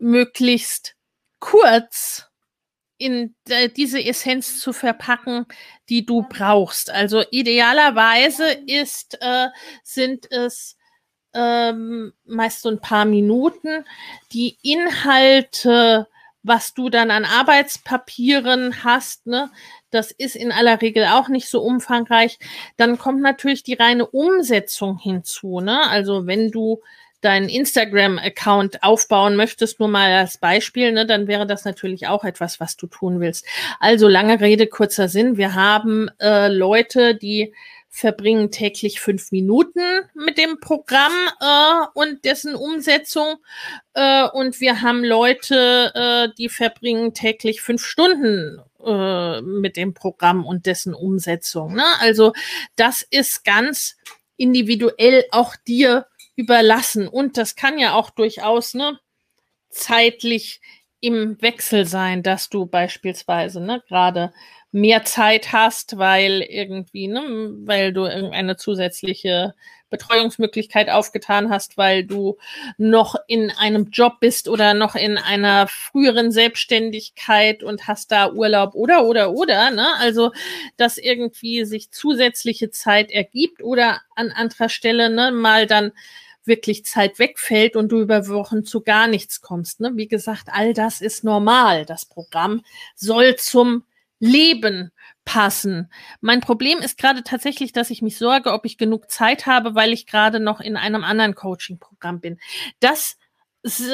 möglichst 0.00 0.96
kurz 1.38 2.26
in 2.98 3.36
diese 3.76 4.04
Essenz 4.04 4.60
zu 4.60 4.72
verpacken, 4.72 5.46
die 5.88 6.04
du 6.04 6.22
brauchst. 6.28 6.90
Also 6.90 7.22
idealerweise 7.30 8.50
ist, 8.66 9.16
äh, 9.20 9.48
sind 9.84 10.30
es 10.32 10.76
ähm, 11.32 12.12
meist 12.24 12.62
so 12.62 12.70
ein 12.70 12.80
paar 12.80 13.04
Minuten. 13.04 13.84
Die 14.32 14.58
Inhalte, 14.62 16.08
was 16.42 16.74
du 16.74 16.90
dann 16.90 17.12
an 17.12 17.24
Arbeitspapieren 17.24 18.82
hast, 18.82 19.26
ne, 19.28 19.50
das 19.90 20.10
ist 20.10 20.36
in 20.36 20.52
aller 20.52 20.80
Regel 20.80 21.06
auch 21.06 21.28
nicht 21.28 21.48
so 21.48 21.62
umfangreich. 21.62 22.38
Dann 22.76 22.98
kommt 22.98 23.22
natürlich 23.22 23.62
die 23.62 23.74
reine 23.74 24.06
Umsetzung 24.06 24.98
hinzu. 24.98 25.60
Ne? 25.60 25.88
Also 25.88 26.26
wenn 26.26 26.50
du 26.50 26.82
deinen 27.20 27.48
Instagram-Account 27.48 28.82
aufbauen 28.82 29.34
möchtest, 29.36 29.80
nur 29.80 29.88
mal 29.88 30.12
als 30.12 30.38
Beispiel, 30.38 30.92
ne, 30.92 31.04
dann 31.04 31.26
wäre 31.26 31.46
das 31.46 31.64
natürlich 31.64 32.06
auch 32.06 32.22
etwas, 32.24 32.60
was 32.60 32.76
du 32.76 32.86
tun 32.86 33.20
willst. 33.20 33.44
Also 33.80 34.06
lange 34.06 34.40
Rede, 34.40 34.68
kurzer 34.68 35.08
Sinn. 35.08 35.36
Wir 35.36 35.54
haben 35.54 36.08
äh, 36.20 36.48
Leute, 36.48 37.16
die 37.16 37.52
verbringen 37.88 38.50
täglich 38.50 39.00
fünf 39.00 39.32
Minuten 39.32 39.80
mit 40.14 40.38
dem 40.38 40.60
Programm 40.60 41.12
äh, 41.40 41.86
und 41.94 42.24
dessen 42.24 42.54
Umsetzung. 42.54 43.36
Äh, 43.94 44.28
und 44.28 44.60
wir 44.60 44.82
haben 44.82 45.04
Leute, 45.04 45.92
äh, 45.94 46.34
die 46.36 46.48
verbringen 46.48 47.14
täglich 47.14 47.60
fünf 47.60 47.84
Stunden 47.84 48.60
äh, 48.84 49.40
mit 49.40 49.76
dem 49.76 49.94
Programm 49.94 50.44
und 50.44 50.66
dessen 50.66 50.94
Umsetzung. 50.94 51.74
Ne? 51.74 51.84
Also 52.00 52.32
das 52.76 53.02
ist 53.02 53.44
ganz 53.44 53.96
individuell 54.36 55.24
auch 55.32 55.56
dir 55.56 56.06
überlassen. 56.36 57.08
Und 57.08 57.36
das 57.36 57.56
kann 57.56 57.78
ja 57.78 57.94
auch 57.94 58.10
durchaus 58.10 58.74
ne, 58.74 58.98
zeitlich 59.70 60.60
im 61.00 61.40
Wechsel 61.42 61.84
sein, 61.84 62.22
dass 62.22 62.48
du 62.48 62.66
beispielsweise 62.66 63.60
ne, 63.60 63.82
gerade 63.88 64.32
mehr 64.72 65.04
Zeit 65.04 65.52
hast, 65.52 65.98
weil 65.98 66.42
irgendwie, 66.42 67.08
ne, 67.08 67.22
weil 67.64 67.92
du 67.92 68.04
irgendeine 68.04 68.56
zusätzliche 68.56 69.54
Betreuungsmöglichkeit 69.90 70.90
aufgetan 70.90 71.48
hast, 71.48 71.78
weil 71.78 72.04
du 72.04 72.36
noch 72.76 73.14
in 73.26 73.50
einem 73.50 73.88
Job 73.90 74.20
bist 74.20 74.48
oder 74.48 74.74
noch 74.74 74.94
in 74.94 75.16
einer 75.16 75.66
früheren 75.68 76.30
Selbstständigkeit 76.30 77.62
und 77.62 77.86
hast 77.88 78.12
da 78.12 78.30
Urlaub 78.30 78.74
oder 78.74 79.04
oder 79.06 79.32
oder, 79.32 79.70
ne? 79.70 79.86
Also, 79.98 80.32
dass 80.76 80.98
irgendwie 80.98 81.64
sich 81.64 81.90
zusätzliche 81.90 82.70
Zeit 82.70 83.10
ergibt 83.10 83.62
oder 83.62 84.00
an 84.14 84.30
anderer 84.30 84.68
Stelle, 84.68 85.08
ne, 85.08 85.32
mal 85.32 85.66
dann 85.66 85.92
wirklich 86.44 86.84
Zeit 86.84 87.18
wegfällt 87.18 87.76
und 87.76 87.90
du 87.92 88.00
über 88.00 88.26
Wochen 88.28 88.64
zu 88.64 88.80
gar 88.82 89.06
nichts 89.06 89.40
kommst. 89.40 89.80
Ne? 89.80 89.92
Wie 89.94 90.08
gesagt, 90.08 90.48
all 90.50 90.72
das 90.72 91.00
ist 91.00 91.22
normal. 91.22 91.84
Das 91.84 92.06
Programm 92.06 92.62
soll 92.96 93.36
zum 93.36 93.84
Leben 94.20 94.90
passen. 95.24 95.92
Mein 96.20 96.40
Problem 96.40 96.78
ist 96.78 96.98
gerade 96.98 97.22
tatsächlich, 97.22 97.72
dass 97.72 97.90
ich 97.90 98.02
mich 98.02 98.16
sorge, 98.16 98.52
ob 98.52 98.64
ich 98.64 98.78
genug 98.78 99.10
Zeit 99.10 99.46
habe, 99.46 99.74
weil 99.74 99.92
ich 99.92 100.06
gerade 100.06 100.40
noch 100.40 100.60
in 100.60 100.76
einem 100.76 101.04
anderen 101.04 101.34
Coaching-Programm 101.34 102.20
bin. 102.20 102.38
Das 102.80 103.16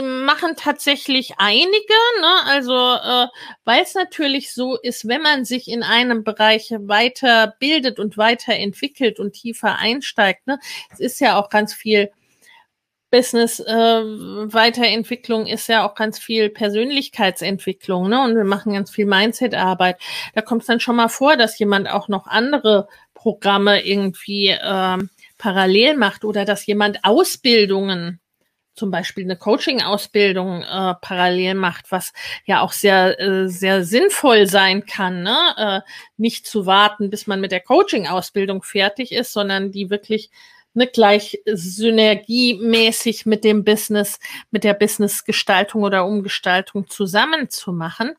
machen 0.03 0.57
tatsächlich 0.57 1.35
einige, 1.39 1.95
ne? 2.20 2.45
also 2.45 2.75
äh, 2.75 3.27
weil 3.64 3.83
es 3.83 3.95
natürlich 3.95 4.53
so 4.53 4.77
ist, 4.79 5.09
wenn 5.09 5.22
man 5.22 5.45
sich 5.45 5.68
in 5.68 5.83
einem 5.83 6.22
Bereich 6.22 6.70
weiter 6.79 7.55
bildet 7.59 7.99
und 7.99 8.18
weiterentwickelt 8.18 9.18
und 9.18 9.33
tiefer 9.33 9.79
einsteigt, 9.79 10.47
ne? 10.47 10.59
es 10.93 11.01
ist 11.01 11.20
ja 11.20 11.41
auch 11.41 11.49
ganz 11.49 11.72
viel 11.72 12.11
Business 13.14 13.60
äh, 13.60 13.72
Weiterentwicklung 13.72 15.46
ist 15.46 15.68
ja 15.68 15.86
auch 15.86 15.94
ganz 15.94 16.18
viel 16.18 16.50
Persönlichkeitsentwicklung, 16.50 18.08
ne? 18.08 18.20
Und 18.24 18.34
wir 18.34 18.42
machen 18.42 18.72
ganz 18.72 18.90
viel 18.90 19.06
Mindset-Arbeit. 19.06 20.00
Da 20.34 20.40
kommt 20.40 20.62
es 20.62 20.66
dann 20.66 20.80
schon 20.80 20.96
mal 20.96 21.06
vor, 21.06 21.36
dass 21.36 21.56
jemand 21.60 21.88
auch 21.88 22.08
noch 22.08 22.26
andere 22.26 22.88
Programme 23.14 23.86
irgendwie 23.86 24.48
ähm, 24.60 25.10
parallel 25.38 25.96
macht 25.96 26.24
oder 26.24 26.44
dass 26.44 26.66
jemand 26.66 27.04
Ausbildungen 27.04 28.18
zum 28.74 28.90
Beispiel 28.90 29.22
eine 29.22 29.36
Coaching-Ausbildung 29.36 30.62
äh, 30.62 30.94
parallel 31.00 31.54
macht, 31.54 31.92
was 31.92 32.12
ja 32.46 32.62
auch 32.62 32.72
sehr, 32.72 33.20
äh, 33.20 33.48
sehr 33.48 33.84
sinnvoll 33.84 34.48
sein 34.48 34.86
kann, 34.86 35.22
ne? 35.22 35.38
äh, 35.56 35.80
nicht 36.16 36.48
zu 36.48 36.66
warten, 36.66 37.10
bis 37.10 37.28
man 37.28 37.40
mit 37.40 37.52
der 37.52 37.60
Coaching-Ausbildung 37.60 38.64
fertig 38.64 39.12
ist, 39.12 39.32
sondern 39.32 39.70
die 39.70 39.88
wirklich 39.90 40.30
ne, 40.75 40.87
gleich 40.87 41.41
synergiemäßig 41.47 43.27
mit 43.27 43.45
dem 43.45 43.64
Business, 43.64 44.18
mit 44.51 44.64
der 44.64 44.75
Business-Gestaltung 44.75 45.83
oder 45.83 46.07
Umgestaltung 46.07 46.89
zusammenzumachen. 46.89 48.14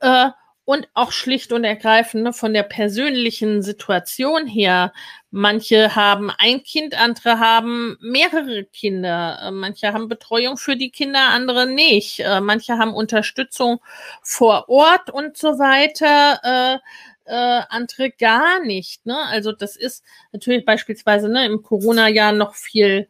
Äh, 0.00 0.30
und 0.68 0.86
auch 0.92 1.12
schlicht 1.12 1.54
und 1.54 1.64
ergreifend 1.64 2.24
ne, 2.24 2.32
von 2.34 2.52
der 2.52 2.62
persönlichen 2.62 3.62
Situation 3.62 4.46
her. 4.46 4.92
Manche 5.30 5.96
haben 5.96 6.30
ein 6.36 6.62
Kind, 6.62 6.94
andere 6.94 7.38
haben 7.40 7.96
mehrere 8.02 8.64
Kinder. 8.64 9.38
Äh, 9.44 9.50
manche 9.50 9.94
haben 9.94 10.08
Betreuung 10.08 10.58
für 10.58 10.76
die 10.76 10.90
Kinder, 10.90 11.30
andere 11.30 11.66
nicht. 11.66 12.20
Äh, 12.20 12.42
manche 12.42 12.76
haben 12.76 12.92
Unterstützung 12.92 13.80
vor 14.22 14.68
Ort 14.68 15.08
und 15.08 15.38
so 15.38 15.58
weiter. 15.58 16.80
Äh, 17.28 17.62
andere 17.68 18.10
gar 18.10 18.64
nicht. 18.64 19.04
Ne? 19.04 19.18
Also 19.26 19.52
das 19.52 19.76
ist 19.76 20.02
natürlich 20.32 20.64
beispielsweise 20.64 21.28
ne, 21.28 21.44
im 21.44 21.62
Corona-Jahr 21.62 22.32
noch 22.32 22.54
viel 22.54 23.06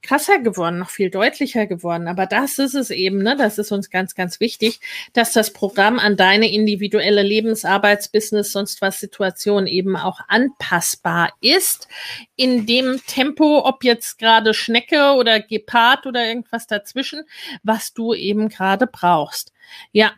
krasser 0.00 0.38
geworden, 0.38 0.78
noch 0.78 0.88
viel 0.88 1.10
deutlicher 1.10 1.66
geworden. 1.66 2.08
Aber 2.08 2.24
das 2.24 2.58
ist 2.58 2.74
es 2.74 2.90
eben, 2.90 3.18
ne? 3.22 3.36
Das 3.36 3.58
ist 3.58 3.72
uns 3.72 3.90
ganz, 3.90 4.14
ganz 4.14 4.40
wichtig, 4.40 4.80
dass 5.12 5.32
das 5.32 5.52
Programm 5.52 5.98
an 5.98 6.16
deine 6.16 6.50
individuelle 6.50 7.22
Lebensarbeits-, 7.22 8.10
Business, 8.10 8.52
sonst 8.52 8.80
was 8.80 9.00
Situation 9.00 9.66
eben 9.66 9.96
auch 9.96 10.20
anpassbar 10.28 11.32
ist. 11.42 11.88
In 12.36 12.64
dem 12.64 13.02
Tempo, 13.06 13.66
ob 13.66 13.84
jetzt 13.84 14.18
gerade 14.18 14.54
Schnecke 14.54 15.12
oder 15.12 15.40
Gepard 15.40 16.06
oder 16.06 16.26
irgendwas 16.26 16.66
dazwischen, 16.66 17.24
was 17.62 17.92
du 17.92 18.14
eben 18.14 18.48
gerade 18.48 18.86
brauchst. 18.86 19.52
Ja, 19.92 20.12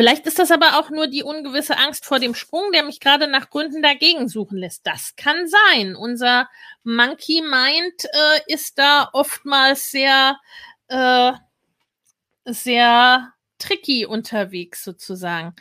Vielleicht 0.00 0.26
ist 0.26 0.38
das 0.38 0.50
aber 0.50 0.78
auch 0.78 0.88
nur 0.88 1.08
die 1.08 1.22
ungewisse 1.22 1.76
Angst 1.76 2.06
vor 2.06 2.18
dem 2.18 2.34
Sprung, 2.34 2.72
der 2.72 2.84
mich 2.84 3.00
gerade 3.00 3.28
nach 3.28 3.50
Gründen 3.50 3.82
dagegen 3.82 4.30
suchen 4.30 4.56
lässt. 4.56 4.86
Das 4.86 5.14
kann 5.14 5.46
sein. 5.46 5.94
Unser 5.94 6.48
Monkey 6.84 7.42
Mind 7.42 8.06
äh, 8.06 8.40
ist 8.46 8.78
da 8.78 9.10
oftmals 9.12 9.90
sehr, 9.90 10.38
äh, 10.88 11.32
sehr 12.46 13.34
tricky 13.58 14.06
unterwegs 14.06 14.84
sozusagen. 14.84 15.54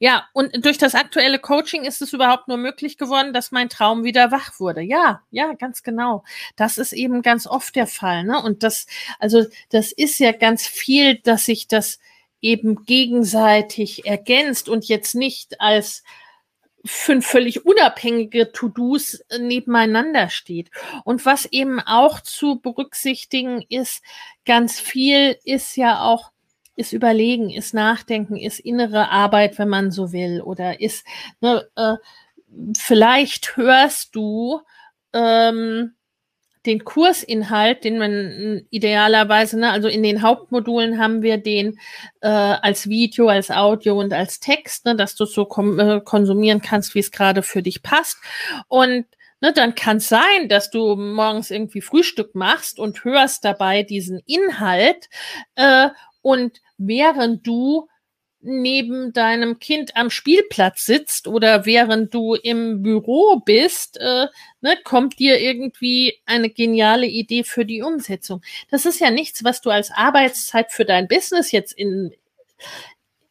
Ja, 0.00 0.26
und 0.32 0.64
durch 0.64 0.78
das 0.78 0.96
aktuelle 0.96 1.38
Coaching 1.38 1.84
ist 1.84 2.02
es 2.02 2.12
überhaupt 2.12 2.48
nur 2.48 2.56
möglich 2.56 2.98
geworden, 2.98 3.32
dass 3.32 3.52
mein 3.52 3.68
Traum 3.68 4.02
wieder 4.02 4.32
wach 4.32 4.58
wurde. 4.58 4.80
Ja, 4.80 5.22
ja, 5.30 5.52
ganz 5.52 5.84
genau. 5.84 6.24
Das 6.56 6.76
ist 6.76 6.92
eben 6.92 7.22
ganz 7.22 7.46
oft 7.46 7.76
der 7.76 7.86
Fall. 7.86 8.24
Ne? 8.24 8.42
Und 8.42 8.64
das, 8.64 8.88
also 9.20 9.46
das 9.70 9.92
ist 9.92 10.18
ja 10.18 10.32
ganz 10.32 10.66
viel, 10.66 11.20
dass 11.20 11.44
sich 11.44 11.68
das 11.68 12.00
eben 12.46 12.84
gegenseitig 12.84 14.06
ergänzt 14.06 14.68
und 14.68 14.86
jetzt 14.86 15.16
nicht 15.16 15.60
als 15.60 16.04
fünf 16.84 17.26
völlig 17.26 17.66
unabhängige 17.66 18.52
To-Dos 18.52 19.20
nebeneinander 19.40 20.28
steht. 20.28 20.70
Und 21.02 21.26
was 21.26 21.46
eben 21.46 21.80
auch 21.80 22.20
zu 22.20 22.60
berücksichtigen 22.60 23.64
ist, 23.68 24.00
ganz 24.44 24.78
viel 24.78 25.36
ist 25.42 25.76
ja 25.76 26.02
auch, 26.02 26.30
ist 26.76 26.92
Überlegen, 26.92 27.50
ist 27.50 27.74
Nachdenken, 27.74 28.36
ist 28.36 28.60
innere 28.60 29.10
Arbeit, 29.10 29.58
wenn 29.58 29.68
man 29.68 29.90
so 29.90 30.12
will, 30.12 30.40
oder 30.40 30.80
ist, 30.80 31.04
ne, 31.40 31.68
äh, 31.74 31.96
vielleicht 32.78 33.56
hörst 33.56 34.14
du 34.14 34.60
ähm, 35.12 35.95
den 36.66 36.84
Kursinhalt, 36.84 37.84
den 37.84 37.98
man 37.98 38.66
idealerweise, 38.70 39.58
ne, 39.58 39.70
also 39.70 39.88
in 39.88 40.02
den 40.02 40.22
Hauptmodulen 40.22 40.98
haben 40.98 41.22
wir 41.22 41.38
den 41.38 41.78
äh, 42.20 42.28
als 42.28 42.88
Video, 42.88 43.28
als 43.28 43.50
Audio 43.50 43.98
und 43.98 44.12
als 44.12 44.40
Text, 44.40 44.84
ne, 44.84 44.96
dass 44.96 45.14
du 45.14 45.24
so 45.24 45.48
äh, 45.78 46.00
konsumieren 46.00 46.60
kannst, 46.60 46.94
wie 46.94 47.00
es 47.00 47.10
gerade 47.10 47.42
für 47.42 47.62
dich 47.62 47.82
passt. 47.82 48.18
Und 48.68 49.06
ne, 49.40 49.52
dann 49.52 49.74
kann 49.74 49.98
es 49.98 50.08
sein, 50.08 50.48
dass 50.48 50.70
du 50.70 50.96
morgens 50.96 51.50
irgendwie 51.50 51.80
Frühstück 51.80 52.34
machst 52.34 52.78
und 52.78 53.04
hörst 53.04 53.44
dabei 53.44 53.82
diesen 53.82 54.20
Inhalt 54.26 55.08
äh, 55.54 55.88
und 56.22 56.60
während 56.78 57.46
du 57.46 57.88
neben 58.40 59.12
deinem 59.12 59.58
Kind 59.58 59.96
am 59.96 60.10
Spielplatz 60.10 60.84
sitzt 60.84 61.26
oder 61.26 61.66
während 61.66 62.14
du 62.14 62.34
im 62.34 62.82
Büro 62.82 63.40
bist, 63.44 63.98
äh, 63.98 64.26
ne, 64.60 64.76
kommt 64.84 65.18
dir 65.18 65.40
irgendwie 65.40 66.20
eine 66.26 66.50
geniale 66.50 67.06
Idee 67.06 67.44
für 67.44 67.64
die 67.64 67.82
Umsetzung. 67.82 68.42
Das 68.70 68.86
ist 68.86 69.00
ja 69.00 69.10
nichts, 69.10 69.42
was 69.44 69.60
du 69.60 69.70
als 69.70 69.90
Arbeitszeit 69.90 70.70
für 70.72 70.84
dein 70.84 71.08
Business 71.08 71.50
jetzt 71.50 71.72
in, 71.72 72.12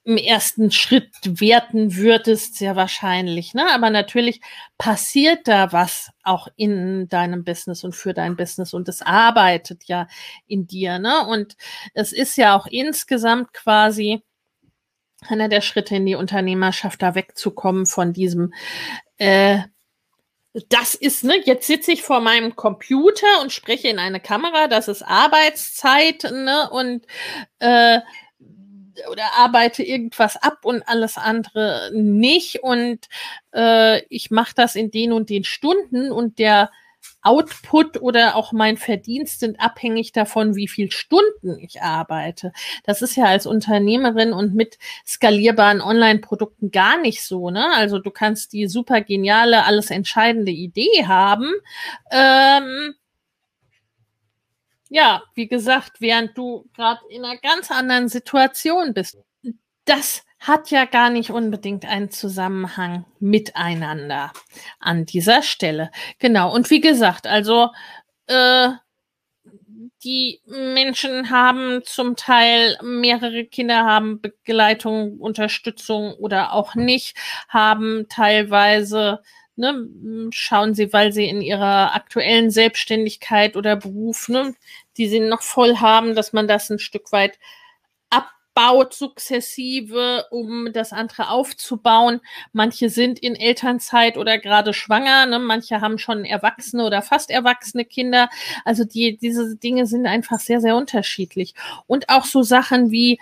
im 0.03 0.18
ersten 0.18 0.70
Schritt 0.72 1.12
werten 1.24 1.95
würdest, 1.95 2.56
sehr 2.56 2.76
wahrscheinlich. 2.76 3.53
Ne? 3.53 3.66
Aber 3.74 3.89
natürlich 3.89 4.41
passiert 4.78 5.47
da 5.47 5.72
was 5.72 6.12
auch 6.24 6.47
in 6.56 7.08
deinem 7.10 7.43
Business 7.43 7.84
und 7.84 7.95
für 7.95 8.14
dein 8.14 8.36
Business 8.36 8.74
und 8.74 8.89
es 8.89 9.01
arbeitet 9.01 9.86
ja 9.86 10.08
in 10.45 10.68
dir. 10.68 10.99
Ne? 10.99 11.26
Und 11.28 11.56
es 11.93 12.12
ist 12.12 12.38
ja 12.38 12.56
auch 12.56 12.68
insgesamt 12.68 13.53
quasi 13.53 14.24
einer 15.30 15.49
der 15.49 15.61
Schritte 15.61 15.95
in 15.95 16.05
die 16.05 16.15
Unternehmerschaft, 16.15 17.01
da 17.01 17.15
wegzukommen 17.15 17.86
von 17.86 18.13
diesem, 18.13 18.53
äh, 19.17 19.59
das 20.69 20.95
ist, 20.95 21.23
ne, 21.23 21.36
jetzt 21.43 21.67
sitze 21.67 21.91
ich 21.91 22.01
vor 22.01 22.21
meinem 22.21 22.55
Computer 22.55 23.41
und 23.41 23.51
spreche 23.51 23.89
in 23.89 23.99
eine 23.99 24.21
Kamera, 24.21 24.67
das 24.67 24.88
ist 24.88 25.01
Arbeitszeit, 25.01 26.23
ne, 26.23 26.69
und 26.71 27.05
äh, 27.59 27.99
oder 29.11 29.34
arbeite 29.38 29.84
irgendwas 29.84 30.38
ab 30.38 30.59
und 30.63 30.88
alles 30.88 31.17
andere 31.17 31.91
nicht. 31.93 32.63
Und 32.63 33.07
äh, 33.53 34.03
ich 34.07 34.32
mache 34.32 34.53
das 34.55 34.76
in 34.76 34.91
den 34.91 35.11
und 35.11 35.30
den 35.30 35.43
Stunden 35.43 36.11
und 36.11 36.39
der 36.39 36.71
Output 37.22 38.01
oder 38.01 38.36
auch 38.36 38.51
mein 38.51 38.78
Verdienst 38.78 39.39
sind 39.39 39.60
abhängig 39.60 40.12
davon, 40.12 40.56
wie 40.56 40.68
viel 40.68 40.91
Stunden 40.91 41.58
ich 41.60 41.82
arbeite. 41.82 42.51
Das 42.84 43.01
ist 43.01 43.16
ja 43.16 43.26
als 43.26 43.47
Unternehmerin 43.47 44.32
und 44.32 44.53
mit 44.53 44.78
skalierbaren 45.06 45.82
Online-Produkten 45.82 46.72
gar 46.72 46.99
nicht 46.99 47.24
so. 47.24 47.49
Ne? 47.49 47.74
Also 47.76 47.99
du 47.99 48.12
kannst 48.12 48.53
die 48.53 48.68
super 48.68 49.01
geniale, 49.01 49.66
alles 49.66 49.89
entscheidende 49.89 50.51
Idee 50.51 51.06
haben. 51.08 51.51
Ähm, 52.12 52.93
ja, 54.89 55.24
wie 55.34 55.47
gesagt, 55.47 55.99
während 55.99 56.38
du 56.38 56.70
gerade 56.76 57.01
in 57.10 57.26
einer 57.26 57.38
ganz 57.38 57.72
anderen 57.72 58.08
Situation 58.08 58.93
bist. 58.93 59.18
Das 59.86 60.24
hat 60.47 60.69
ja 60.69 60.85
gar 60.85 61.09
nicht 61.09 61.31
unbedingt 61.31 61.85
einen 61.85 62.11
Zusammenhang 62.11 63.05
miteinander 63.19 64.31
an 64.79 65.05
dieser 65.05 65.41
Stelle. 65.41 65.91
Genau. 66.19 66.53
Und 66.53 66.69
wie 66.69 66.81
gesagt, 66.81 67.25
also 67.27 67.69
äh, 68.27 68.69
die 70.03 70.39
Menschen 70.45 71.31
haben 71.31 71.81
zum 71.83 72.15
Teil 72.15 72.77
mehrere 72.83 73.45
Kinder, 73.45 73.85
haben 73.85 74.21
Begleitung, 74.21 75.19
Unterstützung 75.19 76.13
oder 76.13 76.53
auch 76.53 76.75
nicht, 76.75 77.17
haben 77.49 78.05
teilweise 78.09 79.21
Ne, 79.57 79.87
schauen 80.31 80.73
Sie, 80.73 80.91
weil 80.91 81.13
Sie 81.13 81.29
in 81.29 81.41
Ihrer 81.41 81.95
aktuellen 81.95 82.51
Selbstständigkeit 82.51 83.55
oder 83.55 83.77
Beruf, 83.77 84.27
ne, 84.27 84.53
die 84.97 85.07
Sie 85.07 85.21
noch 85.21 85.41
voll 85.41 85.77
haben, 85.77 86.13
dass 86.13 86.33
man 86.33 86.45
das 86.45 86.69
ein 86.69 86.77
Stück 86.77 87.13
weit 87.13 87.39
baut 88.56 88.93
sukzessive, 88.93 90.26
um 90.32 90.72
das 90.74 90.93
andere 90.93 91.30
aufzubauen. 91.30 92.22
Manche 92.53 92.89
sind 92.89 93.20
in 93.20 93.36
Elternzeit 93.36 94.18
oder 94.18 94.39
gerade 94.39 94.74
schwanger, 94.74 95.28
ne? 95.28 95.38
manche 95.39 95.82
haben 95.82 95.99
schon 95.99 96.26
erwachsene 96.26 96.86
oder 96.86 97.03
fast 97.03 97.30
erwachsene 97.30 97.86
Kinder. 97.86 98.30
Also 98.64 98.86
die, 98.86 99.18
diese 99.18 99.58
Dinge 99.58 99.86
sind 99.86 100.08
einfach 100.08 100.39
sehr, 100.39 100.62
sehr 100.62 100.76
unterschiedlich. 100.76 101.53
Und 101.86 102.10
auch 102.10 102.26
so 102.26 102.41
Sachen 102.41 102.89
wie, 102.91 103.20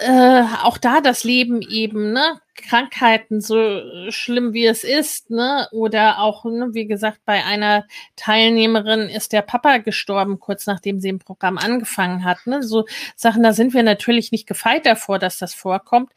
äh, 0.00 0.42
auch 0.62 0.76
da 0.76 1.00
das 1.00 1.24
Leben 1.24 1.62
eben, 1.62 2.12
ne? 2.12 2.40
Krankheiten, 2.54 3.40
so 3.40 4.10
schlimm 4.10 4.52
wie 4.52 4.66
es 4.66 4.84
ist, 4.84 5.30
ne? 5.30 5.68
Oder 5.72 6.18
auch, 6.18 6.44
ne, 6.44 6.68
wie 6.72 6.86
gesagt, 6.86 7.20
bei 7.24 7.44
einer 7.44 7.86
Teilnehmerin 8.16 9.08
ist 9.08 9.32
der 9.32 9.42
Papa 9.42 9.78
gestorben, 9.78 10.40
kurz 10.40 10.66
nachdem 10.66 11.00
sie 11.00 11.08
im 11.08 11.18
Programm 11.18 11.56
angefangen 11.56 12.24
hat. 12.24 12.46
Ne? 12.46 12.62
So 12.62 12.84
Sachen, 13.16 13.42
da 13.42 13.52
sind 13.54 13.72
wir 13.74 13.82
natürlich 13.82 14.30
nicht 14.32 14.46
gefeit 14.46 14.84
davor, 14.84 15.18
dass 15.18 15.38
das 15.38 15.54
vorkommt. 15.54 16.12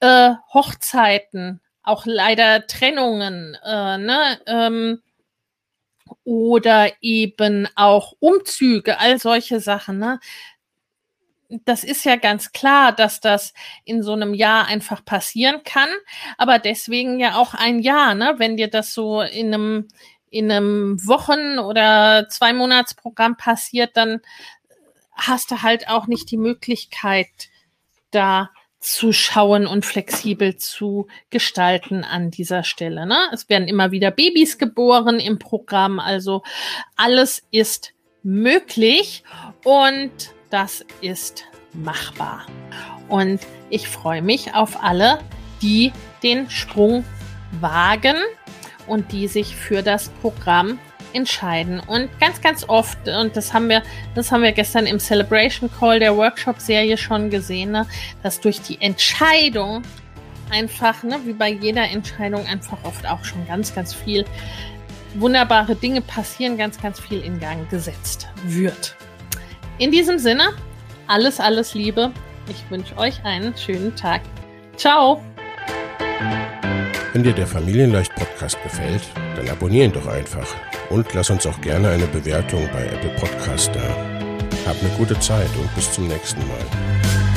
Äh, 0.00 0.34
Hochzeiten, 0.54 1.60
auch 1.82 2.06
leider 2.06 2.66
Trennungen, 2.68 3.56
äh, 3.64 3.98
ne? 3.98 4.40
Ähm, 4.46 5.02
oder 6.24 6.92
eben 7.00 7.68
auch 7.76 8.14
Umzüge, 8.20 8.98
all 8.98 9.18
solche 9.18 9.60
Sachen. 9.60 9.98
Ne? 9.98 10.20
Das 11.64 11.84
ist 11.84 12.04
ja 12.04 12.16
ganz 12.16 12.52
klar, 12.52 12.92
dass 12.92 13.20
das 13.20 13.52
in 13.84 14.02
so 14.02 14.12
einem 14.12 14.34
Jahr 14.34 14.66
einfach 14.66 15.04
passieren 15.04 15.62
kann, 15.64 15.88
aber 16.38 16.58
deswegen 16.58 17.18
ja 17.18 17.36
auch 17.36 17.54
ein 17.54 17.80
Jahr, 17.80 18.14
ne? 18.14 18.34
Wenn 18.38 18.56
dir 18.56 18.68
das 18.68 18.94
so 18.94 19.20
in 19.22 19.52
einem 19.52 19.88
in 20.30 20.50
einem 20.50 21.04
Wochen- 21.06 21.58
oder 21.58 22.28
zwei 22.28 22.52
Monatsprogramm 22.52 23.36
passiert, 23.36 23.96
dann 23.96 24.20
hast 25.14 25.50
du 25.50 25.62
halt 25.62 25.88
auch 25.88 26.06
nicht 26.06 26.30
die 26.30 26.36
Möglichkeit, 26.36 27.28
da 28.12 28.50
zu 28.78 29.12
schauen 29.12 29.66
und 29.66 29.84
flexibel 29.84 30.56
zu 30.56 31.06
gestalten 31.28 32.02
an 32.02 32.30
dieser 32.30 32.64
Stelle. 32.64 33.06
Ne? 33.06 33.18
Es 33.32 33.48
werden 33.48 33.68
immer 33.68 33.90
wieder 33.90 34.10
Babys 34.10 34.56
geboren 34.56 35.20
im 35.20 35.38
Programm, 35.38 35.98
also 35.98 36.42
alles 36.96 37.42
ist 37.50 37.92
möglich 38.22 39.22
und 39.64 40.32
das 40.50 40.84
ist 41.00 41.44
machbar. 41.72 42.46
Und 43.08 43.40
ich 43.70 43.88
freue 43.88 44.22
mich 44.22 44.54
auf 44.54 44.82
alle, 44.82 45.20
die 45.62 45.92
den 46.22 46.50
Sprung 46.50 47.04
wagen 47.60 48.16
und 48.86 49.12
die 49.12 49.28
sich 49.28 49.56
für 49.56 49.82
das 49.82 50.08
Programm 50.20 50.78
entscheiden. 51.12 51.80
Und 51.80 52.08
ganz, 52.20 52.40
ganz 52.40 52.68
oft, 52.68 52.98
und 53.08 53.36
das 53.36 53.52
haben 53.52 53.68
wir, 53.68 53.82
das 54.14 54.30
haben 54.30 54.42
wir 54.42 54.52
gestern 54.52 54.86
im 54.86 54.98
Celebration 54.98 55.70
Call 55.78 55.98
der 55.98 56.16
Workshop-Serie 56.16 56.96
schon 56.96 57.30
gesehen, 57.30 57.72
ne, 57.72 57.86
dass 58.22 58.40
durch 58.40 58.60
die 58.60 58.80
Entscheidung 58.80 59.82
einfach, 60.50 61.02
ne, 61.02 61.18
wie 61.24 61.32
bei 61.32 61.50
jeder 61.50 61.88
Entscheidung, 61.88 62.46
einfach 62.46 62.78
oft 62.84 63.06
auch 63.06 63.24
schon 63.24 63.46
ganz, 63.46 63.74
ganz 63.74 63.94
viel 63.94 64.24
wunderbare 65.14 65.74
Dinge 65.74 66.00
passieren, 66.00 66.56
ganz, 66.56 66.80
ganz 66.80 67.00
viel 67.00 67.20
in 67.20 67.40
Gang 67.40 67.68
gesetzt 67.70 68.28
wird. 68.44 68.96
In 69.80 69.90
diesem 69.90 70.18
Sinne, 70.18 70.50
alles, 71.06 71.40
alles 71.40 71.72
Liebe. 71.72 72.12
Ich 72.50 72.70
wünsche 72.70 72.96
euch 72.98 73.24
einen 73.24 73.56
schönen 73.56 73.96
Tag. 73.96 74.20
Ciao! 74.76 75.24
Wenn 77.14 77.22
dir 77.22 77.32
der 77.32 77.46
Familienleicht 77.46 78.14
Podcast 78.14 78.62
gefällt, 78.62 79.02
dann 79.36 79.48
abonnier 79.48 79.86
ihn 79.86 79.92
doch 79.92 80.06
einfach 80.06 80.46
und 80.90 81.06
lass 81.14 81.30
uns 81.30 81.46
auch 81.46 81.58
gerne 81.62 81.88
eine 81.88 82.06
Bewertung 82.08 82.68
bei 82.74 82.84
Apple 82.84 83.16
Podcast 83.18 83.70
da. 83.74 83.80
Hab 84.68 84.78
eine 84.82 84.90
gute 84.98 85.18
Zeit 85.18 85.48
und 85.58 85.74
bis 85.74 85.90
zum 85.90 86.08
nächsten 86.08 86.46
Mal. 86.46 87.29